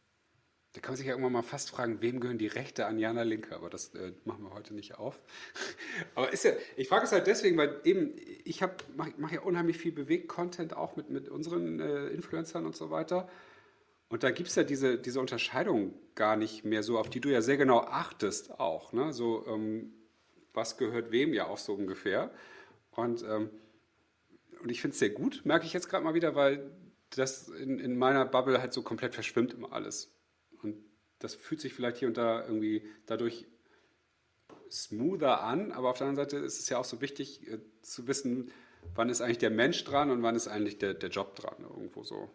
Da 0.74 0.80
kann 0.80 0.92
man 0.92 0.96
sich 0.96 1.06
ja 1.06 1.12
irgendwann 1.12 1.32
mal 1.32 1.42
fast 1.42 1.70
fragen, 1.70 2.02
wem 2.02 2.18
gehören 2.18 2.36
die 2.36 2.48
Rechte 2.48 2.86
an 2.86 2.98
Jana 2.98 3.22
Linke? 3.22 3.54
Aber 3.54 3.70
das 3.70 3.94
äh, 3.94 4.12
machen 4.24 4.42
wir 4.42 4.52
heute 4.52 4.74
nicht 4.74 4.98
auf. 4.98 5.20
Aber 6.16 6.32
ist 6.32 6.44
ja, 6.44 6.50
ich 6.76 6.88
frage 6.88 7.04
es 7.04 7.12
halt 7.12 7.28
deswegen, 7.28 7.56
weil 7.56 7.80
eben 7.84 8.12
ich 8.44 8.60
mache 8.60 9.14
mach 9.16 9.30
ja 9.30 9.42
unheimlich 9.42 9.78
viel 9.78 9.92
Bewegt-Content 9.92 10.76
auch 10.76 10.96
mit, 10.96 11.10
mit 11.10 11.28
unseren 11.28 11.78
äh, 11.78 12.08
Influencern 12.08 12.66
und 12.66 12.74
so 12.74 12.90
weiter. 12.90 13.28
Und 14.08 14.24
da 14.24 14.32
gibt 14.32 14.48
es 14.48 14.56
ja 14.56 14.64
diese, 14.64 14.98
diese 14.98 15.20
Unterscheidung 15.20 15.94
gar 16.16 16.34
nicht 16.34 16.64
mehr 16.64 16.82
so, 16.82 16.98
auf 16.98 17.08
die 17.08 17.20
du 17.20 17.28
ja 17.28 17.40
sehr 17.40 17.56
genau 17.56 17.78
achtest 17.78 18.58
auch. 18.58 18.92
Ne? 18.92 19.12
So, 19.12 19.46
ähm, 19.46 19.92
was 20.54 20.76
gehört 20.76 21.12
wem 21.12 21.34
ja 21.34 21.46
auch 21.46 21.58
so 21.58 21.74
ungefähr. 21.74 22.32
Und, 22.90 23.22
ähm, 23.22 23.48
und 24.60 24.70
ich 24.70 24.80
finde 24.80 24.94
es 24.94 24.98
sehr 24.98 25.10
gut, 25.10 25.42
merke 25.44 25.66
ich 25.66 25.72
jetzt 25.72 25.88
gerade 25.88 26.02
mal 26.02 26.14
wieder, 26.14 26.34
weil 26.34 26.68
das 27.10 27.46
in, 27.48 27.78
in 27.78 27.96
meiner 27.96 28.24
Bubble 28.24 28.60
halt 28.60 28.72
so 28.72 28.82
komplett 28.82 29.14
verschwimmt 29.14 29.54
immer 29.54 29.72
alles 29.72 30.13
das 31.24 31.34
fühlt 31.34 31.60
sich 31.60 31.72
vielleicht 31.72 31.96
hier 31.96 32.08
und 32.08 32.18
da 32.18 32.42
irgendwie 32.42 32.86
dadurch 33.06 33.46
smoother 34.70 35.42
an, 35.42 35.72
aber 35.72 35.88
auf 35.90 35.98
der 35.98 36.06
anderen 36.06 36.28
Seite 36.28 36.44
ist 36.44 36.60
es 36.60 36.68
ja 36.68 36.78
auch 36.78 36.84
so 36.84 37.00
wichtig 37.00 37.48
äh, 37.48 37.58
zu 37.80 38.06
wissen, 38.06 38.52
wann 38.94 39.08
ist 39.08 39.22
eigentlich 39.22 39.38
der 39.38 39.50
Mensch 39.50 39.82
dran 39.84 40.10
und 40.10 40.22
wann 40.22 40.36
ist 40.36 40.48
eigentlich 40.48 40.78
der, 40.78 40.92
der 40.92 41.08
Job 41.08 41.34
dran, 41.34 41.54
irgendwo 41.60 42.04
so. 42.04 42.30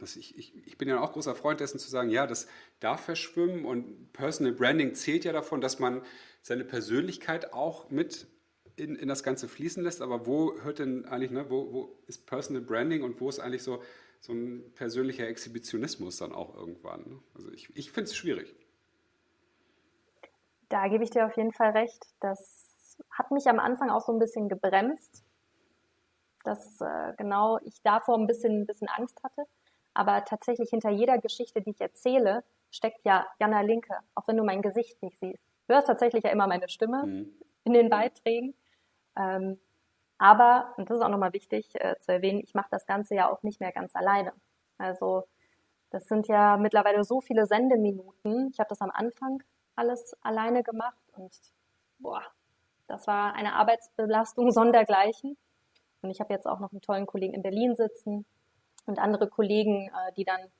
Das 0.00 0.16
ich, 0.16 0.38
ich, 0.38 0.66
ich 0.66 0.78
bin 0.78 0.88
ja 0.88 1.00
auch 1.00 1.12
großer 1.12 1.34
Freund 1.34 1.60
dessen 1.60 1.78
zu 1.78 1.90
sagen, 1.90 2.08
ja, 2.08 2.26
das 2.26 2.48
darf 2.80 3.04
verschwimmen 3.04 3.66
und 3.66 4.12
Personal 4.14 4.54
Branding 4.54 4.94
zählt 4.94 5.24
ja 5.24 5.32
davon, 5.32 5.60
dass 5.60 5.78
man 5.78 6.02
seine 6.40 6.64
Persönlichkeit 6.64 7.52
auch 7.52 7.90
mit 7.90 8.26
in, 8.76 8.96
in 8.96 9.08
das 9.08 9.22
Ganze 9.22 9.48
fließen 9.48 9.82
lässt, 9.82 10.00
aber 10.00 10.26
wo 10.26 10.58
hört 10.62 10.78
denn 10.78 11.04
eigentlich, 11.04 11.30
ne, 11.30 11.50
wo, 11.50 11.72
wo 11.72 12.02
ist 12.06 12.26
Personal 12.26 12.62
Branding 12.62 13.02
und 13.02 13.20
wo 13.20 13.28
ist 13.28 13.38
eigentlich 13.38 13.62
so, 13.62 13.82
so 14.22 14.32
ein 14.32 14.72
persönlicher 14.74 15.26
Exhibitionismus 15.26 16.16
dann 16.18 16.32
auch 16.32 16.54
irgendwann? 16.54 17.00
Ne? 17.02 17.18
Also 17.34 17.50
ich, 17.52 17.76
ich 17.76 17.90
finde 17.90 18.08
es 18.08 18.16
schwierig. 18.16 18.54
Da 20.68 20.88
gebe 20.88 21.04
ich 21.04 21.10
dir 21.10 21.26
auf 21.26 21.36
jeden 21.36 21.52
Fall 21.52 21.72
recht. 21.72 22.06
Das 22.20 22.96
hat 23.10 23.30
mich 23.32 23.46
am 23.48 23.58
Anfang 23.58 23.90
auch 23.90 24.00
so 24.00 24.12
ein 24.12 24.20
bisschen 24.20 24.48
gebremst, 24.48 25.24
dass 26.44 26.80
äh, 26.80 27.12
genau 27.18 27.58
ich 27.64 27.82
davor 27.82 28.16
ein 28.16 28.28
bisschen, 28.28 28.62
ein 28.62 28.66
bisschen 28.66 28.88
Angst 28.88 29.22
hatte. 29.24 29.44
Aber 29.92 30.24
tatsächlich 30.24 30.70
hinter 30.70 30.90
jeder 30.90 31.18
Geschichte, 31.18 31.60
die 31.60 31.70
ich 31.70 31.80
erzähle, 31.80 32.44
steckt 32.70 33.04
ja 33.04 33.26
Jana 33.40 33.60
Linke, 33.60 33.94
auch 34.14 34.26
wenn 34.28 34.36
du 34.36 34.44
mein 34.44 34.62
Gesicht 34.62 35.02
nicht 35.02 35.18
siehst. 35.18 35.42
Du 35.66 35.74
hörst 35.74 35.88
tatsächlich 35.88 36.24
ja 36.24 36.30
immer 36.30 36.46
meine 36.46 36.68
Stimme 36.68 37.06
mhm. 37.06 37.34
in 37.64 37.72
den 37.72 37.90
Beiträgen. 37.90 38.54
Ähm, 39.18 39.58
aber, 40.22 40.72
und 40.76 40.88
das 40.88 40.98
ist 40.98 41.02
auch 41.02 41.08
nochmal 41.08 41.32
wichtig 41.32 41.74
äh, 41.74 41.98
zu 41.98 42.12
erwähnen, 42.12 42.38
ich 42.44 42.54
mache 42.54 42.68
das 42.70 42.86
Ganze 42.86 43.16
ja 43.16 43.28
auch 43.28 43.42
nicht 43.42 43.58
mehr 43.58 43.72
ganz 43.72 43.96
alleine. 43.96 44.32
Also 44.78 45.24
das 45.90 46.06
sind 46.06 46.28
ja 46.28 46.56
mittlerweile 46.56 47.02
so 47.02 47.20
viele 47.20 47.44
Sendeminuten. 47.44 48.48
Ich 48.52 48.60
habe 48.60 48.68
das 48.68 48.80
am 48.80 48.92
Anfang 48.92 49.42
alles 49.74 50.16
alleine 50.20 50.62
gemacht 50.62 51.02
und 51.16 51.32
boah, 51.98 52.22
das 52.86 53.08
war 53.08 53.34
eine 53.34 53.54
Arbeitsbelastung 53.54 54.50
sondergleichen. 54.52 55.36
Und 56.02 56.10
ich 56.10 56.20
habe 56.20 56.32
jetzt 56.32 56.46
auch 56.46 56.60
noch 56.60 56.70
einen 56.70 56.82
tollen 56.82 57.06
Kollegen 57.06 57.34
in 57.34 57.42
Berlin 57.42 57.74
sitzen 57.74 58.24
und 58.86 59.00
andere 59.00 59.28
Kollegen, 59.28 59.88
äh, 59.88 60.12
die 60.16 60.24
dann 60.24 60.52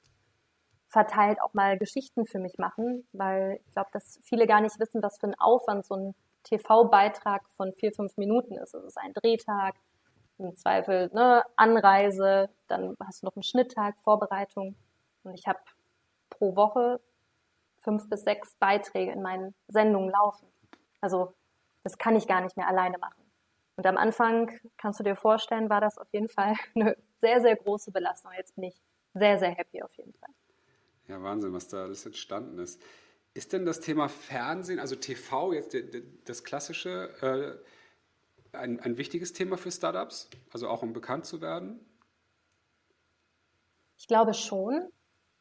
verteilt 0.89 1.41
auch 1.41 1.53
mal 1.53 1.77
Geschichten 1.77 2.25
für 2.25 2.39
mich 2.39 2.57
machen, 2.57 3.07
weil 3.13 3.61
ich 3.65 3.71
glaube, 3.71 3.91
dass 3.93 4.19
viele 4.23 4.45
gar 4.45 4.59
nicht 4.59 4.77
wissen, 4.77 5.01
was 5.01 5.19
für 5.19 5.27
ein 5.27 5.39
Aufwand 5.39 5.85
so 5.85 5.95
ein 5.95 6.15
TV-Beitrag 6.43 7.49
von 7.51 7.73
vier, 7.73 7.91
fünf 7.91 8.17
Minuten 8.17 8.55
ist. 8.57 8.73
Es 8.73 8.83
ist 8.83 8.97
ein 8.97 9.13
Drehtag, 9.13 9.75
im 10.37 10.55
Zweifel 10.55 11.09
ne, 11.13 11.43
Anreise, 11.55 12.49
dann 12.67 12.95
hast 12.99 13.21
du 13.21 13.27
noch 13.27 13.35
einen 13.35 13.43
Schnitttag, 13.43 13.99
Vorbereitung. 13.99 14.75
Und 15.23 15.33
ich 15.33 15.47
habe 15.47 15.59
pro 16.29 16.55
Woche 16.55 16.99
fünf 17.79 18.09
bis 18.09 18.23
sechs 18.23 18.55
Beiträge 18.55 19.11
in 19.11 19.21
meinen 19.21 19.53
Sendungen 19.67 20.09
laufen. 20.09 20.47
Also 21.01 21.33
das 21.83 21.97
kann 21.97 22.15
ich 22.15 22.27
gar 22.27 22.41
nicht 22.41 22.57
mehr 22.57 22.67
alleine 22.67 22.97
machen. 22.97 23.21
Und 23.75 23.85
am 23.87 23.97
Anfang, 23.97 24.51
kannst 24.77 24.99
du 24.99 25.03
dir 25.03 25.15
vorstellen, 25.15 25.69
war 25.69 25.81
das 25.81 25.97
auf 25.97 26.07
jeden 26.11 26.29
Fall 26.29 26.53
eine 26.75 26.95
sehr, 27.19 27.41
sehr 27.41 27.55
große 27.55 27.91
Belastung. 27.91 28.31
Jetzt 28.37 28.55
bin 28.55 28.65
ich 28.65 28.81
sehr, 29.13 29.37
sehr 29.39 29.51
happy 29.51 29.81
auf 29.83 29.95
jeden 29.97 30.13
Fall. 30.13 30.29
Ja, 31.07 31.21
Wahnsinn, 31.21 31.53
was 31.53 31.67
da 31.67 31.83
alles 31.83 32.05
entstanden 32.05 32.59
ist. 32.59 32.81
Ist 33.35 33.51
denn 33.53 33.65
das 33.65 33.79
Thema 33.79 34.09
Fernsehen, 34.09 34.79
also 34.79 34.95
TV, 34.95 35.53
jetzt 35.53 35.75
das 36.25 36.43
klassische, 36.43 37.59
äh, 38.53 38.55
ein, 38.55 38.79
ein 38.79 38.97
wichtiges 38.97 39.33
Thema 39.33 39.57
für 39.57 39.71
Startups? 39.71 40.29
Also 40.51 40.69
auch 40.69 40.83
um 40.83 40.93
bekannt 40.93 41.25
zu 41.25 41.41
werden? 41.41 41.79
Ich 43.97 44.07
glaube 44.07 44.33
schon. 44.33 44.91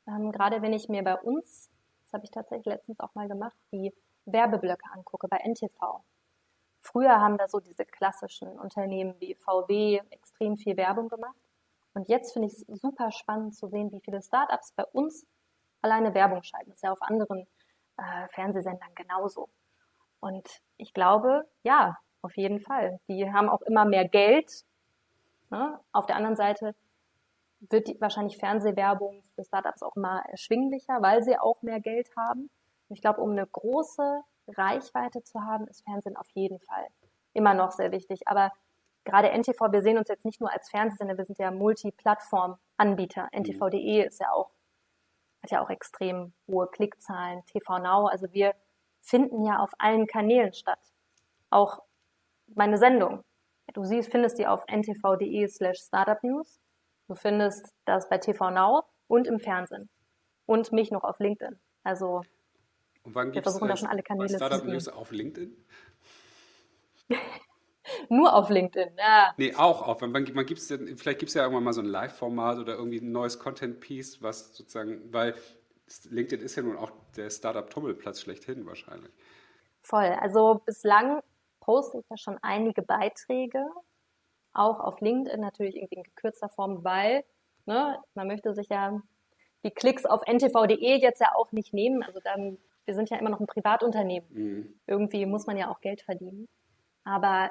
Ähm, 0.06 0.32
gerade 0.32 0.62
wenn 0.62 0.72
ich 0.72 0.88
mir 0.88 1.02
bei 1.02 1.16
uns, 1.16 1.70
das 2.04 2.14
habe 2.14 2.24
ich 2.24 2.30
tatsächlich 2.30 2.66
letztens 2.66 2.98
auch 2.98 3.14
mal 3.14 3.28
gemacht, 3.28 3.56
die 3.72 3.92
Werbeblöcke 4.24 4.90
angucke 4.92 5.28
bei 5.28 5.38
NTV. 5.38 6.02
Früher 6.80 7.20
haben 7.20 7.36
da 7.36 7.48
so 7.48 7.60
diese 7.60 7.84
klassischen 7.84 8.48
Unternehmen 8.58 9.14
wie 9.20 9.34
VW 9.34 10.00
extrem 10.10 10.56
viel 10.56 10.76
Werbung 10.76 11.08
gemacht. 11.08 11.36
Und 11.94 12.08
jetzt 12.08 12.32
finde 12.32 12.48
ich 12.48 12.54
es 12.54 12.80
super 12.80 13.12
spannend 13.12 13.54
zu 13.54 13.68
sehen, 13.68 13.92
wie 13.92 14.00
viele 14.00 14.22
Startups 14.22 14.72
bei 14.72 14.84
uns 14.86 15.26
alleine 15.82 16.14
Werbung 16.14 16.42
schalten. 16.42 16.70
Das 16.70 16.78
ist 16.78 16.82
ja 16.82 16.92
auf 16.92 17.02
anderen 17.02 17.46
äh, 17.96 18.28
Fernsehsendern 18.28 18.94
genauso. 18.94 19.48
Und 20.20 20.48
ich 20.76 20.92
glaube, 20.94 21.44
ja, 21.62 21.98
auf 22.22 22.36
jeden 22.36 22.60
Fall. 22.60 23.00
Die 23.08 23.32
haben 23.32 23.48
auch 23.48 23.62
immer 23.62 23.84
mehr 23.84 24.08
Geld. 24.08 24.50
Ne? 25.50 25.78
Auf 25.92 26.06
der 26.06 26.16
anderen 26.16 26.36
Seite 26.36 26.74
wird 27.60 27.88
die, 27.88 28.00
wahrscheinlich 28.00 28.38
Fernsehwerbung 28.38 29.22
für 29.34 29.44
Startups 29.44 29.82
auch 29.82 29.96
immer 29.96 30.22
erschwinglicher, 30.28 31.02
weil 31.02 31.22
sie 31.22 31.38
auch 31.38 31.62
mehr 31.62 31.80
Geld 31.80 32.08
haben. 32.16 32.50
Und 32.88 32.96
ich 32.96 33.00
glaube, 33.00 33.20
um 33.20 33.32
eine 33.32 33.46
große 33.46 34.22
Reichweite 34.48 35.22
zu 35.22 35.40
haben, 35.42 35.66
ist 35.68 35.84
Fernsehen 35.84 36.16
auf 36.16 36.28
jeden 36.34 36.58
Fall 36.60 36.86
immer 37.32 37.54
noch 37.54 37.72
sehr 37.72 37.92
wichtig. 37.92 38.26
Aber 38.26 38.52
gerade 39.04 39.30
NTV, 39.30 39.72
wir 39.72 39.82
sehen 39.82 39.98
uns 39.98 40.08
jetzt 40.08 40.24
nicht 40.24 40.40
nur 40.40 40.52
als 40.52 40.70
Fernsehsender, 40.70 41.16
wir 41.16 41.24
sind 41.24 41.38
ja 41.38 41.50
Multiplattform-Anbieter. 41.50 43.28
Mhm. 43.32 43.40
NTV.de 43.40 44.06
ist 44.06 44.20
ja 44.20 44.32
auch 44.32 44.50
hat 45.42 45.50
ja 45.50 45.62
auch 45.62 45.70
extrem 45.70 46.32
hohe 46.46 46.68
Klickzahlen, 46.68 47.44
TV 47.46 47.78
Now. 47.78 48.06
Also 48.06 48.32
wir 48.32 48.54
finden 49.00 49.44
ja 49.44 49.58
auf 49.58 49.72
allen 49.78 50.06
Kanälen 50.06 50.52
statt. 50.52 50.78
Auch 51.50 51.82
meine 52.54 52.78
Sendung. 52.78 53.24
Du 53.74 53.84
siehst, 53.84 54.10
findest 54.10 54.38
die 54.38 54.46
auf 54.46 54.64
ntv.de 54.66 55.48
slash 55.48 55.78
Startup 55.80 56.22
News. 56.22 56.60
Du 57.08 57.14
findest 57.14 57.74
das 57.84 58.08
bei 58.08 58.18
TV 58.18 58.50
Now 58.50 58.84
und 59.08 59.26
im 59.26 59.38
Fernsehen. 59.38 59.88
Und 60.46 60.72
mich 60.72 60.90
noch 60.90 61.04
auf 61.04 61.18
LinkedIn. 61.18 61.58
Also 61.82 62.22
wir 63.04 63.42
versuchen 63.42 63.68
da 63.68 63.76
schon 63.76 63.88
alle 63.88 64.02
Kanäle 64.02 64.36
Startup 64.36 64.64
News 64.64 64.88
auf 64.88 65.10
LinkedIn? 65.10 65.56
Nur 68.08 68.34
auf 68.34 68.50
LinkedIn, 68.50 68.90
ja. 68.98 69.34
Nee, 69.36 69.54
auch 69.54 69.86
auf. 69.86 70.00
Man, 70.00 70.12
man 70.12 70.46
gibt's 70.46 70.68
ja, 70.68 70.76
vielleicht 70.96 71.18
gibt 71.18 71.28
es 71.28 71.34
ja 71.34 71.42
irgendwann 71.42 71.64
mal 71.64 71.72
so 71.72 71.80
ein 71.80 71.86
Live-Format 71.86 72.58
oder 72.58 72.74
irgendwie 72.74 72.98
ein 72.98 73.12
neues 73.12 73.38
Content-Piece, 73.38 74.22
was 74.22 74.56
sozusagen, 74.56 75.12
weil 75.12 75.34
LinkedIn 76.10 76.44
ist 76.44 76.56
ja 76.56 76.62
nun 76.62 76.76
auch 76.76 76.90
der 77.16 77.30
Startup-Tummelplatz 77.30 78.20
schlechthin 78.20 78.66
wahrscheinlich. 78.66 79.12
Voll. 79.82 80.16
Also 80.20 80.62
bislang 80.64 81.22
poste 81.60 81.98
ich 81.98 82.04
ja 82.08 82.16
schon 82.16 82.38
einige 82.42 82.82
Beiträge, 82.82 83.64
auch 84.52 84.80
auf 84.80 85.00
LinkedIn 85.00 85.40
natürlich 85.40 85.76
irgendwie 85.76 85.96
in 85.96 86.02
gekürzter 86.02 86.48
Form, 86.48 86.84
weil 86.84 87.24
ne, 87.66 87.98
man 88.14 88.26
möchte 88.26 88.54
sich 88.54 88.68
ja 88.68 89.00
die 89.64 89.70
Klicks 89.70 90.04
auf 90.04 90.22
ntv.de 90.26 91.00
jetzt 91.00 91.20
ja 91.20 91.34
auch 91.34 91.52
nicht 91.52 91.72
nehmen. 91.72 92.02
Also 92.02 92.20
dann, 92.20 92.58
wir 92.84 92.94
sind 92.94 93.10
ja 93.10 93.18
immer 93.18 93.30
noch 93.30 93.40
ein 93.40 93.46
Privatunternehmen. 93.46 94.28
Mhm. 94.32 94.80
Irgendwie 94.86 95.26
muss 95.26 95.46
man 95.46 95.56
ja 95.56 95.70
auch 95.70 95.80
Geld 95.80 96.02
verdienen. 96.02 96.48
Aber 97.04 97.50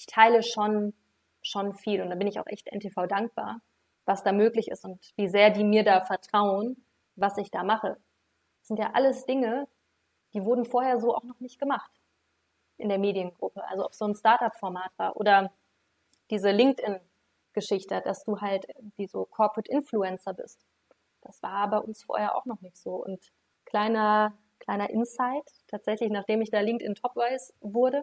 ich 0.00 0.06
teile 0.06 0.42
schon, 0.42 0.94
schon 1.42 1.74
viel 1.74 2.00
und 2.00 2.08
da 2.08 2.16
bin 2.16 2.26
ich 2.26 2.40
auch 2.40 2.46
echt 2.46 2.72
NTV 2.72 3.06
dankbar, 3.06 3.60
was 4.06 4.22
da 4.22 4.32
möglich 4.32 4.68
ist 4.68 4.86
und 4.86 4.98
wie 5.16 5.28
sehr 5.28 5.50
die 5.50 5.62
mir 5.62 5.84
da 5.84 6.00
vertrauen, 6.00 6.82
was 7.16 7.36
ich 7.36 7.50
da 7.50 7.62
mache. 7.64 7.98
Das 8.60 8.68
sind 8.68 8.78
ja 8.78 8.92
alles 8.94 9.26
Dinge, 9.26 9.68
die 10.32 10.42
wurden 10.42 10.64
vorher 10.64 10.98
so 10.98 11.14
auch 11.14 11.24
noch 11.24 11.38
nicht 11.40 11.58
gemacht 11.60 11.90
in 12.78 12.88
der 12.88 12.98
Mediengruppe. 12.98 13.62
Also 13.68 13.84
ob 13.84 13.94
so 13.94 14.06
ein 14.06 14.14
Startup-Format 14.14 14.90
war 14.96 15.16
oder 15.16 15.52
diese 16.30 16.50
LinkedIn-Geschichte, 16.50 18.00
dass 18.00 18.24
du 18.24 18.40
halt 18.40 18.64
wie 18.96 19.06
so 19.06 19.26
Corporate 19.26 19.70
Influencer 19.70 20.32
bist. 20.32 20.64
Das 21.20 21.42
war 21.42 21.68
bei 21.68 21.78
uns 21.78 22.02
vorher 22.02 22.36
auch 22.36 22.46
noch 22.46 22.62
nicht 22.62 22.78
so. 22.78 22.94
Und 22.94 23.32
kleiner, 23.66 24.32
kleiner 24.60 24.88
Insight, 24.88 25.44
tatsächlich, 25.66 26.10
nachdem 26.10 26.40
ich 26.40 26.50
da 26.50 26.60
LinkedIn 26.60 26.94
Topwise 26.94 27.52
wurde, 27.60 28.02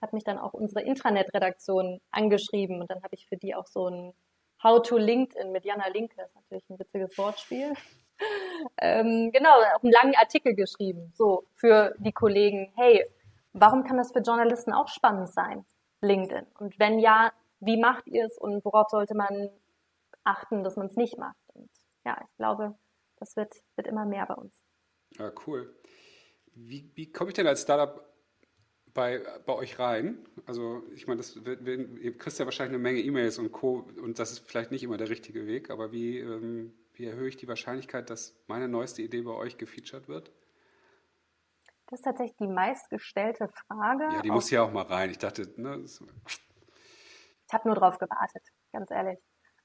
hat 0.00 0.12
mich 0.12 0.24
dann 0.24 0.38
auch 0.38 0.54
unsere 0.54 0.82
Intranet-Redaktion 0.82 2.00
angeschrieben 2.10 2.80
und 2.80 2.90
dann 2.90 3.02
habe 3.02 3.14
ich 3.14 3.26
für 3.26 3.36
die 3.36 3.54
auch 3.54 3.66
so 3.66 3.88
ein 3.88 4.14
How 4.62 4.82
to 4.82 4.96
LinkedIn 4.96 5.52
mit 5.52 5.64
Jana 5.64 5.88
Linke, 5.88 6.16
das 6.16 6.28
ist 6.30 6.36
natürlich 6.36 6.70
ein 6.70 6.78
witziges 6.78 7.16
Wortspiel. 7.16 7.74
ähm, 8.78 9.30
genau, 9.32 9.50
auch 9.76 9.82
einen 9.82 9.92
langen 9.92 10.16
Artikel 10.16 10.54
geschrieben, 10.54 11.12
so 11.14 11.44
für 11.54 11.94
die 11.98 12.12
Kollegen, 12.12 12.72
hey, 12.76 13.04
warum 13.52 13.84
kann 13.84 13.96
das 13.96 14.12
für 14.12 14.20
Journalisten 14.20 14.72
auch 14.72 14.88
spannend 14.88 15.32
sein, 15.32 15.64
LinkedIn? 16.00 16.46
Und 16.58 16.78
wenn 16.78 16.98
ja, 16.98 17.32
wie 17.60 17.76
macht 17.76 18.06
ihr 18.08 18.26
es 18.26 18.36
und 18.36 18.64
worauf 18.64 18.88
sollte 18.88 19.14
man 19.14 19.50
achten, 20.24 20.64
dass 20.64 20.76
man 20.76 20.86
es 20.86 20.96
nicht 20.96 21.18
macht? 21.18 21.36
Und 21.54 21.70
ja, 22.04 22.18
ich 22.20 22.36
glaube, 22.36 22.74
das 23.16 23.36
wird, 23.36 23.54
wird 23.76 23.86
immer 23.86 24.06
mehr 24.06 24.26
bei 24.26 24.34
uns. 24.34 24.60
Ja, 25.18 25.32
cool. 25.46 25.74
Wie, 26.54 26.90
wie 26.94 27.12
komme 27.12 27.30
ich 27.30 27.34
denn 27.34 27.46
als 27.46 27.62
Startup 27.62 28.07
bei, 28.98 29.22
bei 29.46 29.52
euch 29.52 29.78
rein? 29.78 30.18
Also 30.44 30.82
ich 30.92 31.06
meine, 31.06 31.18
das, 31.18 31.36
ihr 31.36 32.18
kriegt 32.18 32.36
ja 32.36 32.44
wahrscheinlich 32.44 32.74
eine 32.74 32.82
Menge 32.82 32.98
E-Mails 32.98 33.38
und 33.38 33.52
Co. 33.52 33.86
Und 34.02 34.18
das 34.18 34.32
ist 34.32 34.40
vielleicht 34.40 34.72
nicht 34.72 34.82
immer 34.82 34.96
der 34.96 35.08
richtige 35.08 35.46
Weg, 35.46 35.70
aber 35.70 35.92
wie, 35.92 36.18
ähm, 36.18 36.74
wie 36.94 37.06
erhöhe 37.06 37.28
ich 37.28 37.36
die 37.36 37.46
Wahrscheinlichkeit, 37.46 38.10
dass 38.10 38.34
meine 38.48 38.66
neueste 38.66 39.02
Idee 39.02 39.22
bei 39.22 39.30
euch 39.30 39.56
gefeatured 39.56 40.08
wird? 40.08 40.32
Das 41.86 42.00
ist 42.00 42.06
tatsächlich 42.06 42.36
die 42.38 42.48
meistgestellte 42.48 43.46
Frage. 43.68 44.02
Ja, 44.16 44.20
die 44.20 44.32
muss 44.32 44.50
ja 44.50 44.64
auch 44.64 44.72
mal 44.72 44.82
rein. 44.82 45.10
Ich 45.10 45.18
dachte, 45.18 45.48
ne? 45.56 45.80
Ich 45.84 47.54
habe 47.54 47.68
nur 47.68 47.76
drauf 47.76 47.98
gewartet, 47.98 48.42
ganz 48.72 48.90
ehrlich. 48.90 49.20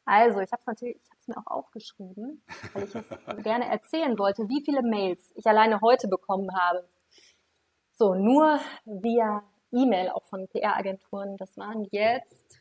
Also, 0.05 0.41
ich 0.41 0.51
habe 0.51 0.59
es 0.59 0.67
natürlich, 0.67 0.97
ich 1.01 1.09
habe 1.09 1.19
es 1.19 1.27
mir 1.27 1.37
auch 1.37 1.47
aufgeschrieben, 1.47 2.43
weil 2.73 2.83
ich 2.83 2.93
es 2.93 3.07
gerne 3.43 3.65
erzählen 3.67 4.17
wollte, 4.19 4.43
wie 4.47 4.61
viele 4.63 4.83
Mails 4.83 5.31
ich 5.35 5.47
alleine 5.47 5.81
heute 5.81 6.07
bekommen 6.07 6.49
habe. 6.55 6.87
So, 7.95 8.15
nur 8.15 8.59
via 8.85 9.43
E-Mail 9.71 10.09
auch 10.09 10.23
von 10.23 10.47
PR-Agenturen. 10.47 11.37
Das 11.37 11.55
waren 11.57 11.87
jetzt 11.91 12.59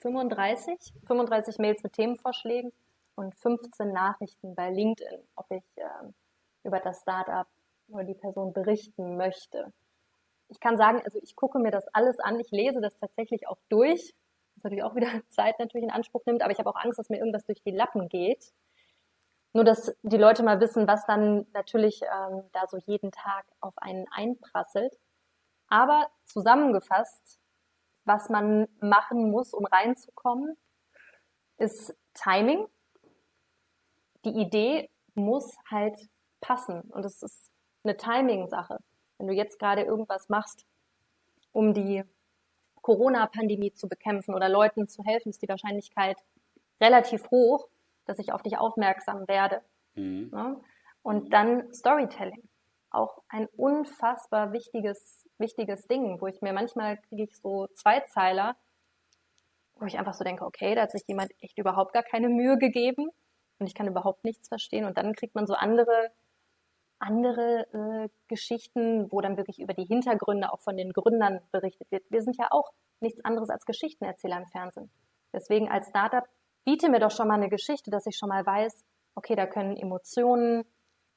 35, 0.00 0.92
35 1.06 1.58
Mails 1.58 1.84
mit 1.84 1.92
Themenvorschlägen 1.92 2.72
und 3.14 3.32
15 3.36 3.92
Nachrichten 3.92 4.56
bei 4.56 4.70
LinkedIn, 4.70 5.20
ob 5.36 5.46
ich 5.50 5.62
äh, 5.76 5.84
über 6.64 6.80
das 6.80 7.02
Startup 7.02 7.46
oder 7.90 8.02
die 8.02 8.14
Person 8.14 8.52
berichten 8.52 9.16
möchte. 9.16 9.72
Ich 10.48 10.58
kann 10.58 10.76
sagen, 10.76 11.00
also 11.04 11.20
ich 11.22 11.36
gucke 11.36 11.60
mir 11.60 11.70
das 11.70 11.86
alles 11.94 12.18
an, 12.18 12.40
ich 12.40 12.50
lese 12.50 12.80
das 12.80 12.96
tatsächlich 12.96 13.46
auch 13.46 13.58
durch, 13.68 14.14
was 14.56 14.64
natürlich 14.64 14.82
auch 14.82 14.96
wieder 14.96 15.08
Zeit 15.30 15.60
natürlich 15.60 15.84
in 15.84 15.92
Anspruch 15.92 16.22
nimmt, 16.26 16.42
aber 16.42 16.50
ich 16.50 16.58
habe 16.58 16.70
auch 16.70 16.82
Angst, 16.82 16.98
dass 16.98 17.08
mir 17.08 17.18
irgendwas 17.18 17.44
durch 17.44 17.62
die 17.62 17.70
Lappen 17.70 18.08
geht. 18.08 18.52
Nur, 19.54 19.64
dass 19.64 19.94
die 20.02 20.16
Leute 20.16 20.42
mal 20.42 20.60
wissen, 20.60 20.88
was 20.88 21.04
dann 21.06 21.46
natürlich 21.52 22.02
ähm, 22.02 22.44
da 22.52 22.66
so 22.68 22.78
jeden 22.86 23.12
Tag 23.12 23.44
auf 23.60 23.76
einen 23.76 24.06
einprasselt. 24.10 24.96
Aber 25.68 26.08
zusammengefasst, 26.24 27.38
was 28.04 28.28
man 28.28 28.66
machen 28.80 29.30
muss, 29.30 29.52
um 29.52 29.66
reinzukommen, 29.66 30.56
ist 31.58 31.94
Timing. 32.14 32.66
Die 34.24 34.40
Idee 34.40 34.90
muss 35.14 35.54
halt 35.70 36.08
passen 36.40 36.80
und 36.80 37.04
es 37.04 37.22
ist 37.22 37.50
eine 37.84 37.96
Timing-Sache. 37.96 38.78
Wenn 39.18 39.28
du 39.28 39.34
jetzt 39.34 39.58
gerade 39.58 39.82
irgendwas 39.82 40.28
machst, 40.28 40.66
um 41.52 41.74
die 41.74 42.04
Corona-Pandemie 42.80 43.72
zu 43.72 43.88
bekämpfen 43.88 44.34
oder 44.34 44.48
Leuten 44.48 44.88
zu 44.88 45.04
helfen, 45.04 45.30
ist 45.30 45.42
die 45.42 45.48
Wahrscheinlichkeit 45.48 46.18
relativ 46.80 47.30
hoch, 47.30 47.68
dass 48.06 48.18
ich 48.18 48.32
auf 48.32 48.42
dich 48.42 48.58
aufmerksam 48.58 49.26
werde. 49.28 49.62
Mhm. 49.94 50.30
Ja? 50.32 50.56
Und 51.02 51.32
dann 51.32 51.72
Storytelling. 51.72 52.48
Auch 52.90 53.22
ein 53.28 53.48
unfassbar 53.56 54.52
wichtiges, 54.52 55.26
wichtiges 55.38 55.86
Ding, 55.86 56.20
wo 56.20 56.26
ich 56.26 56.42
mir 56.42 56.52
manchmal 56.52 56.98
kriege 56.98 57.24
ich 57.24 57.36
so 57.38 57.66
Zweizeiler, 57.74 58.54
wo 59.76 59.86
ich 59.86 59.98
einfach 59.98 60.14
so 60.14 60.24
denke, 60.24 60.44
okay, 60.44 60.74
da 60.74 60.82
hat 60.82 60.90
sich 60.92 61.02
jemand 61.06 61.30
echt 61.40 61.58
überhaupt 61.58 61.94
gar 61.94 62.02
keine 62.02 62.28
Mühe 62.28 62.58
gegeben 62.58 63.08
und 63.58 63.66
ich 63.66 63.74
kann 63.74 63.88
überhaupt 63.88 64.24
nichts 64.24 64.48
verstehen. 64.48 64.84
Und 64.84 64.98
dann 64.98 65.14
kriegt 65.14 65.34
man 65.34 65.46
so 65.46 65.54
andere, 65.54 66.10
andere 66.98 67.66
äh, 67.72 68.08
Geschichten, 68.28 69.10
wo 69.10 69.20
dann 69.20 69.36
wirklich 69.36 69.58
über 69.58 69.72
die 69.72 69.86
Hintergründe 69.86 70.52
auch 70.52 70.60
von 70.60 70.76
den 70.76 70.92
Gründern 70.92 71.40
berichtet 71.50 71.90
wird. 71.90 72.04
Wir 72.10 72.22
sind 72.22 72.36
ja 72.36 72.48
auch 72.50 72.72
nichts 73.00 73.24
anderes 73.24 73.50
als 73.50 73.64
Geschichtenerzähler 73.64 74.36
im 74.36 74.46
Fernsehen. 74.46 74.90
Deswegen 75.32 75.70
als 75.70 75.88
Startup 75.88 76.24
biete 76.64 76.88
mir 76.88 77.00
doch 77.00 77.10
schon 77.10 77.28
mal 77.28 77.34
eine 77.34 77.48
Geschichte, 77.48 77.90
dass 77.90 78.06
ich 78.06 78.16
schon 78.16 78.28
mal 78.28 78.44
weiß, 78.44 78.84
okay, 79.14 79.34
da 79.34 79.46
können 79.46 79.76
Emotionen 79.76 80.64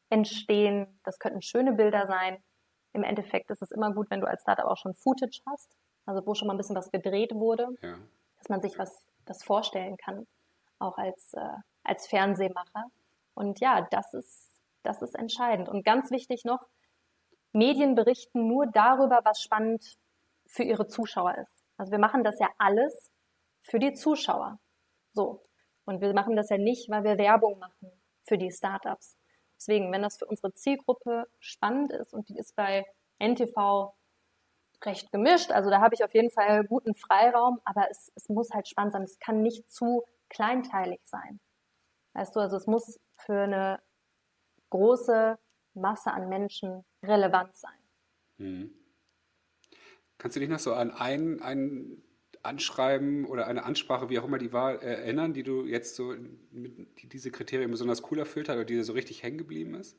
entstehen, 0.10 1.00
das 1.04 1.20
könnten 1.20 1.42
schöne 1.42 1.74
Bilder 1.74 2.08
sein. 2.08 2.44
Im 2.94 3.04
Endeffekt 3.04 3.50
ist 3.52 3.62
es 3.62 3.72
immer 3.72 3.94
gut, 3.94 4.10
wenn 4.10 4.22
du 4.22 4.28
als 4.28 4.42
Startup 4.42 4.66
auch 4.66 4.78
schon 4.78 4.94
Footage 4.94 5.42
hast, 5.48 5.76
also 6.06 6.26
wo 6.26 6.34
schon 6.34 6.48
mal 6.48 6.54
ein 6.54 6.58
bisschen 6.58 6.76
was 6.76 6.92
gedreht 6.92 7.34
wurde, 7.34 7.68
ja. 7.82 7.98
dass 8.38 8.50
man 8.50 8.62
sich 8.62 8.78
was 8.78 9.06
das 9.26 9.44
vorstellen 9.44 9.98
kann, 9.98 10.28
auch 10.80 10.98
als, 10.98 11.34
äh, 11.34 11.58
als 11.84 12.08
Fernsehmacher. 12.08 12.86
Und 13.34 13.60
ja, 13.60 13.88
das 13.92 14.14
ist, 14.14 14.62
das 14.84 15.02
ist 15.02 15.16
entscheidend. 15.16 15.68
Und 15.68 15.84
ganz 15.84 16.12
wichtig 16.12 16.46
noch, 16.46 16.66
Medien 17.52 17.96
berichten 17.96 18.48
nur 18.48 18.68
darüber, 18.68 19.22
was 19.24 19.42
spannend 19.42 19.98
für 20.46 20.64
ihre 20.64 20.88
Zuschauer 20.88 21.36
ist. 21.38 21.66
Also 21.78 21.92
wir 21.92 22.00
machen 22.00 22.24
das 22.24 22.40
ja 22.40 22.50
alles 22.58 23.12
für 23.62 23.80
die 23.80 23.94
Zuschauer. 23.94 24.60
So. 25.16 25.44
Und 25.86 26.02
wir 26.02 26.14
machen 26.14 26.36
das 26.36 26.50
ja 26.50 26.58
nicht, 26.58 26.90
weil 26.90 27.04
wir 27.04 27.18
Werbung 27.18 27.58
machen 27.60 27.92
für 28.24 28.38
die 28.38 28.52
Startups. 28.52 29.18
Deswegen, 29.58 29.92
wenn 29.92 30.02
das 30.02 30.18
für 30.18 30.26
unsere 30.26 30.54
Zielgruppe 30.54 31.28
spannend 31.40 31.92
ist 31.92 32.14
und 32.14 32.28
die 32.30 32.38
ist 32.38 32.56
bei 32.56 32.86
NTV 33.20 33.94
recht 34.84 35.12
gemischt, 35.12 35.52
also 35.52 35.70
da 35.70 35.80
habe 35.80 35.96
ich 35.96 36.04
auf 36.04 36.14
jeden 36.14 36.30
Fall 36.30 36.66
guten 36.66 36.94
Freiraum, 36.96 37.62
aber 37.64 37.90
es, 37.90 38.12
es 38.16 38.28
muss 38.30 38.52
halt 38.52 38.68
spannend 38.68 38.94
sein. 38.94 39.04
Es 39.04 39.20
kann 39.20 39.42
nicht 39.42 39.72
zu 39.72 40.04
kleinteilig 40.30 41.00
sein. 41.06 41.40
Weißt 42.14 42.36
du, 42.36 42.42
also 42.42 42.58
es 42.58 42.68
muss 42.68 43.00
für 43.18 43.44
eine 43.44 43.82
große 44.70 45.38
Masse 45.74 46.12
an 46.12 46.30
Menschen 46.30 46.84
relevant 47.04 47.56
sein. 47.56 47.80
Hm. 48.38 48.74
Kannst 50.18 50.36
du 50.36 50.40
dich 50.40 50.50
noch 50.50 50.60
so 50.60 50.74
an 50.74 50.92
einen, 50.92 51.42
einen 51.42 52.05
Anschreiben 52.46 53.26
oder 53.26 53.48
eine 53.48 53.64
Ansprache, 53.64 54.10
wie 54.10 54.20
auch 54.20 54.26
immer 54.26 54.38
die 54.38 54.54
war, 54.54 54.82
erinnern, 54.82 55.34
die 55.34 55.44
du 55.44 55.66
jetzt 55.66 55.96
so, 55.96 56.14
mit, 56.52 57.02
die 57.02 57.08
diese 57.08 57.32
Kriterien 57.32 57.72
besonders 57.72 58.04
cool 58.12 58.20
erfüllt 58.20 58.50
hat 58.50 58.56
oder 58.56 58.66
die 58.66 58.76
dir 58.76 58.84
so 58.84 58.94
richtig 58.94 59.24
hängen 59.24 59.38
geblieben 59.38 59.76
ist? 59.76 59.98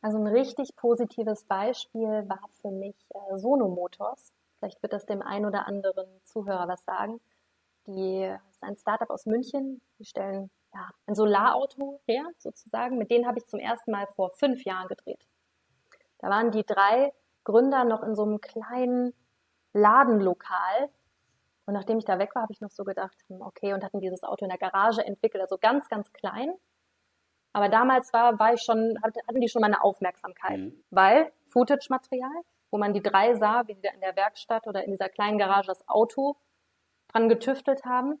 Also 0.00 0.18
ein 0.18 0.26
richtig 0.26 0.76
positives 0.76 1.44
Beispiel 1.44 2.28
war 2.28 2.48
für 2.60 2.70
mich 2.70 2.94
äh, 3.14 3.38
Sono 3.38 3.68
Motors. 3.68 4.32
Vielleicht 4.58 4.82
wird 4.82 4.92
das 4.92 5.06
dem 5.06 5.22
einen 5.22 5.46
oder 5.46 5.66
anderen 5.66 6.06
Zuhörer 6.24 6.68
was 6.68 6.84
sagen. 6.84 7.20
Die 7.86 8.22
ist 8.50 8.62
ein 8.62 8.76
Startup 8.76 9.08
aus 9.10 9.26
München. 9.26 9.80
Die 9.98 10.04
stellen 10.04 10.50
ja, 10.74 10.90
ein 11.06 11.14
Solarauto 11.14 12.00
her, 12.06 12.24
sozusagen. 12.38 12.98
Mit 12.98 13.10
denen 13.10 13.26
habe 13.26 13.38
ich 13.38 13.46
zum 13.46 13.60
ersten 13.60 13.92
Mal 13.92 14.06
vor 14.14 14.30
fünf 14.34 14.64
Jahren 14.64 14.88
gedreht. 14.88 15.26
Da 16.18 16.28
waren 16.28 16.50
die 16.50 16.64
drei 16.64 17.12
Gründer 17.44 17.84
noch 17.84 18.02
in 18.02 18.14
so 18.14 18.24
einem 18.24 18.40
kleinen 18.40 19.14
Ladenlokal. 19.74 20.88
Und 21.66 21.74
nachdem 21.74 21.98
ich 21.98 22.04
da 22.04 22.18
weg 22.18 22.34
war, 22.34 22.42
habe 22.42 22.52
ich 22.52 22.60
noch 22.60 22.70
so 22.70 22.84
gedacht, 22.84 23.16
hm, 23.28 23.42
okay, 23.42 23.74
und 23.74 23.84
hatten 23.84 24.00
dieses 24.00 24.22
Auto 24.22 24.44
in 24.44 24.50
der 24.50 24.58
Garage 24.58 25.04
entwickelt, 25.04 25.42
also 25.42 25.58
ganz, 25.58 25.88
ganz 25.88 26.12
klein. 26.12 26.54
Aber 27.52 27.68
damals 27.68 28.12
war, 28.12 28.38
war 28.38 28.54
ich 28.54 28.62
schon, 28.62 28.98
hatten 29.02 29.40
die 29.40 29.48
schon 29.48 29.62
meine 29.62 29.82
Aufmerksamkeit, 29.82 30.58
mhm. 30.58 30.84
weil 30.90 31.32
Footage-Material, 31.46 32.42
wo 32.70 32.78
man 32.78 32.92
die 32.92 33.02
drei 33.02 33.34
sah, 33.34 33.66
wie 33.66 33.74
die 33.74 33.80
da 33.80 33.90
in 33.90 34.00
der 34.00 34.16
Werkstatt 34.16 34.66
oder 34.66 34.84
in 34.84 34.90
dieser 34.90 35.08
kleinen 35.08 35.38
Garage 35.38 35.68
das 35.68 35.86
Auto 35.88 36.36
dran 37.08 37.28
getüftelt 37.28 37.84
haben, 37.84 38.20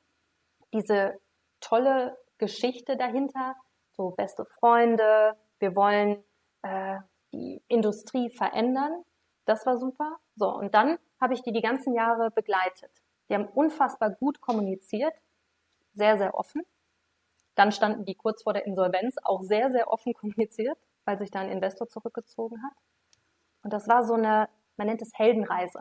diese 0.72 1.18
tolle 1.60 2.16
Geschichte 2.38 2.96
dahinter, 2.96 3.56
so 3.90 4.10
beste 4.10 4.44
Freunde, 4.44 5.36
wir 5.58 5.74
wollen 5.74 6.22
äh, 6.62 6.98
die 7.32 7.62
Industrie 7.68 8.30
verändern, 8.30 9.02
das 9.46 9.66
war 9.66 9.78
super. 9.78 10.18
So, 10.36 10.48
und 10.48 10.74
dann 10.74 10.98
habe 11.24 11.34
ich 11.34 11.42
die 11.42 11.52
die 11.52 11.62
ganzen 11.62 11.94
Jahre 11.94 12.30
begleitet. 12.30 12.90
Die 13.28 13.34
haben 13.34 13.46
unfassbar 13.46 14.10
gut 14.10 14.42
kommuniziert, 14.42 15.14
sehr, 15.94 16.18
sehr 16.18 16.34
offen. 16.34 16.62
Dann 17.54 17.72
standen 17.72 18.04
die 18.04 18.14
kurz 18.14 18.42
vor 18.42 18.52
der 18.52 18.66
Insolvenz, 18.66 19.16
auch 19.22 19.42
sehr, 19.42 19.70
sehr 19.70 19.88
offen 19.88 20.12
kommuniziert, 20.20 20.76
weil 21.06 21.18
sich 21.18 21.30
da 21.30 21.40
ein 21.40 21.50
Investor 21.50 21.88
zurückgezogen 21.88 22.62
hat. 22.62 22.76
Und 23.62 23.72
das 23.72 23.88
war 23.88 24.04
so 24.04 24.14
eine, 24.14 24.50
man 24.76 24.86
nennt 24.86 25.00
es 25.00 25.10
Heldenreise. 25.14 25.80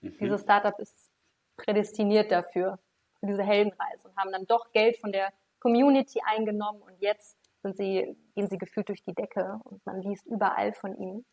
Mhm. 0.00 0.18
Dieses 0.18 0.42
Startup 0.42 0.76
ist 0.80 1.10
prädestiniert 1.56 2.32
dafür, 2.32 2.80
für 3.20 3.26
diese 3.26 3.44
Heldenreise 3.44 4.08
und 4.08 4.16
haben 4.16 4.32
dann 4.32 4.46
doch 4.46 4.72
Geld 4.72 4.96
von 4.98 5.12
der 5.12 5.32
Community 5.60 6.20
eingenommen 6.24 6.82
und 6.82 7.00
jetzt 7.00 7.36
sind 7.62 7.76
sie, 7.76 8.16
gehen 8.34 8.48
sie 8.48 8.58
gefühlt 8.58 8.88
durch 8.88 9.02
die 9.02 9.14
Decke 9.14 9.60
und 9.64 9.84
man 9.86 10.00
liest 10.02 10.26
überall 10.26 10.72
von 10.72 10.96
ihnen. 10.96 11.24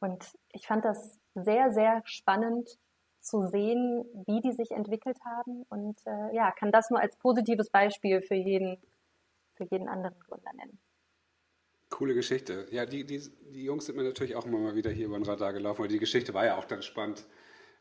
Und 0.00 0.24
ich 0.52 0.66
fand 0.66 0.84
das 0.84 1.18
sehr, 1.34 1.70
sehr 1.72 2.02
spannend 2.04 2.78
zu 3.20 3.42
sehen, 3.42 4.04
wie 4.26 4.40
die 4.40 4.52
sich 4.52 4.70
entwickelt 4.70 5.18
haben 5.24 5.64
und 5.68 5.98
äh, 6.06 6.34
ja, 6.34 6.52
kann 6.52 6.72
das 6.72 6.90
nur 6.90 7.00
als 7.00 7.16
positives 7.16 7.68
Beispiel 7.68 8.22
für 8.22 8.34
jeden, 8.34 8.78
für 9.54 9.64
jeden 9.64 9.88
anderen 9.88 10.18
Gründer 10.20 10.52
nennen. 10.56 10.78
Coole 11.90 12.14
Geschichte. 12.14 12.66
Ja, 12.70 12.86
die, 12.86 13.04
die, 13.04 13.20
die 13.52 13.64
Jungs 13.64 13.86
sind 13.86 13.96
mir 13.96 14.04
natürlich 14.04 14.36
auch 14.36 14.46
immer 14.46 14.58
mal 14.58 14.74
wieder 14.74 14.90
hier 14.90 15.06
über 15.06 15.18
den 15.18 15.24
Radar 15.24 15.52
gelaufen, 15.52 15.82
weil 15.82 15.88
die 15.88 15.98
Geschichte 15.98 16.34
war 16.34 16.44
ja 16.44 16.56
auch 16.56 16.64
dann 16.64 16.82
spannend, 16.82 17.26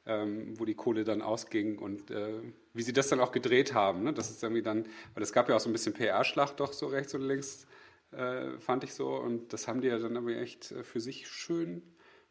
ähm, 0.05 0.59
wo 0.59 0.65
die 0.65 0.75
Kohle 0.75 1.03
dann 1.03 1.21
ausging 1.21 1.77
und 1.77 2.09
äh, 2.09 2.41
wie 2.73 2.81
sie 2.81 2.93
das 2.93 3.09
dann 3.09 3.19
auch 3.19 3.31
gedreht 3.31 3.73
haben. 3.73 4.03
Ne? 4.03 4.13
Das 4.13 4.29
ist 4.29 4.41
irgendwie 4.41 4.61
dann, 4.63 4.85
weil 5.13 5.23
es 5.23 5.33
gab 5.33 5.49
ja 5.49 5.55
auch 5.55 5.59
so 5.59 5.69
ein 5.69 5.73
bisschen 5.73 5.93
PR-Schlacht 5.93 6.59
doch 6.59 6.73
so 6.73 6.87
rechts 6.87 7.13
und 7.13 7.21
links, 7.21 7.67
äh, 8.11 8.57
fand 8.59 8.83
ich 8.83 8.93
so. 8.93 9.09
Und 9.09 9.51
das 9.53 9.67
haben 9.67 9.81
die 9.81 9.87
ja 9.87 9.99
dann 9.99 10.17
aber 10.17 10.31
echt 10.31 10.71
äh, 10.71 10.83
für 10.83 11.01
sich 11.01 11.27
schön 11.27 11.83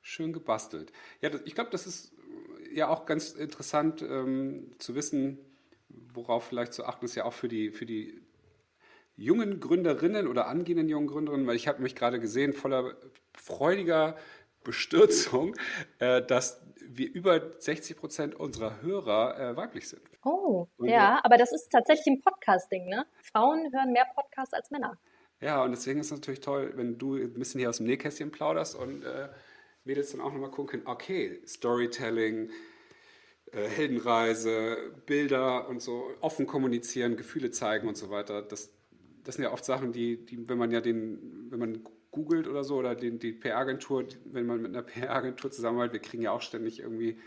Schön 0.08 0.32
gebastelt. 0.32 0.92
Ja, 1.20 1.30
das, 1.30 1.40
ich 1.46 1.56
glaube, 1.56 1.70
das 1.70 1.84
ist 1.84 2.12
ja 2.72 2.86
auch 2.86 3.06
ganz 3.06 3.32
interessant 3.32 4.02
ähm, 4.02 4.70
zu 4.78 4.94
wissen, 4.94 5.36
worauf 5.88 6.44
vielleicht 6.44 6.74
zu 6.74 6.84
achten 6.84 7.06
ist, 7.06 7.16
ja 7.16 7.24
auch 7.24 7.32
für 7.32 7.48
die, 7.48 7.72
für 7.72 7.86
die 7.86 8.22
jungen 9.16 9.58
Gründerinnen 9.58 10.28
oder 10.28 10.46
angehenden 10.46 10.88
jungen 10.88 11.08
Gründerinnen, 11.08 11.48
weil 11.48 11.56
ich 11.56 11.66
habe 11.66 11.82
mich 11.82 11.96
gerade 11.96 12.20
gesehen, 12.20 12.52
voller 12.52 12.94
freudiger 13.36 14.16
Bestürzung, 14.62 15.56
äh, 15.98 16.22
dass 16.22 16.62
wir 16.86 17.12
über 17.12 17.60
60 17.60 17.96
Prozent 17.96 18.34
unserer 18.36 18.82
Hörer 18.82 19.40
äh, 19.40 19.56
weiblich 19.56 19.88
sind. 19.88 20.02
Oh, 20.22 20.68
und 20.76 20.88
ja, 20.88 21.18
aber 21.24 21.36
das 21.36 21.52
ist 21.52 21.68
tatsächlich 21.70 22.06
ein 22.06 22.20
Podcasting, 22.20 22.86
ne? 22.88 23.06
Frauen 23.22 23.72
hören 23.72 23.90
mehr 23.90 24.06
Podcasts 24.14 24.54
als 24.54 24.70
Männer. 24.70 25.00
Ja, 25.40 25.64
und 25.64 25.72
deswegen 25.72 25.98
ist 25.98 26.06
es 26.06 26.12
natürlich 26.12 26.40
toll, 26.42 26.74
wenn 26.76 26.96
du 26.96 27.16
ein 27.16 27.34
bisschen 27.34 27.58
hier 27.58 27.70
aus 27.70 27.78
dem 27.78 27.86
Nähkästchen 27.86 28.30
plauderst 28.30 28.76
und 28.76 29.02
äh, 29.02 29.30
Mädels 29.86 30.12
dann 30.12 30.20
auch 30.20 30.32
nochmal 30.32 30.50
gucken 30.50 30.66
können, 30.66 30.86
okay, 30.86 31.40
Storytelling, 31.46 32.50
äh, 33.52 33.68
Heldenreise, 33.68 34.76
Bilder 35.06 35.68
und 35.68 35.80
so, 35.80 36.10
offen 36.20 36.46
kommunizieren, 36.46 37.16
Gefühle 37.16 37.50
zeigen 37.50 37.88
und 37.88 37.96
so 37.96 38.10
weiter. 38.10 38.42
Das, 38.42 38.70
das 39.24 39.36
sind 39.36 39.44
ja 39.44 39.52
oft 39.52 39.64
Sachen, 39.64 39.92
die, 39.92 40.24
die, 40.24 40.48
wenn 40.48 40.58
man 40.58 40.70
ja 40.70 40.80
den, 40.80 41.46
wenn 41.50 41.58
man 41.58 41.84
googelt 42.10 42.48
oder 42.48 42.64
so, 42.64 42.76
oder 42.76 42.94
den, 42.94 43.18
die 43.18 43.32
PR-Agentur, 43.32 44.06
wenn 44.24 44.46
man 44.46 44.60
mit 44.60 44.72
einer 44.72 44.82
PR-Agentur 44.82 45.50
zusammenarbeitet, 45.50 46.02
wir 46.02 46.08
kriegen 46.08 46.22
ja 46.22 46.32
auch 46.32 46.42
ständig 46.42 46.80
irgendwie 46.80 47.18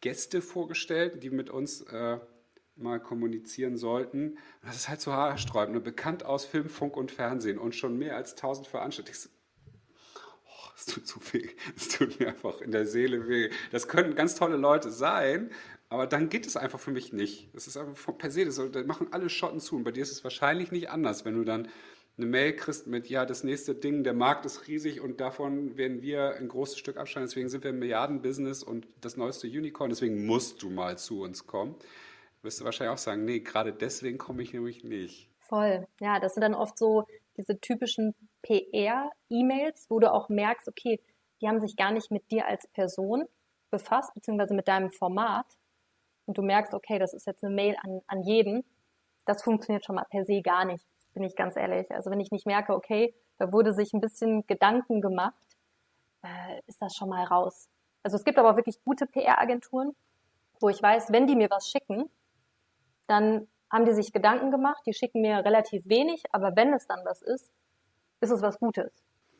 Gäste 0.00 0.40
vorgestellt, 0.40 1.22
die 1.22 1.30
mit 1.30 1.50
uns 1.50 1.82
äh, 1.82 2.18
mal 2.76 3.00
kommunizieren 3.00 3.76
sollten. 3.76 4.38
das 4.62 4.76
ist 4.76 4.88
halt 4.88 5.00
so 5.00 5.12
haarsträubend, 5.12 5.82
bekannt 5.82 6.24
aus 6.24 6.44
Film, 6.44 6.68
Funk 6.68 6.96
und 6.96 7.10
Fernsehen 7.10 7.58
und 7.58 7.74
schon 7.74 7.98
mehr 7.98 8.16
als 8.16 8.34
tausend 8.34 8.66
Veranstaltungen. 8.66 9.35
Es 10.76 10.84
tut 10.86 11.06
so 11.06 11.20
weh, 11.32 11.48
es 11.74 11.88
tut 11.88 12.20
mir 12.20 12.28
einfach 12.28 12.60
in 12.60 12.70
der 12.70 12.86
Seele 12.86 13.28
weh. 13.28 13.50
Das 13.72 13.88
können 13.88 14.14
ganz 14.14 14.34
tolle 14.34 14.56
Leute 14.56 14.90
sein, 14.90 15.50
aber 15.88 16.06
dann 16.06 16.28
geht 16.28 16.46
es 16.46 16.56
einfach 16.56 16.78
für 16.78 16.90
mich 16.90 17.12
nicht. 17.12 17.48
Das 17.54 17.66
ist 17.66 17.76
einfach 17.76 18.18
per 18.18 18.30
se, 18.30 18.44
das, 18.44 18.60
da 18.72 18.82
machen 18.84 19.08
alle 19.12 19.30
Schotten 19.30 19.60
zu. 19.60 19.76
Und 19.76 19.84
bei 19.84 19.92
dir 19.92 20.02
ist 20.02 20.12
es 20.12 20.22
wahrscheinlich 20.22 20.72
nicht 20.72 20.90
anders, 20.90 21.24
wenn 21.24 21.34
du 21.34 21.44
dann 21.44 21.68
eine 22.18 22.26
Mail 22.26 22.54
kriegst 22.54 22.86
mit, 22.86 23.08
ja, 23.08 23.26
das 23.26 23.44
nächste 23.44 23.74
Ding, 23.74 24.02
der 24.02 24.14
Markt 24.14 24.46
ist 24.46 24.68
riesig 24.68 25.00
und 25.00 25.20
davon 25.20 25.76
werden 25.76 26.02
wir 26.02 26.36
ein 26.36 26.48
großes 26.48 26.78
Stück 26.78 26.96
abschneiden, 26.96 27.28
deswegen 27.28 27.48
sind 27.48 27.62
wir 27.62 27.72
ein 27.72 27.78
Milliardenbusiness 27.78 28.62
und 28.62 28.86
das 29.00 29.16
neueste 29.16 29.46
Unicorn, 29.46 29.90
deswegen 29.90 30.26
musst 30.26 30.62
du 30.62 30.70
mal 30.70 30.96
zu 30.96 31.22
uns 31.22 31.46
kommen. 31.46 31.74
Wirst 32.42 32.60
du 32.60 32.64
wahrscheinlich 32.64 32.94
auch 32.94 32.98
sagen, 32.98 33.24
nee, 33.24 33.40
gerade 33.40 33.72
deswegen 33.72 34.18
komme 34.18 34.42
ich 34.42 34.52
nämlich 34.52 34.82
nicht. 34.82 35.28
Voll. 35.40 35.86
Ja, 36.00 36.18
das 36.18 36.34
sind 36.34 36.40
dann 36.40 36.54
oft 36.54 36.78
so 36.78 37.06
diese 37.36 37.60
typischen 37.60 38.14
PR-E-Mails, 38.46 39.86
wo 39.90 39.98
du 39.98 40.12
auch 40.12 40.28
merkst, 40.28 40.68
okay, 40.68 41.00
die 41.40 41.48
haben 41.48 41.60
sich 41.60 41.76
gar 41.76 41.90
nicht 41.90 42.10
mit 42.10 42.30
dir 42.30 42.46
als 42.46 42.66
Person 42.68 43.24
befasst, 43.70 44.14
beziehungsweise 44.14 44.54
mit 44.54 44.68
deinem 44.68 44.90
Format. 44.90 45.46
Und 46.26 46.38
du 46.38 46.42
merkst, 46.42 46.74
okay, 46.74 46.98
das 46.98 47.14
ist 47.14 47.26
jetzt 47.26 47.44
eine 47.44 47.54
Mail 47.54 47.76
an, 47.82 48.00
an 48.06 48.22
jeden. 48.22 48.64
Das 49.24 49.42
funktioniert 49.42 49.84
schon 49.84 49.96
mal 49.96 50.06
per 50.10 50.24
se 50.24 50.40
gar 50.42 50.64
nicht 50.64 50.86
bin 51.16 51.24
ich 51.24 51.34
ganz 51.34 51.56
ehrlich. 51.56 51.90
Also 51.90 52.10
wenn 52.10 52.20
ich 52.20 52.30
nicht 52.30 52.44
merke, 52.44 52.74
okay, 52.74 53.14
da 53.38 53.50
wurde 53.50 53.72
sich 53.72 53.94
ein 53.94 54.02
bisschen 54.02 54.46
Gedanken 54.46 55.00
gemacht, 55.00 55.34
äh, 56.22 56.60
ist 56.66 56.80
das 56.82 56.94
schon 56.94 57.08
mal 57.08 57.24
raus. 57.24 57.70
Also 58.02 58.18
es 58.18 58.24
gibt 58.24 58.38
aber 58.38 58.54
wirklich 58.56 58.84
gute 58.84 59.06
PR-Agenturen, 59.06 59.96
wo 60.60 60.68
ich 60.68 60.80
weiß, 60.80 61.10
wenn 61.12 61.26
die 61.26 61.34
mir 61.34 61.48
was 61.48 61.70
schicken, 61.70 62.10
dann 63.06 63.48
haben 63.72 63.86
die 63.86 63.94
sich 63.94 64.12
Gedanken 64.12 64.50
gemacht, 64.50 64.82
die 64.84 64.92
schicken 64.92 65.22
mir 65.22 65.38
relativ 65.38 65.82
wenig, 65.86 66.22
aber 66.32 66.54
wenn 66.54 66.74
es 66.74 66.86
dann 66.86 67.00
was 67.06 67.22
ist, 67.22 67.50
ist 68.20 68.30
es 68.30 68.42
was 68.42 68.58
Gutes. 68.58 68.90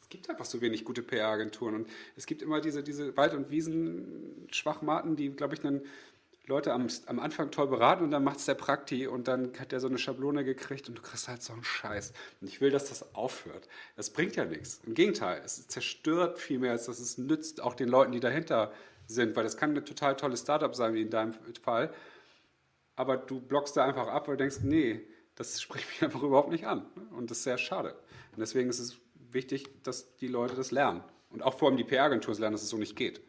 Es 0.01 0.09
gibt 0.09 0.31
einfach 0.31 0.45
so 0.45 0.61
wenig 0.61 0.85
gute 0.85 1.03
PR-Agenturen 1.03 1.75
und 1.75 1.89
es 2.15 2.27
gibt 2.27 2.43
immer 2.43 2.61
diese, 2.61 2.83
diese 2.83 3.17
Wald- 3.17 3.35
und 3.35 3.51
Wiesen-Schwachmaten, 3.51 5.17
die, 5.17 5.31
glaube 5.31 5.55
ich, 5.55 5.65
einen 5.65 5.83
Leute 6.47 6.73
am, 6.73 6.87
am 7.07 7.19
Anfang 7.19 7.51
toll 7.51 7.67
beraten 7.67 8.05
und 8.05 8.13
dann 8.13 8.23
macht 8.23 8.39
es 8.39 8.45
der 8.45 8.55
Prakti 8.55 9.09
und 9.09 9.27
dann 9.27 9.53
hat 9.59 9.73
der 9.73 9.81
so 9.81 9.89
eine 9.89 9.99
Schablone 9.99 10.45
gekriegt 10.45 10.89
und 10.89 10.97
du 10.97 11.03
kriegst 11.03 11.27
halt 11.27 11.43
so 11.43 11.53
einen 11.53 11.65
Scheiß. 11.65 12.13
Und 12.41 12.47
ich 12.47 12.61
will, 12.61 12.71
dass 12.71 12.89
das 12.89 13.17
aufhört. 13.17 13.67
Das 13.97 14.11
bringt 14.11 14.37
ja 14.37 14.45
nichts. 14.45 14.81
Im 14.87 14.95
Gegenteil, 14.95 15.43
es 15.45 15.67
zerstört 15.67 16.39
viel 16.39 16.61
mehr, 16.61 16.71
als 16.71 16.87
dass 16.87 17.01
es 17.01 17.19
nützt, 17.19 17.61
auch 17.61 17.75
den 17.75 17.89
Leuten, 17.89 18.13
die 18.13 18.21
dahinter 18.21 18.73
sind, 19.09 19.35
weil 19.35 19.43
das 19.43 19.57
kann 19.57 19.71
eine 19.71 19.85
total 19.85 20.17
tolle 20.17 20.37
Startup 20.37 20.73
sein, 20.75 20.95
wie 20.95 21.03
in 21.03 21.11
deinem 21.11 21.35
Fall. 21.63 21.93
Aber 22.95 23.17
du 23.17 23.41
blockst 23.41 23.77
da 23.77 23.85
einfach 23.85 24.07
ab, 24.07 24.29
weil 24.29 24.37
du 24.37 24.45
denkst, 24.45 24.61
nee, 24.63 25.01
das 25.35 25.61
spricht 25.61 25.89
mich 25.89 26.03
einfach 26.05 26.23
überhaupt 26.23 26.51
nicht 26.51 26.67
an. 26.67 26.87
Und 27.11 27.31
das 27.31 27.39
ist 27.39 27.45
sehr 27.45 27.59
schade. 27.59 27.97
Und 28.37 28.41
deswegen 28.41 28.69
ist 28.69 28.79
es 28.79 29.01
wichtig, 29.33 29.83
dass 29.83 30.15
die 30.17 30.29
Leute 30.29 30.55
das 30.55 30.71
lernen. 30.71 31.03
Und 31.31 31.43
auch 31.43 31.55
vor 31.55 31.69
allem 31.69 31.79
die 31.79 31.85
PR-Agenturen 31.85 32.39
lernen, 32.39 32.53
dass 32.53 32.63
es 32.63 32.69
so 32.69 32.77
nicht 32.77 32.97
geht. 32.97 33.23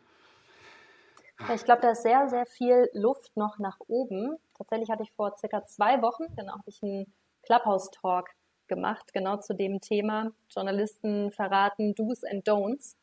Ich 1.53 1.63
glaube, 1.63 1.81
da 1.81 1.91
ist 1.91 2.03
sehr, 2.03 2.27
sehr 2.27 2.45
viel 2.45 2.89
Luft 2.91 3.37
noch 3.37 3.57
nach 3.57 3.79
oben. 3.87 4.35
Tatsächlich 4.57 4.89
hatte 4.89 5.03
ich 5.03 5.13
vor 5.13 5.37
circa 5.37 5.63
zwei 5.65 6.01
Wochen, 6.01 6.25
dann 6.35 6.51
habe 6.51 6.63
ich 6.65 6.83
einen 6.83 7.13
Clubhouse-Talk 7.43 8.31
gemacht, 8.67 9.13
genau 9.13 9.37
zu 9.37 9.53
dem 9.53 9.79
Thema. 9.79 10.33
Journalisten 10.49 11.31
verraten 11.31 11.95
Do's 11.95 12.25
and 12.25 12.45
Don'ts 12.45 12.95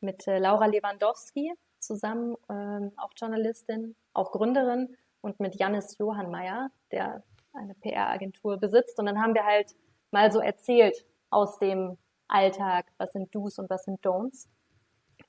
mit 0.00 0.26
äh, 0.26 0.38
Laura 0.38 0.64
Lewandowski 0.64 1.52
zusammen, 1.78 2.36
ähm, 2.48 2.92
auch 2.96 3.10
Journalistin, 3.16 3.96
auch 4.14 4.32
Gründerin 4.32 4.96
und 5.20 5.40
mit 5.40 5.56
Janis 5.56 5.98
Johannmeier, 5.98 6.70
der 6.90 7.22
eine 7.52 7.74
PR-Agentur 7.74 8.56
besitzt. 8.56 8.98
Und 8.98 9.06
dann 9.06 9.20
haben 9.20 9.34
wir 9.34 9.44
halt 9.44 9.74
mal 10.10 10.32
so 10.32 10.40
erzählt 10.40 11.04
aus 11.34 11.58
dem 11.58 11.98
Alltag, 12.28 12.86
was 12.96 13.12
sind 13.12 13.34
Do's 13.34 13.58
und 13.58 13.68
was 13.70 13.84
sind 13.84 14.04
Don'ts. 14.04 14.48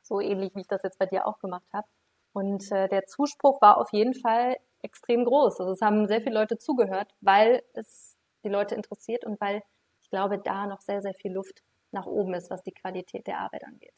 So 0.02 0.22
ähnlich, 0.22 0.56
wie 0.56 0.62
ich 0.62 0.68
das 0.68 0.84
jetzt 0.84 1.00
bei 1.00 1.06
dir 1.06 1.28
auch 1.28 1.40
gemacht 1.40 1.68
habe. 1.74 1.88
Und 2.34 2.72
äh, 2.72 2.88
der 2.88 3.06
Zuspruch 3.06 3.62
war 3.62 3.78
auf 3.78 3.92
jeden 3.92 4.14
Fall 4.14 4.58
extrem 4.82 5.26
groß. 5.26 5.60
Also 5.60 5.72
es 5.72 5.82
haben 5.82 6.08
sehr 6.08 6.22
viele 6.22 6.36
Leute 6.36 6.58
zugehört, 6.58 7.14
weil 7.22 7.64
es 7.74 8.16
die 8.44 8.50
Leute 8.50 8.76
interessiert 8.76 9.26
und 9.26 9.40
weil 9.42 9.64
ich 10.02 10.10
glaube, 10.10 10.38
da 10.38 10.68
noch 10.68 10.82
sehr, 10.82 11.02
sehr 11.02 11.16
viel 11.16 11.34
Luft 11.34 11.64
nach 11.92 12.06
oben 12.06 12.34
ist, 12.36 12.50
was 12.52 12.62
die 12.62 12.74
Qualität 12.74 13.26
der 13.26 13.40
Arbeit 13.40 13.64
angeht. 13.64 13.94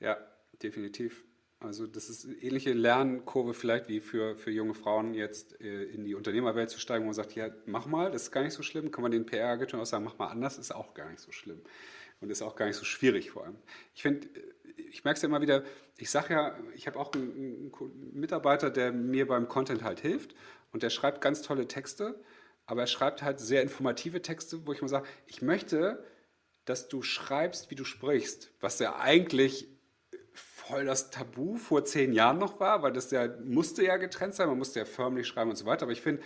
Ja, 0.00 0.16
definitiv. 0.62 1.24
Also 1.58 1.86
das 1.86 2.10
ist 2.10 2.26
eine 2.26 2.34
ähnliche 2.34 2.74
Lernkurve 2.74 3.54
vielleicht 3.54 3.88
wie 3.88 4.00
für, 4.00 4.36
für 4.36 4.50
junge 4.50 4.74
Frauen 4.74 5.14
jetzt 5.14 5.58
äh, 5.60 5.84
in 5.84 6.04
die 6.04 6.14
Unternehmerwelt 6.14 6.68
zu 6.68 6.78
steigen, 6.78 7.04
wo 7.04 7.06
man 7.06 7.14
sagt, 7.14 7.34
ja, 7.34 7.48
mach 7.64 7.86
mal, 7.86 8.10
das 8.10 8.24
ist 8.24 8.30
gar 8.30 8.42
nicht 8.42 8.52
so 8.52 8.62
schlimm. 8.62 8.90
Kann 8.90 9.02
man 9.02 9.10
den 9.10 9.24
PR-Agenturen 9.24 9.80
auch 9.80 9.86
sagen, 9.86 10.04
mach 10.04 10.18
mal 10.18 10.28
anders, 10.28 10.58
ist 10.58 10.74
auch 10.74 10.92
gar 10.92 11.08
nicht 11.10 11.20
so 11.20 11.32
schlimm. 11.32 11.62
Und 12.20 12.30
ist 12.30 12.42
auch 12.42 12.56
gar 12.56 12.66
nicht 12.66 12.76
so 12.76 12.84
schwierig 12.84 13.30
vor 13.30 13.44
allem. 13.44 13.56
Ich 13.94 14.02
finde, 14.02 14.28
ich 14.76 15.04
merke 15.04 15.16
es 15.16 15.22
ja 15.22 15.28
immer 15.28 15.40
wieder, 15.40 15.64
ich 15.96 16.10
sage 16.10 16.34
ja, 16.34 16.58
ich 16.74 16.86
habe 16.86 16.98
auch 16.98 17.12
einen, 17.12 17.72
einen, 17.72 18.10
Mitarbeiter, 18.12 18.70
der 18.70 18.92
mir 18.92 19.26
beim 19.26 19.48
Content 19.48 19.82
halt 19.82 20.00
hilft 20.00 20.34
und 20.72 20.82
der 20.82 20.90
schreibt 20.90 21.20
ganz 21.20 21.42
tolle 21.42 21.68
Texte, 21.68 22.20
aber 22.66 22.82
er 22.82 22.86
schreibt 22.86 23.22
halt 23.22 23.40
sehr 23.40 23.62
informative 23.62 24.22
Texte, 24.22 24.66
wo 24.66 24.72
ich 24.72 24.82
mal 24.82 24.88
sage, 24.88 25.06
ich 25.26 25.40
möchte, 25.40 26.04
dass 26.64 26.88
du 26.88 27.02
schreibst, 27.02 27.70
wie 27.70 27.76
du 27.76 27.84
sprichst, 27.84 28.52
was 28.60 28.78
ja 28.78 28.98
eigentlich 28.98 29.68
voll 30.68 30.84
das 30.84 31.10
Tabu 31.10 31.56
vor 31.56 31.84
zehn 31.84 32.12
Jahren 32.12 32.38
noch 32.38 32.60
war, 32.60 32.82
weil 32.82 32.92
das 32.92 33.10
ja 33.10 33.28
musste 33.44 33.84
ja 33.84 33.96
getrennt 33.96 34.34
sein, 34.34 34.48
man 34.48 34.58
musste 34.58 34.78
ja 34.78 34.84
förmlich 34.84 35.26
schreiben 35.26 35.50
und 35.50 35.56
so 35.56 35.66
weiter. 35.66 35.84
Aber 35.84 35.92
ich 35.92 36.02
finde, 36.02 36.22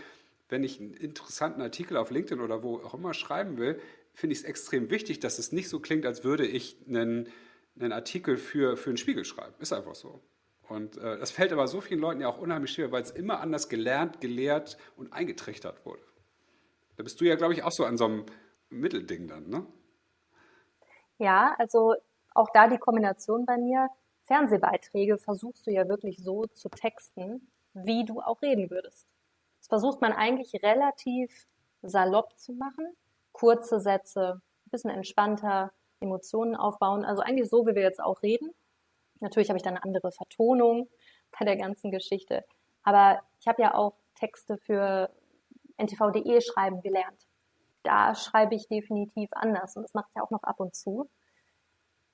wenn 0.49 0.65
ich 0.65 0.81
einen 0.81 0.95
interessanten 0.95 1.63
Artikel 1.63 1.97
auf 1.97 2.11
LinkedIn 2.11 2.43
oder 2.43 2.63
wo 2.63 2.79
auch 2.79 2.95
immer 2.95 3.15
schreiben 3.15 3.57
will, 3.59 3.81
finde 4.15 4.33
ich 4.33 4.41
es 4.41 4.45
extrem 4.45 4.91
wichtig, 4.91 5.21
dass 5.21 5.39
es 5.39 5.53
nicht 5.53 5.69
so 5.69 5.81
klingt, 5.81 6.05
als 6.07 6.25
würde 6.25 6.47
ich 6.47 6.77
einen 6.89 7.29
einen 7.79 7.93
Artikel 7.93 8.37
für, 8.37 8.77
für 8.77 8.91
einen 8.91 8.97
Spiegel 8.97 9.25
schreiben. 9.25 9.55
Ist 9.59 9.73
einfach 9.73 9.95
so. 9.95 10.21
Und 10.69 10.97
äh, 10.99 11.19
das 11.19 11.31
fällt 11.31 11.53
aber 11.53 11.67
so 11.67 11.81
vielen 11.81 12.01
Leuten 12.01 12.21
ja 12.21 12.29
auch 12.29 12.39
unheimlich 12.39 12.73
schwer, 12.73 12.93
weil 12.93 13.03
es 13.03 13.11
immer 13.11 13.41
anders 13.41 13.69
gelernt, 13.69 14.21
gelehrt 14.21 14.77
und 14.97 15.13
eingetrichtert 15.13 15.85
wurde. 15.85 16.03
Da 16.97 17.03
bist 17.03 17.21
du 17.21 17.25
ja, 17.25 17.35
glaube 17.35 17.55
ich, 17.55 17.63
auch 17.65 17.73
so 17.73 17.85
an 17.85 17.97
so 17.97 18.05
einem 18.05 18.27
Mittelding 18.69 19.27
dann, 19.27 19.49
ne? 19.49 19.67
Ja, 21.19 21.55
also 21.59 21.95
auch 22.35 22.49
da 22.55 22.69
die 22.69 22.79
Kombination 22.79 23.45
bei 23.45 23.59
mir. 23.59 23.89
Fernsehbeiträge 24.31 25.19
versuchst 25.19 25.67
du 25.67 25.73
ja 25.73 25.89
wirklich 25.89 26.23
so 26.23 26.47
zu 26.47 26.69
texten, 26.69 27.51
wie 27.75 28.05
du 28.05 28.21
auch 28.21 28.41
reden 28.43 28.71
würdest. 28.71 29.09
Das 29.59 29.67
versucht 29.67 30.01
man 30.01 30.13
eigentlich 30.13 30.63
relativ 30.63 31.49
salopp 31.83 32.39
zu 32.39 32.53
machen. 32.53 32.87
Kurze 33.33 33.81
Sätze, 33.81 34.41
ein 34.67 34.71
bisschen 34.71 34.91
entspannter, 34.91 35.73
Emotionen 35.99 36.55
aufbauen. 36.55 37.05
Also 37.05 37.23
eigentlich 37.23 37.51
so, 37.51 37.67
wie 37.67 37.75
wir 37.75 37.83
jetzt 37.83 38.01
auch 38.01 38.23
reden. 38.23 38.55
Natürlich 39.19 39.49
habe 39.49 39.57
ich 39.57 39.65
dann 39.65 39.75
eine 39.75 39.83
andere 39.83 40.13
Vertonung 40.13 40.89
bei 41.39 41.45
der 41.45 41.57
ganzen 41.57 41.91
Geschichte. 41.91 42.45
Aber 42.85 43.21
ich 43.41 43.49
habe 43.49 43.61
ja 43.63 43.75
auch 43.75 43.95
Texte 44.15 44.59
für 44.59 45.11
ntv.de 45.77 46.41
schreiben 46.41 46.83
gelernt. 46.83 47.27
Da 47.83 48.15
schreibe 48.15 48.55
ich 48.55 48.69
definitiv 48.69 49.31
anders 49.33 49.75
und 49.75 49.83
das 49.83 49.95
mache 49.95 50.09
ich 50.15 50.23
auch 50.23 50.31
noch 50.31 50.45
ab 50.45 50.61
und 50.61 50.77
zu. 50.77 51.11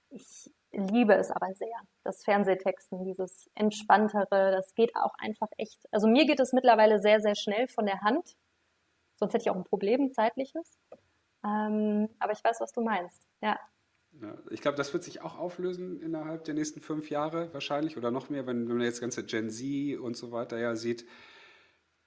Ich 0.08 0.50
liebe 0.76 1.14
es 1.14 1.30
aber 1.30 1.54
sehr, 1.54 1.76
das 2.04 2.24
Fernsehtexten, 2.24 3.04
dieses 3.04 3.50
entspanntere, 3.54 4.52
das 4.52 4.74
geht 4.74 4.94
auch 4.96 5.14
einfach 5.18 5.48
echt. 5.56 5.86
Also 5.90 6.08
mir 6.08 6.26
geht 6.26 6.40
es 6.40 6.52
mittlerweile 6.52 6.98
sehr, 7.00 7.20
sehr 7.20 7.34
schnell 7.34 7.68
von 7.68 7.86
der 7.86 8.00
Hand. 8.02 8.36
Sonst 9.16 9.32
hätte 9.32 9.42
ich 9.42 9.50
auch 9.50 9.56
ein 9.56 9.64
Problem, 9.64 10.10
zeitliches. 10.10 10.78
Ähm, 11.44 12.08
aber 12.18 12.32
ich 12.32 12.44
weiß, 12.44 12.60
was 12.60 12.72
du 12.72 12.82
meinst. 12.82 13.22
Ja, 13.40 13.58
ich 14.50 14.62
glaube, 14.62 14.76
das 14.76 14.92
wird 14.92 15.04
sich 15.04 15.20
auch 15.20 15.38
auflösen 15.38 16.00
innerhalb 16.00 16.44
der 16.44 16.54
nächsten 16.54 16.80
fünf 16.80 17.10
Jahre 17.10 17.52
wahrscheinlich 17.52 17.96
oder 17.96 18.10
noch 18.10 18.30
mehr, 18.30 18.46
wenn, 18.46 18.68
wenn 18.68 18.76
man 18.76 18.86
jetzt 18.86 19.00
ganze 19.00 19.24
Gen 19.24 19.50
Z 19.50 19.98
und 19.98 20.16
so 20.16 20.32
weiter 20.32 20.58
ja 20.58 20.74
sieht, 20.74 21.06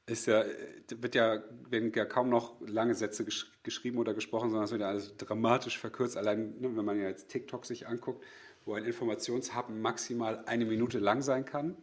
ist 0.07 0.25
ja, 0.25 0.43
wird 0.89 1.13
ja, 1.13 1.43
werden 1.69 1.91
ja 1.93 2.05
kaum 2.05 2.29
noch 2.29 2.59
lange 2.61 2.95
Sätze 2.95 3.25
gesch 3.25 3.51
geschrieben 3.61 3.99
oder 3.99 4.15
gesprochen, 4.15 4.49
sondern 4.49 4.65
es 4.65 4.71
wird 4.71 4.81
ja 4.81 4.87
alles 4.89 5.15
dramatisch 5.17 5.77
verkürzt. 5.77 6.17
Allein, 6.17 6.59
ne, 6.59 6.75
wenn 6.75 6.85
man 6.85 6.99
ja 6.99 7.07
jetzt 7.07 7.29
TikTok 7.29 7.65
sich 7.65 7.87
anguckt, 7.87 8.25
wo 8.65 8.73
ein 8.73 8.85
Informationshappen 8.85 9.81
maximal 9.81 10.43
eine 10.45 10.65
Minute 10.65 10.99
lang 10.99 11.21
sein 11.21 11.45
kann, 11.45 11.77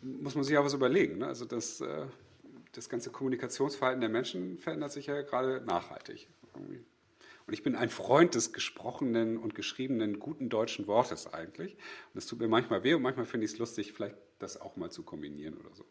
muss 0.00 0.34
man 0.34 0.44
sich 0.44 0.56
auch 0.58 0.64
was 0.64 0.74
überlegen. 0.74 1.18
Ne? 1.18 1.26
Also 1.26 1.44
das, 1.44 1.80
äh, 1.80 2.06
das 2.72 2.88
ganze 2.88 3.10
Kommunikationsverhalten 3.10 4.00
der 4.00 4.10
Menschen 4.10 4.58
verändert 4.58 4.92
sich 4.92 5.06
ja 5.06 5.22
gerade 5.22 5.62
nachhaltig. 5.64 6.28
Und 7.46 7.54
ich 7.54 7.62
bin 7.62 7.76
ein 7.76 7.90
Freund 7.90 8.34
des 8.34 8.52
gesprochenen 8.52 9.36
und 9.36 9.54
geschriebenen 9.54 10.18
guten 10.18 10.48
deutschen 10.48 10.86
Wortes 10.86 11.32
eigentlich. 11.32 11.74
Und 11.74 12.18
es 12.18 12.26
tut 12.26 12.40
mir 12.40 12.48
manchmal 12.48 12.82
weh 12.84 12.94
und 12.94 13.02
manchmal 13.02 13.26
finde 13.26 13.46
ich 13.46 13.52
es 13.52 13.58
lustig, 13.58 13.92
vielleicht 13.92 14.16
das 14.38 14.60
auch 14.60 14.76
mal 14.76 14.90
zu 14.90 15.02
kombinieren 15.02 15.56
oder 15.56 15.74
so. 15.74 15.84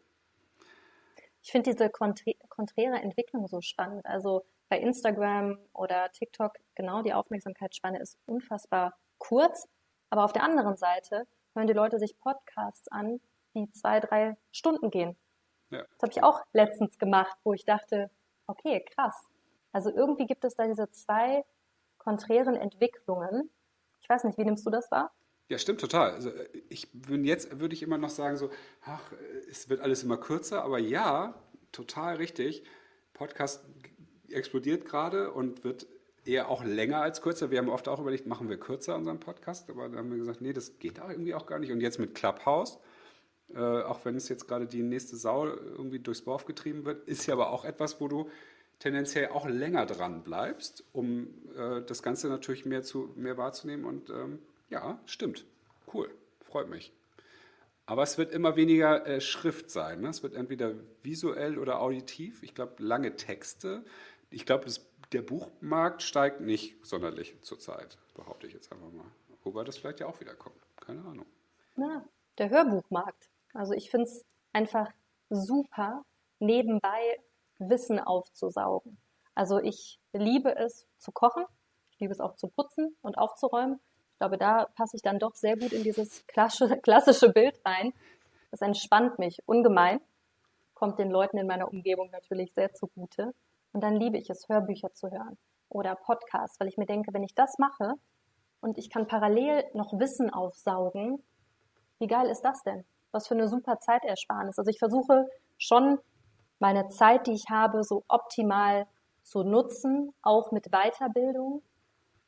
Ich 1.42 1.50
finde 1.50 1.70
diese 1.70 1.90
konträre 1.90 2.96
Entwicklung 2.96 3.48
so 3.48 3.60
spannend. 3.60 4.06
Also 4.06 4.44
bei 4.68 4.78
Instagram 4.78 5.58
oder 5.72 6.10
TikTok, 6.12 6.56
genau 6.74 7.02
die 7.02 7.12
Aufmerksamkeitsspanne 7.12 8.00
ist 8.00 8.16
unfassbar 8.26 8.96
kurz. 9.18 9.68
Aber 10.12 10.26
auf 10.26 10.34
der 10.34 10.42
anderen 10.42 10.76
Seite 10.76 11.26
hören 11.54 11.66
die 11.66 11.72
Leute 11.72 11.98
sich 11.98 12.18
Podcasts 12.18 12.86
an, 12.88 13.18
die 13.54 13.70
zwei, 13.70 13.98
drei 13.98 14.36
Stunden 14.50 14.90
gehen. 14.90 15.16
Ja. 15.70 15.84
Das 15.84 16.02
habe 16.02 16.12
ich 16.12 16.22
auch 16.22 16.42
letztens 16.52 16.98
gemacht, 16.98 17.34
wo 17.44 17.54
ich 17.54 17.64
dachte, 17.64 18.10
okay, 18.46 18.84
krass. 18.94 19.16
Also 19.72 19.90
irgendwie 19.90 20.26
gibt 20.26 20.44
es 20.44 20.54
da 20.54 20.66
diese 20.66 20.90
zwei 20.90 21.46
konträren 21.96 22.56
Entwicklungen. 22.56 23.48
Ich 24.02 24.08
weiß 24.10 24.24
nicht, 24.24 24.36
wie 24.36 24.44
nimmst 24.44 24.66
du 24.66 24.70
das 24.70 24.90
wahr? 24.90 25.14
Ja, 25.48 25.56
stimmt 25.56 25.80
total. 25.80 26.10
Also 26.10 26.30
ich 26.68 26.92
bin 26.92 27.24
jetzt 27.24 27.58
würde 27.58 27.74
ich 27.74 27.82
immer 27.82 27.96
noch 27.96 28.10
sagen 28.10 28.36
so, 28.36 28.50
ach, 28.84 29.12
es 29.48 29.70
wird 29.70 29.80
alles 29.80 30.02
immer 30.02 30.18
kürzer, 30.18 30.62
aber 30.62 30.78
ja, 30.78 31.34
total 31.72 32.16
richtig. 32.16 32.64
Podcast 33.14 33.64
explodiert 34.28 34.84
gerade 34.84 35.32
und 35.32 35.64
wird 35.64 35.86
eher 36.24 36.48
auch 36.48 36.64
länger 36.64 37.02
als 37.02 37.20
kürzer. 37.22 37.50
Wir 37.50 37.58
haben 37.58 37.68
oft 37.68 37.88
auch 37.88 38.00
überlegt, 38.00 38.26
machen 38.26 38.48
wir 38.48 38.58
kürzer 38.58 38.96
unseren 38.96 39.20
Podcast, 39.20 39.68
aber 39.70 39.88
dann 39.88 39.98
haben 39.98 40.10
wir 40.10 40.18
gesagt, 40.18 40.40
nee, 40.40 40.52
das 40.52 40.78
geht 40.78 41.00
auch 41.00 41.10
irgendwie 41.10 41.34
auch 41.34 41.46
gar 41.46 41.58
nicht. 41.58 41.72
Und 41.72 41.80
jetzt 41.80 41.98
mit 41.98 42.14
Clubhouse 42.14 42.78
äh, 43.54 43.82
auch 43.82 44.04
wenn 44.04 44.16
es 44.16 44.28
jetzt 44.28 44.48
gerade 44.48 44.66
die 44.66 44.82
nächste 44.82 45.16
Sau 45.16 45.46
irgendwie 45.46 45.98
durchs 45.98 46.24
Dorf 46.24 46.46
getrieben 46.46 46.84
wird, 46.84 47.06
ist 47.06 47.26
ja 47.26 47.34
aber 47.34 47.50
auch 47.50 47.64
etwas, 47.64 48.00
wo 48.00 48.08
du 48.08 48.30
tendenziell 48.78 49.28
auch 49.28 49.46
länger 49.46 49.86
dran 49.86 50.22
bleibst, 50.22 50.84
um 50.92 51.28
äh, 51.56 51.82
das 51.82 52.02
Ganze 52.02 52.28
natürlich 52.28 52.64
mehr, 52.64 52.82
zu, 52.82 53.12
mehr 53.16 53.36
wahrzunehmen. 53.36 53.84
Und 53.84 54.10
ähm, 54.10 54.38
ja, 54.70 54.98
stimmt. 55.06 55.44
Cool. 55.92 56.10
Freut 56.40 56.68
mich. 56.68 56.92
Aber 57.84 58.02
es 58.02 58.16
wird 58.16 58.32
immer 58.32 58.56
weniger 58.56 59.06
äh, 59.06 59.20
Schrift 59.20 59.70
sein. 59.70 60.00
Ne? 60.00 60.08
Es 60.08 60.22
wird 60.22 60.34
entweder 60.34 60.74
visuell 61.02 61.58
oder 61.58 61.80
auditiv. 61.80 62.42
Ich 62.42 62.54
glaube, 62.54 62.74
lange 62.78 63.16
Texte. 63.16 63.84
Ich 64.30 64.46
glaube, 64.46 64.64
der 65.12 65.22
Buchmarkt 65.22 66.02
steigt 66.02 66.40
nicht 66.40 66.84
sonderlich 66.84 67.40
zurzeit, 67.42 67.98
behaupte 68.14 68.46
ich 68.46 68.54
jetzt 68.54 68.72
einfach 68.72 68.90
mal. 68.90 69.10
Wobei 69.44 69.64
das 69.64 69.76
vielleicht 69.76 70.00
ja 70.00 70.06
auch 70.06 70.20
wieder 70.20 70.34
kommt. 70.34 70.56
Keine 70.76 71.02
Ahnung. 71.04 71.26
Ja, 71.76 72.04
der 72.38 72.50
Hörbuchmarkt. 72.50 73.28
Also 73.54 73.74
ich 73.74 73.90
finde 73.90 74.06
es 74.06 74.24
einfach 74.52 74.90
super, 75.28 76.04
nebenbei 76.38 77.20
Wissen 77.58 77.98
aufzusaugen. 77.98 78.98
Also 79.34 79.58
ich 79.58 79.98
liebe 80.12 80.54
es 80.56 80.86
zu 80.98 81.12
kochen, 81.12 81.44
ich 81.90 82.00
liebe 82.00 82.12
es 82.12 82.20
auch 82.20 82.36
zu 82.36 82.48
putzen 82.48 82.96
und 83.02 83.18
aufzuräumen. 83.18 83.80
Ich 84.12 84.18
glaube, 84.18 84.38
da 84.38 84.66
passe 84.76 84.96
ich 84.96 85.02
dann 85.02 85.18
doch 85.18 85.34
sehr 85.34 85.56
gut 85.56 85.72
in 85.72 85.82
dieses 85.82 86.24
klassische 86.26 87.28
Bild 87.30 87.60
rein. 87.64 87.92
Das 88.50 88.60
entspannt 88.60 89.18
mich 89.18 89.38
ungemein, 89.46 90.00
kommt 90.74 90.98
den 90.98 91.10
Leuten 91.10 91.38
in 91.38 91.46
meiner 91.46 91.68
Umgebung 91.68 92.10
natürlich 92.10 92.52
sehr 92.52 92.74
zugute. 92.74 93.34
Und 93.72 93.82
dann 93.82 93.96
liebe 93.96 94.18
ich 94.18 94.30
es, 94.30 94.48
Hörbücher 94.48 94.92
zu 94.92 95.10
hören 95.10 95.38
oder 95.68 95.94
Podcasts, 95.94 96.60
weil 96.60 96.68
ich 96.68 96.76
mir 96.76 96.86
denke, 96.86 97.12
wenn 97.14 97.24
ich 97.24 97.34
das 97.34 97.58
mache 97.58 97.94
und 98.60 98.78
ich 98.78 98.90
kann 98.90 99.06
parallel 99.06 99.64
noch 99.74 99.98
Wissen 99.98 100.30
aufsaugen, 100.30 101.22
wie 101.98 102.06
geil 102.06 102.28
ist 102.28 102.42
das 102.42 102.62
denn? 102.62 102.84
was 103.12 103.28
für 103.28 103.34
eine 103.34 103.48
super 103.48 103.78
Zeitersparnis. 103.78 104.58
Also 104.58 104.70
ich 104.70 104.78
versuche 104.78 105.28
schon 105.58 105.98
meine 106.58 106.88
Zeit, 106.88 107.26
die 107.26 107.32
ich 107.32 107.50
habe, 107.50 107.84
so 107.84 108.04
optimal 108.08 108.86
zu 109.22 109.44
nutzen, 109.44 110.12
auch 110.22 110.50
mit 110.50 110.70
Weiterbildung, 110.70 111.62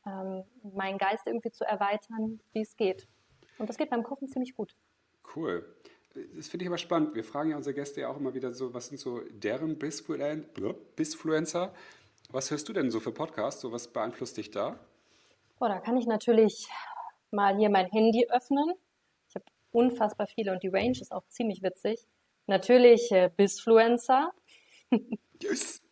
ähm, 0.06 0.44
meinen 0.62 0.98
Geist 0.98 1.26
irgendwie 1.26 1.50
zu 1.50 1.64
erweitern, 1.64 2.40
wie 2.52 2.60
es 2.60 2.76
geht. 2.76 3.08
Und 3.58 3.68
das 3.68 3.78
geht 3.78 3.90
beim 3.90 4.02
Kochen 4.02 4.28
ziemlich 4.28 4.54
gut. 4.54 4.76
Cool. 5.34 5.64
Das 6.36 6.48
finde 6.48 6.64
ich 6.64 6.68
aber 6.68 6.78
spannend. 6.78 7.14
Wir 7.14 7.24
fragen 7.24 7.50
ja 7.50 7.56
unsere 7.56 7.74
Gäste 7.74 8.02
ja 8.02 8.08
auch 8.08 8.16
immer 8.16 8.34
wieder 8.34 8.52
so, 8.52 8.72
was 8.72 8.88
sind 8.88 8.98
so 8.98 9.20
deren 9.30 9.78
Bisfluencer? 9.78 11.74
Was 12.30 12.50
hörst 12.50 12.68
du 12.68 12.72
denn 12.72 12.90
so 12.90 13.00
für 13.00 13.12
Podcasts? 13.12 13.60
So 13.60 13.72
was 13.72 13.88
beeinflusst 13.88 14.36
dich 14.36 14.50
da? 14.50 14.78
Oh, 15.60 15.66
da 15.66 15.80
kann 15.80 15.96
ich 15.96 16.06
natürlich 16.06 16.68
mal 17.30 17.56
hier 17.56 17.70
mein 17.70 17.86
Handy 17.86 18.26
öffnen 18.30 18.74
unfassbar 19.74 20.26
viele 20.26 20.52
und 20.52 20.62
die 20.62 20.68
Range 20.68 20.98
ist 20.98 21.12
auch 21.12 21.26
ziemlich 21.28 21.62
witzig. 21.62 22.06
Natürlich 22.46 23.10
äh, 23.12 23.30
Bisfluencer. 23.36 24.32
Yes. 25.42 25.82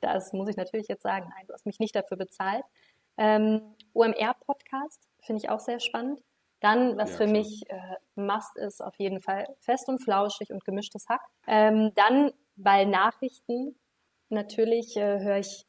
Das 0.00 0.32
muss 0.32 0.48
ich 0.48 0.56
natürlich 0.56 0.88
jetzt 0.88 1.02
sagen. 1.02 1.30
Nein, 1.36 1.46
du 1.46 1.52
hast 1.52 1.66
mich 1.66 1.78
nicht 1.78 1.94
dafür 1.94 2.16
bezahlt. 2.16 2.64
Ähm, 3.18 3.60
OMR-Podcast 3.92 5.06
finde 5.20 5.42
ich 5.42 5.50
auch 5.50 5.60
sehr 5.60 5.78
spannend. 5.78 6.20
Dann, 6.60 6.96
was 6.96 7.10
ja, 7.12 7.16
für 7.18 7.24
klar. 7.24 7.36
mich 7.36 7.70
äh, 7.70 7.96
Must 8.16 8.56
ist, 8.56 8.82
auf 8.82 8.96
jeden 8.98 9.20
Fall 9.20 9.46
fest 9.60 9.88
und 9.88 10.00
flauschig 10.00 10.50
und 10.50 10.64
gemischtes 10.64 11.08
Hack. 11.08 11.22
Ähm, 11.46 11.92
dann, 11.94 12.32
weil 12.56 12.86
Nachrichten, 12.86 13.78
natürlich 14.28 14.96
äh, 14.96 15.20
höre 15.20 15.38
ich 15.38 15.66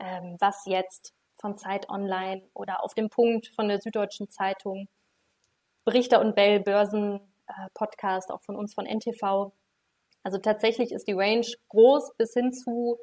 ähm, 0.00 0.36
was 0.40 0.64
jetzt 0.66 1.14
von 1.36 1.56
Zeit 1.56 1.88
Online 1.88 2.42
oder 2.54 2.82
auf 2.82 2.94
dem 2.94 3.08
Punkt 3.08 3.48
von 3.48 3.68
der 3.68 3.80
Süddeutschen 3.80 4.28
Zeitung. 4.28 4.88
Richter 5.86 6.20
und 6.20 6.34
Bell 6.34 6.60
Börsen 6.60 7.20
äh, 7.46 7.68
Podcast, 7.74 8.30
auch 8.30 8.42
von 8.42 8.56
uns 8.56 8.74
von 8.74 8.86
NTV. 8.86 9.52
Also 10.22 10.38
tatsächlich 10.38 10.92
ist 10.92 11.08
die 11.08 11.12
Range 11.12 11.46
groß 11.68 12.16
bis 12.16 12.34
hin 12.34 12.52
zu 12.52 12.98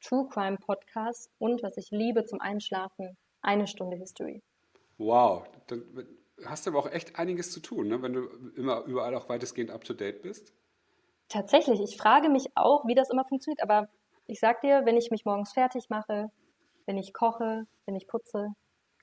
True 0.00 0.28
Crime 0.30 0.56
Podcasts 0.58 1.30
und 1.38 1.62
was 1.62 1.76
ich 1.76 1.90
liebe 1.90 2.24
zum 2.24 2.40
Einschlafen, 2.40 3.16
eine 3.42 3.66
Stunde 3.66 3.96
History. 3.96 4.42
Wow, 4.96 5.44
hast 6.44 6.66
du 6.66 6.70
aber 6.70 6.80
auch 6.80 6.90
echt 6.90 7.18
einiges 7.18 7.50
zu 7.50 7.60
tun, 7.60 7.88
ne? 7.88 8.02
wenn 8.02 8.12
du 8.12 8.28
immer 8.56 8.84
überall 8.84 9.14
auch 9.14 9.28
weitestgehend 9.28 9.70
up 9.70 9.84
to 9.84 9.94
date 9.94 10.22
bist. 10.22 10.52
Tatsächlich, 11.28 11.80
ich 11.80 11.96
frage 11.96 12.28
mich 12.28 12.46
auch, 12.54 12.86
wie 12.86 12.94
das 12.94 13.10
immer 13.10 13.24
funktioniert, 13.24 13.62
aber 13.62 13.88
ich 14.26 14.40
sag 14.40 14.60
dir, 14.60 14.82
wenn 14.84 14.96
ich 14.96 15.10
mich 15.10 15.24
morgens 15.24 15.52
fertig 15.52 15.90
mache, 15.90 16.30
wenn 16.86 16.96
ich 16.96 17.12
koche, 17.12 17.66
wenn 17.86 17.96
ich 17.96 18.06
putze, 18.06 18.48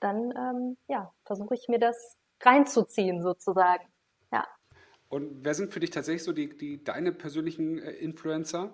dann 0.00 0.32
ähm, 0.36 0.76
ja, 0.88 1.12
versuche 1.24 1.54
ich 1.54 1.68
mir 1.68 1.78
das 1.78 2.18
reinzuziehen 2.42 3.22
sozusagen. 3.22 3.86
Ja. 4.32 4.46
Und 5.08 5.44
wer 5.44 5.54
sind 5.54 5.72
für 5.72 5.80
dich 5.80 5.90
tatsächlich 5.90 6.24
so 6.24 6.32
die, 6.32 6.56
die 6.56 6.82
deine 6.82 7.12
persönlichen 7.12 7.78
äh, 7.78 7.92
Influencer? 7.92 8.72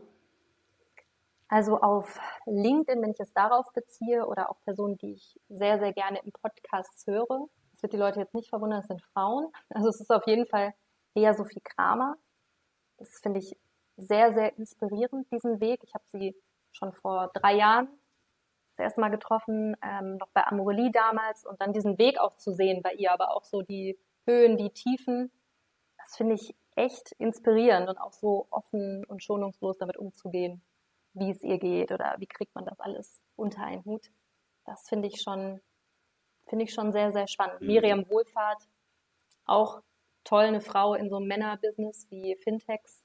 Also 1.49 1.79
auf 1.79 2.19
LinkedIn, 2.47 3.03
wenn 3.03 3.11
ich 3.11 3.21
es 3.21 3.35
darauf 3.35 3.71
beziehe, 3.75 4.27
oder 4.27 4.51
auch 4.51 4.59
Personen, 4.63 4.97
die 4.97 5.13
ich 5.13 5.39
sehr, 5.51 5.79
sehr 5.79 5.93
gerne 5.93 6.19
im 6.25 6.33
Podcast 6.33 7.07
höre. 7.07 7.49
Wird 7.83 7.93
die 7.93 7.99
Leute 7.99 8.21
jetzt 8.21 8.35
nicht 8.35 8.49
verwundern, 8.49 8.81
das 8.81 8.89
sind 8.89 9.03
Frauen. 9.13 9.53
Also 9.69 9.89
es 9.89 10.01
ist 10.01 10.11
auf 10.11 10.27
jeden 10.27 10.47
Fall 10.47 10.73
eher 11.15 11.35
Sophie 11.35 11.61
Kramer. 11.61 12.17
Das 12.97 13.19
finde 13.21 13.41
ich 13.41 13.57
sehr, 13.97 14.33
sehr 14.33 14.57
inspirierend, 14.57 15.31
diesen 15.31 15.61
Weg. 15.61 15.81
Ich 15.83 15.95
habe 15.95 16.05
sie 16.07 16.35
schon 16.73 16.93
vor 16.93 17.31
drei 17.35 17.55
Jahren 17.55 17.89
das 18.77 18.85
erste 18.85 19.01
Mal 19.01 19.11
getroffen, 19.11 19.77
ähm, 19.83 20.17
noch 20.17 20.29
bei 20.33 20.47
Amorelie 20.47 20.91
damals 20.91 21.45
und 21.45 21.61
dann 21.61 21.73
diesen 21.73 21.99
Weg 21.99 22.19
auch 22.19 22.37
zu 22.37 22.53
sehen 22.53 22.83
bei 22.83 22.95
ihr, 22.95 23.13
aber 23.13 23.37
auch 23.37 23.45
so 23.45 23.63
die 23.63 23.99
Höhen, 24.27 24.57
die 24.57 24.71
Tiefen, 24.71 25.31
das 25.99 26.17
finde 26.17 26.35
ich 26.35 26.55
echt 26.75 27.13
inspirierend 27.13 27.89
und 27.89 27.99
auch 27.99 28.13
so 28.13 28.47
offen 28.51 29.05
und 29.05 29.23
schonungslos 29.23 29.77
damit 29.79 29.97
umzugehen, 29.97 30.63
wie 31.13 31.31
es 31.31 31.43
ihr 31.43 31.59
geht 31.59 31.93
oder 31.93 32.17
wie 32.19 32.27
kriegt 32.27 32.55
man 32.55 32.65
das 32.65 32.81
alles 32.81 33.21
unter 33.37 33.63
einen 33.63 33.85
Hut. 33.85 34.11
Das 34.65 34.89
finde 34.89 35.09
ich 35.09 35.21
schon, 35.21 35.61
finde 36.53 36.67
ich 36.67 36.75
schon 36.75 36.93
sehr, 36.93 37.13
sehr 37.13 37.29
spannend. 37.29 37.63
Mhm. 37.63 37.67
Miriam 37.67 38.11
Wohlfahrt, 38.11 38.63
auch 39.47 39.81
toll, 40.23 40.45
eine 40.45 40.61
Frau 40.61 40.93
in 40.93 41.09
so 41.09 41.17
einem 41.17 41.27
Männerbusiness 41.27 42.09
wie 42.11 42.37
Fintechs, 42.45 43.03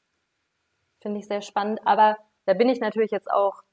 finde 1.00 1.22
ich 1.22 1.28
sehr 1.28 1.42
spannend. 1.42 1.80
Aber 1.86 2.18
da 2.44 2.54
bin 2.54 2.68
ich 2.68 2.82
natürlich 2.82 3.10
jetzt 3.10 3.32
auch 3.32 3.64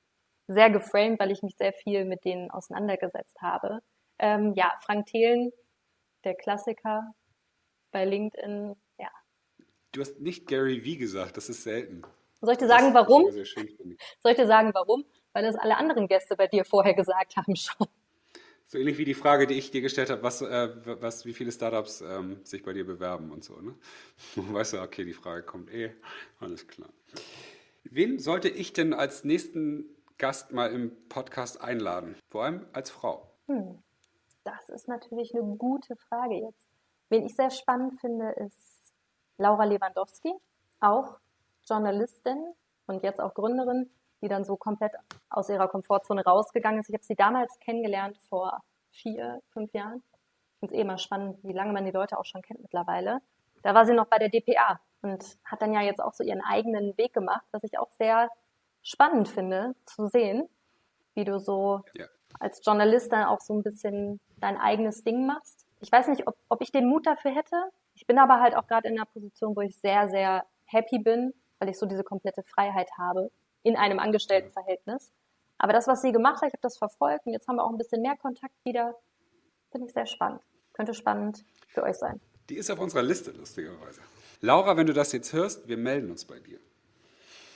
sehr 0.46 0.70
geframed, 0.70 1.18
weil 1.18 1.32
ich 1.32 1.42
mich 1.42 1.56
sehr 1.56 1.72
viel 1.72 2.04
mit 2.04 2.24
denen 2.24 2.52
auseinandergesetzt 2.52 3.42
habe. 3.42 3.80
Ähm, 4.20 4.52
ja, 4.54 4.72
Frank 4.80 5.06
Thelen, 5.06 5.50
der 6.22 6.36
Klassiker 6.36 7.12
bei 7.90 8.04
LinkedIn, 8.04 8.76
ja. 8.98 9.10
Du 9.90 10.02
hast 10.02 10.20
nicht 10.20 10.46
Gary 10.46 10.82
V 10.82 11.00
gesagt, 11.00 11.36
das 11.36 11.48
ist 11.48 11.64
selten. 11.64 12.02
Soll 12.40 12.52
ich 12.52 12.58
dir 12.58 12.68
sagen, 12.68 12.94
das 12.94 13.08
warum? 13.08 13.28
Soll 14.20 14.30
ich 14.30 14.36
dir 14.36 14.46
sagen, 14.46 14.70
warum? 14.72 15.04
Weil 15.32 15.42
das 15.42 15.56
alle 15.56 15.76
anderen 15.76 16.06
Gäste 16.06 16.36
bei 16.36 16.46
dir 16.46 16.64
vorher 16.64 16.94
gesagt 16.94 17.36
haben 17.36 17.56
schon. 17.56 17.88
So 18.66 18.78
ähnlich 18.78 18.98
wie 18.98 19.04
die 19.04 19.14
Frage, 19.14 19.46
die 19.46 19.54
ich 19.54 19.70
dir 19.70 19.82
gestellt 19.82 20.10
habe, 20.10 20.22
was, 20.22 20.40
äh, 20.40 20.70
was, 21.00 21.26
wie 21.26 21.34
viele 21.34 21.52
Startups 21.52 22.00
ähm, 22.00 22.40
sich 22.44 22.62
bei 22.62 22.72
dir 22.72 22.86
bewerben 22.86 23.30
und 23.30 23.44
so. 23.44 23.60
Ne? 23.60 23.74
Weißt 24.36 24.72
du, 24.72 24.80
okay, 24.80 25.04
die 25.04 25.12
Frage 25.12 25.42
kommt 25.42 25.72
eh. 25.72 25.92
Alles 26.40 26.66
klar. 26.66 26.88
Wen 27.84 28.18
sollte 28.18 28.48
ich 28.48 28.72
denn 28.72 28.94
als 28.94 29.24
nächsten 29.24 29.84
Gast 30.16 30.52
mal 30.52 30.72
im 30.72 30.92
Podcast 31.08 31.60
einladen? 31.60 32.16
Vor 32.30 32.44
allem 32.44 32.66
als 32.72 32.90
Frau. 32.90 33.30
Hm. 33.46 33.82
Das 34.44 34.68
ist 34.68 34.88
natürlich 34.88 35.34
eine 35.34 35.56
gute 35.56 35.96
Frage 35.96 36.36
jetzt. 36.36 36.68
Wen 37.08 37.24
ich 37.24 37.34
sehr 37.34 37.50
spannend 37.50 38.00
finde, 38.00 38.30
ist 38.32 38.92
Laura 39.38 39.64
Lewandowski, 39.64 40.32
auch 40.80 41.18
Journalistin 41.66 42.54
und 42.86 43.02
jetzt 43.02 43.20
auch 43.20 43.34
Gründerin 43.34 43.90
die 44.24 44.28
dann 44.28 44.44
so 44.44 44.56
komplett 44.56 44.92
aus 45.28 45.50
ihrer 45.50 45.68
Komfortzone 45.68 46.24
rausgegangen 46.24 46.80
ist. 46.80 46.88
Ich 46.88 46.94
habe 46.94 47.04
sie 47.04 47.14
damals 47.14 47.58
kennengelernt 47.60 48.16
vor 48.30 48.62
vier, 48.90 49.42
fünf 49.52 49.72
Jahren. 49.74 50.02
Ich 50.54 50.60
finde 50.60 50.74
es 50.74 50.78
eh 50.78 50.80
immer 50.80 50.98
spannend, 50.98 51.38
wie 51.42 51.52
lange 51.52 51.74
man 51.74 51.84
die 51.84 51.90
Leute 51.90 52.18
auch 52.18 52.24
schon 52.24 52.40
kennt 52.40 52.62
mittlerweile. 52.62 53.20
Da 53.62 53.74
war 53.74 53.84
sie 53.84 53.92
noch 53.92 54.06
bei 54.06 54.18
der 54.18 54.30
DPA 54.30 54.80
und 55.02 55.22
hat 55.44 55.60
dann 55.60 55.74
ja 55.74 55.82
jetzt 55.82 56.02
auch 56.02 56.14
so 56.14 56.24
ihren 56.24 56.40
eigenen 56.40 56.96
Weg 56.96 57.12
gemacht, 57.12 57.44
was 57.52 57.62
ich 57.64 57.78
auch 57.78 57.90
sehr 57.90 58.30
spannend 58.82 59.28
finde 59.28 59.74
zu 59.84 60.06
sehen, 60.06 60.48
wie 61.14 61.24
du 61.24 61.38
so 61.38 61.82
ja. 61.92 62.06
als 62.40 62.64
Journalist 62.64 63.12
dann 63.12 63.24
auch 63.24 63.40
so 63.40 63.52
ein 63.52 63.62
bisschen 63.62 64.20
dein 64.38 64.56
eigenes 64.56 65.04
Ding 65.04 65.26
machst. 65.26 65.66
Ich 65.80 65.92
weiß 65.92 66.08
nicht, 66.08 66.26
ob, 66.26 66.36
ob 66.48 66.62
ich 66.62 66.72
den 66.72 66.88
Mut 66.88 67.06
dafür 67.06 67.32
hätte. 67.32 67.56
Ich 67.94 68.06
bin 68.06 68.18
aber 68.18 68.40
halt 68.40 68.56
auch 68.56 68.66
gerade 68.66 68.88
in 68.88 68.96
einer 68.96 69.06
Position, 69.06 69.54
wo 69.54 69.60
ich 69.60 69.76
sehr, 69.76 70.08
sehr 70.08 70.46
happy 70.64 70.98
bin, 70.98 71.34
weil 71.58 71.68
ich 71.68 71.78
so 71.78 71.84
diese 71.84 72.04
komplette 72.04 72.42
Freiheit 72.42 72.88
habe 72.96 73.30
in 73.64 73.76
einem 73.76 73.98
Angestelltenverhältnis. 73.98 75.12
Aber 75.58 75.72
das, 75.72 75.88
was 75.88 76.02
sie 76.02 76.12
gemacht 76.12 76.42
hat, 76.42 76.48
ich 76.48 76.52
habe 76.52 76.62
das 76.62 76.78
verfolgt 76.78 77.26
und 77.26 77.32
jetzt 77.32 77.48
haben 77.48 77.56
wir 77.56 77.64
auch 77.64 77.70
ein 77.70 77.78
bisschen 77.78 78.02
mehr 78.02 78.16
Kontakt 78.16 78.54
wieder. 78.64 78.94
Finde 79.72 79.88
ich 79.88 79.92
sehr 79.92 80.06
spannend. 80.06 80.40
Könnte 80.72 80.94
spannend 80.94 81.44
für 81.68 81.82
euch 81.82 81.96
sein. 81.96 82.20
Die 82.48 82.56
ist 82.56 82.70
auf 82.70 82.78
unserer 82.78 83.02
Liste, 83.02 83.32
lustigerweise. 83.32 84.02
Laura, 84.40 84.76
wenn 84.76 84.86
du 84.86 84.92
das 84.92 85.12
jetzt 85.12 85.32
hörst, 85.32 85.66
wir 85.66 85.76
melden 85.76 86.10
uns 86.10 86.24
bei 86.24 86.38
dir. 86.38 86.58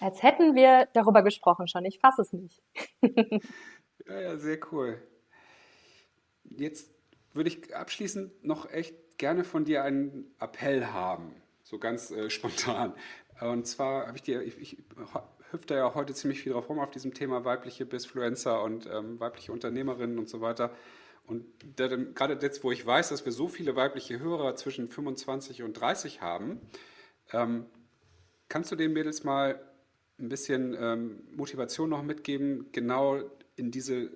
Als 0.00 0.22
hätten 0.22 0.54
wir 0.54 0.88
darüber 0.92 1.22
gesprochen 1.22 1.68
schon. 1.68 1.84
Ich 1.84 1.98
fasse 1.98 2.22
es 2.22 2.32
nicht. 2.32 2.62
ja, 4.06 4.20
ja, 4.20 4.36
sehr 4.38 4.58
cool. 4.72 5.02
Jetzt 6.44 6.90
würde 7.34 7.50
ich 7.50 7.74
abschließend 7.74 8.44
noch 8.44 8.70
echt 8.70 9.18
gerne 9.18 9.44
von 9.44 9.64
dir 9.64 9.82
einen 9.82 10.34
Appell 10.38 10.86
haben, 10.86 11.34
so 11.62 11.78
ganz 11.78 12.10
äh, 12.10 12.30
spontan. 12.30 12.94
Und 13.40 13.66
zwar 13.66 14.06
habe 14.06 14.16
ich 14.16 14.22
dir, 14.22 14.42
ich, 14.42 14.58
ich 14.58 14.78
hüpft 15.50 15.70
ja 15.70 15.94
heute 15.94 16.14
ziemlich 16.14 16.42
viel 16.42 16.52
drauf 16.52 16.68
rum 16.68 16.78
auf 16.78 16.90
diesem 16.90 17.14
Thema 17.14 17.44
weibliche 17.44 17.86
Bisfluencer 17.86 18.62
und 18.62 18.88
ähm, 18.92 19.18
weibliche 19.20 19.52
Unternehmerinnen 19.52 20.18
und 20.18 20.28
so 20.28 20.40
weiter. 20.40 20.72
Und 21.26 21.44
gerade 21.76 22.38
jetzt, 22.40 22.64
wo 22.64 22.72
ich 22.72 22.84
weiß, 22.84 23.10
dass 23.10 23.24
wir 23.24 23.32
so 23.32 23.48
viele 23.48 23.76
weibliche 23.76 24.18
Hörer 24.18 24.56
zwischen 24.56 24.88
25 24.88 25.62
und 25.62 25.74
30 25.74 26.22
haben, 26.22 26.60
ähm, 27.32 27.66
kannst 28.48 28.72
du 28.72 28.76
den 28.76 28.94
Mädels 28.94 29.24
mal 29.24 29.60
ein 30.18 30.28
bisschen 30.30 30.74
ähm, 30.78 31.28
Motivation 31.36 31.90
noch 31.90 32.02
mitgeben, 32.02 32.72
genau 32.72 33.20
in 33.56 33.70
diese 33.70 34.10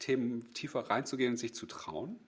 Themen 0.00 0.52
tiefer 0.54 0.90
reinzugehen 0.90 1.32
und 1.32 1.36
sich 1.36 1.54
zu 1.54 1.66
trauen? 1.66 2.18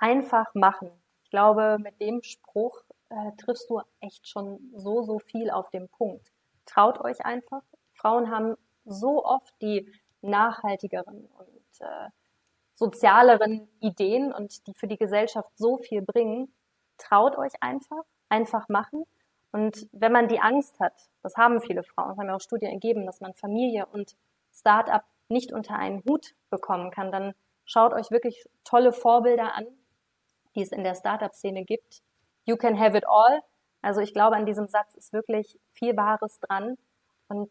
Einfach 0.00 0.54
machen. 0.54 0.90
Ich 1.22 1.30
glaube, 1.30 1.76
mit 1.80 2.00
dem 2.00 2.22
Spruch 2.22 2.82
äh, 3.10 3.32
triffst 3.36 3.68
du 3.68 3.82
echt 4.00 4.26
schon 4.26 4.72
so, 4.74 5.02
so 5.02 5.18
viel 5.18 5.50
auf 5.50 5.70
den 5.70 5.88
Punkt. 5.88 6.31
Traut 6.72 7.00
euch 7.00 7.24
einfach. 7.26 7.62
Frauen 7.92 8.30
haben 8.30 8.56
so 8.84 9.24
oft 9.24 9.52
die 9.60 9.92
nachhaltigeren 10.22 11.28
und 11.38 11.80
äh, 11.80 12.08
sozialeren 12.72 13.68
Ideen 13.80 14.32
und 14.32 14.66
die 14.66 14.74
für 14.74 14.86
die 14.86 14.96
Gesellschaft 14.96 15.50
so 15.54 15.76
viel 15.76 16.00
bringen. 16.02 16.52
Traut 16.96 17.36
euch 17.36 17.52
einfach, 17.60 18.04
einfach 18.28 18.68
machen. 18.68 19.04
Und 19.50 19.86
wenn 19.92 20.12
man 20.12 20.28
die 20.28 20.40
Angst 20.40 20.80
hat, 20.80 20.94
das 21.22 21.36
haben 21.36 21.60
viele 21.60 21.82
Frauen, 21.82 22.16
haben 22.16 22.28
ja 22.28 22.36
auch 22.36 22.40
Studien 22.40 22.72
ergeben, 22.72 23.04
dass 23.04 23.20
man 23.20 23.34
Familie 23.34 23.84
und 23.86 24.16
Start-up 24.54 25.04
nicht 25.28 25.52
unter 25.52 25.74
einen 25.74 26.02
Hut 26.04 26.34
bekommen 26.48 26.90
kann, 26.90 27.12
dann 27.12 27.34
schaut 27.66 27.92
euch 27.92 28.10
wirklich 28.10 28.46
tolle 28.64 28.92
Vorbilder 28.92 29.54
an, 29.54 29.66
die 30.54 30.62
es 30.62 30.72
in 30.72 30.84
der 30.84 30.94
Startup-Szene 30.94 31.64
gibt. 31.64 32.02
You 32.44 32.56
can 32.56 32.80
have 32.80 32.96
it 32.96 33.04
all. 33.06 33.42
Also 33.82 34.00
ich 34.00 34.14
glaube, 34.14 34.36
an 34.36 34.46
diesem 34.46 34.68
Satz 34.68 34.94
ist 34.94 35.12
wirklich 35.12 35.58
viel 35.72 35.96
Wahres 35.96 36.38
dran. 36.40 36.78
Und 37.28 37.50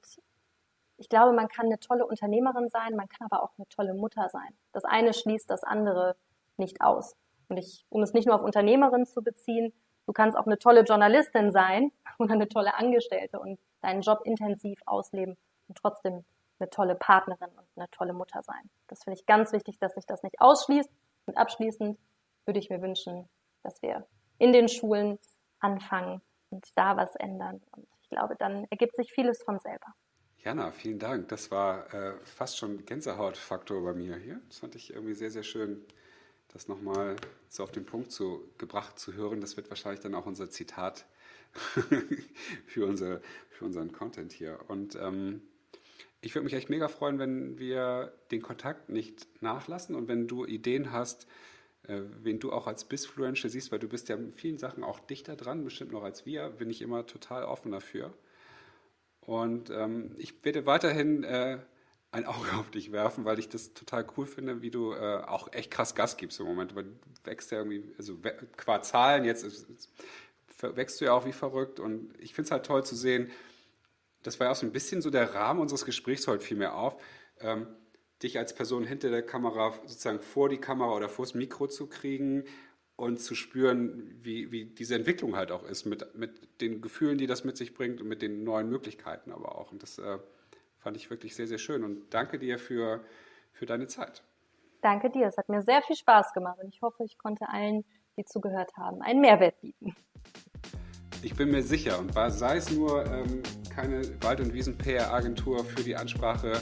ich 0.97 1.09
glaube, 1.09 1.34
man 1.34 1.49
kann 1.49 1.65
eine 1.65 1.79
tolle 1.79 2.05
Unternehmerin 2.05 2.69
sein, 2.69 2.95
man 2.95 3.09
kann 3.09 3.27
aber 3.29 3.43
auch 3.43 3.51
eine 3.57 3.67
tolle 3.67 3.93
Mutter 3.93 4.29
sein. 4.29 4.55
Das 4.71 4.86
eine 4.86 5.13
schließt 5.13 5.49
das 5.49 5.63
andere 5.63 6.15
nicht 6.57 6.82
aus. 6.82 7.15
Und 7.49 7.57
ich, 7.57 7.86
um 7.89 8.01
es 8.01 8.13
nicht 8.13 8.27
nur 8.27 8.36
auf 8.36 8.43
Unternehmerin 8.43 9.05
zu 9.05 9.21
beziehen, 9.21 9.73
du 10.05 10.13
kannst 10.13 10.38
auch 10.38 10.45
eine 10.45 10.57
tolle 10.57 10.82
Journalistin 10.82 11.51
sein 11.51 11.91
oder 12.19 12.34
eine 12.34 12.47
tolle 12.47 12.75
Angestellte 12.75 13.39
und 13.39 13.59
deinen 13.82 14.01
Job 14.01 14.21
intensiv 14.23 14.79
ausleben 14.86 15.38
und 15.67 15.77
trotzdem 15.77 16.23
eine 16.59 16.69
tolle 16.69 16.95
Partnerin 16.95 17.49
und 17.49 17.65
eine 17.75 17.89
tolle 17.89 18.13
Mutter 18.13 18.41
sein. 18.43 18.69
Das 18.88 19.03
finde 19.03 19.19
ich 19.19 19.25
ganz 19.25 19.51
wichtig, 19.51 19.79
dass 19.79 19.95
sich 19.95 20.05
das 20.05 20.23
nicht 20.23 20.39
ausschließt. 20.39 20.89
Und 21.25 21.38
abschließend 21.38 21.97
würde 22.45 22.59
ich 22.59 22.69
mir 22.69 22.82
wünschen, 22.82 23.27
dass 23.63 23.82
wir 23.82 24.05
in 24.38 24.53
den 24.53 24.69
Schulen 24.69 25.19
anfangen 25.62 26.22
und 26.49 26.68
da 26.76 26.97
was 26.97 27.16
ändern. 27.16 27.62
Und 27.72 27.88
ich 28.01 28.09
glaube, 28.09 28.36
dann 28.38 28.66
ergibt 28.70 28.95
sich 28.95 29.12
vieles 29.12 29.41
von 29.43 29.59
selber. 29.59 29.95
Jana, 30.43 30.72
vielen 30.72 30.99
Dank. 30.99 31.30
Das 31.30 31.51
war 31.51 31.93
äh, 31.93 32.14
fast 32.24 32.57
schon 32.57 32.84
Gänsehautfaktor 32.86 33.84
bei 33.84 33.93
mir 33.93 34.18
hier. 34.18 34.41
Das 34.47 34.57
fand 34.57 34.76
ich 34.76 34.93
irgendwie 34.93 35.14
sehr, 35.14 35.30
sehr 35.30 35.43
schön, 35.43 35.86
das 36.49 36.68
nochmal 36.68 37.16
so 37.47 37.64
auf 37.64 37.72
den 37.72 37.86
Punkt 37.86 38.12
zu, 38.12 38.43
gebracht 38.57 38.97
zu 38.97 39.14
hören. 39.14 39.39
Das 39.39 39.55
wird 39.55 39.70
wahrscheinlich 39.70 40.01
dann 40.01 40.16
auch 40.16 40.26
unser 40.26 40.49
Zitat 40.49 41.05
für, 42.66 42.86
unser, 42.86 43.22
für 43.49 43.66
unseren 43.66 43.91
Content 43.91 44.34
hier. 44.34 44.57
Und 44.68 44.95
ähm, 44.95 45.43
ich 46.22 46.34
würde 46.34 46.45
mich 46.45 46.53
echt 46.53 46.70
mega 46.70 46.88
freuen, 46.88 47.20
wenn 47.20 47.59
wir 47.59 48.14
den 48.32 48.41
Kontakt 48.41 48.89
nicht 48.89 49.28
nachlassen 49.41 49.95
und 49.95 50.07
wenn 50.07 50.28
du 50.28 50.45
Ideen 50.45 50.91
hast, 50.91 51.28
wen 52.22 52.39
du 52.39 52.52
auch 52.52 52.68
als 52.68 52.86
Bisfluential 52.86 53.50
siehst, 53.50 53.72
weil 53.72 53.80
du 53.80 53.88
bist 53.88 54.10
ja 54.10 54.16
in 54.16 54.34
vielen 54.34 54.58
Sachen 54.58 54.84
auch 54.84 55.00
dichter 55.00 55.36
dran, 55.36 55.64
bestimmt 55.64 55.92
noch 55.92 56.04
als 56.04 56.26
wir, 56.26 56.50
bin 56.50 56.70
ich 56.70 56.82
immer 56.82 57.06
total 57.06 57.44
offen 57.44 57.72
dafür. 57.72 58.14
Und 59.22 59.70
ähm, 59.70 60.16
ich 60.18 60.44
werde 60.44 60.66
weiterhin 60.66 61.24
äh, 61.24 61.60
ein 62.12 62.26
Auge 62.26 62.52
auf 62.60 62.70
dich 62.72 62.92
werfen, 62.92 63.26
weil 63.26 63.39
ich 63.39 63.50
das 63.50 63.74
total 63.74 64.06
cool 64.18 64.26
finde, 64.26 64.62
wie 64.62 64.72
du 64.72 64.94
äh, 64.94 65.22
auch 65.26 65.52
echt 65.54 65.72
krass 65.72 65.96
Gas 65.96 66.18
gibst 66.18 66.39
im 66.39 66.46
Moment. 66.46 66.76
Weil 66.76 66.86
du 66.86 66.92
wächst 67.24 67.52
ja 67.52 67.60
irgendwie, 67.60 67.84
also 67.98 68.18
qua 68.58 68.82
Zahlen 68.82 69.26
jetzt 69.26 69.44
ist, 69.44 69.70
ist, 69.70 69.92
wächst 70.62 71.02
du 71.02 71.06
ja 71.06 71.14
auch 71.14 71.26
wie 71.26 71.34
verrückt. 71.34 71.80
Und 71.80 72.14
ich 72.20 72.34
finde 72.34 72.48
es 72.48 72.52
halt 72.52 72.66
toll 72.66 72.84
zu 72.84 72.96
sehen, 72.96 73.32
das 74.24 74.39
war 74.39 74.48
ja 74.48 74.52
auch 74.52 74.56
so 74.56 74.66
ein 74.66 74.72
bisschen 74.72 75.02
so 75.02 75.10
der 75.10 75.34
Rahmen 75.34 75.60
unseres 75.60 75.86
Gesprächs 75.86 76.28
heute 76.28 76.44
viel 76.44 76.58
mehr 76.58 76.76
auf. 76.76 77.02
Ähm, 77.39 77.68
dich 78.24 78.38
als 78.38 78.53
Person 78.53 78.86
hinter 78.86 79.09
der 79.09 79.24
Kamera 79.24 79.74
sozusagen 79.86 80.19
vor 80.19 80.49
die 80.49 80.57
Kamera 80.57 80.95
oder 80.95 81.09
vors 81.09 81.34
Mikro 81.34 81.67
zu 81.67 81.88
kriegen 81.88 82.43
und 82.95 83.19
zu 83.19 83.34
spüren, 83.34 84.19
wie, 84.22 84.51
wie 84.51 84.65
diese 84.65 84.95
Entwicklung 84.95 85.36
halt 85.36 85.51
auch 85.51 85.63
ist, 85.63 85.86
mit, 85.86 86.15
mit 86.15 86.61
den 86.61 86.82
Gefühlen, 86.82 87.17
die 87.17 87.28
das 87.28 87.43
mit 87.43 87.57
sich 87.57 87.74
bringt 87.74 87.99
und 87.99 88.07
mit 88.07 88.22
den 88.22 88.43
neuen 88.43 88.69
Möglichkeiten 88.69 89.32
aber 89.32 89.57
auch. 89.57 89.72
Und 89.72 89.82
das 89.82 89.97
äh, 89.97 90.19
fand 90.78 90.97
ich 90.97 91.09
wirklich 91.09 91.36
sehr, 91.36 91.47
sehr 91.47 91.57
schön. 91.57 91.84
Und 91.84 92.13
danke 92.13 92.38
dir 92.38 92.59
für, 92.59 93.03
für 93.53 93.65
deine 93.65 93.88
Zeit. 93.88 94.24
Danke 94.82 95.09
dir. 95.09 95.28
Es 95.28 95.38
hat 95.38 95.49
mir 95.49 95.61
sehr 95.61 95.82
viel 95.82 95.95
Spaß 95.95 96.34
gemacht 96.34 96.59
und 96.61 96.69
ich 96.69 96.82
hoffe, 96.82 97.03
ich 97.03 97.17
konnte 97.17 97.49
allen, 97.49 97.86
die 98.17 98.26
zugehört 98.26 98.76
haben, 98.78 99.01
einen 99.01 99.22
Mehrwert 99.22 99.59
bieten. 99.61 99.95
Ich 101.24 101.36
bin 101.36 101.51
mir 101.51 101.61
sicher, 101.61 101.99
und 101.99 102.13
sei 102.13 102.57
es 102.57 102.72
nur 102.72 103.05
ähm, 103.05 103.43
keine 103.74 104.01
Wald- 104.24 104.41
und 104.41 104.53
Wiesen-PR-Agentur 104.53 105.63
für 105.63 105.84
die 105.84 105.95
Ansprache 105.95 106.53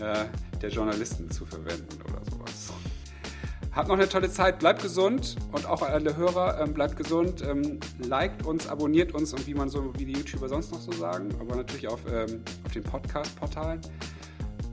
äh, 0.00 0.24
der 0.60 0.70
Journalisten 0.70 1.30
zu 1.30 1.44
verwenden 1.44 2.00
oder 2.02 2.20
sowas. 2.30 2.72
Habt 3.74 3.88
noch 3.88 3.96
eine 3.96 4.08
tolle 4.08 4.30
Zeit, 4.30 4.60
bleibt 4.60 4.82
gesund 4.82 5.34
und 5.50 5.66
auch 5.66 5.82
alle 5.82 6.16
Hörer, 6.16 6.60
ähm, 6.60 6.72
bleibt 6.72 6.96
gesund, 6.96 7.42
ähm, 7.42 7.80
liked 7.98 8.46
uns, 8.46 8.68
abonniert 8.68 9.12
uns 9.12 9.32
und 9.32 9.46
wie 9.48 9.54
man 9.54 9.68
so, 9.68 9.92
wie 9.98 10.04
die 10.04 10.12
YouTuber 10.12 10.48
sonst 10.48 10.70
noch 10.70 10.80
so 10.80 10.92
sagen, 10.92 11.34
aber 11.40 11.56
natürlich 11.56 11.88
auf, 11.88 12.00
ähm, 12.08 12.42
auf 12.64 12.72
den 12.72 12.84
Podcast-Portalen. 12.84 13.80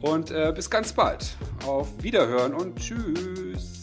Und 0.01 0.29
äh, 0.31 0.51
bis 0.55 0.69
ganz 0.69 0.93
bald. 0.93 1.35
Auf 1.65 1.87
Wiederhören 2.03 2.53
und 2.53 2.77
tschüss. 2.77 3.80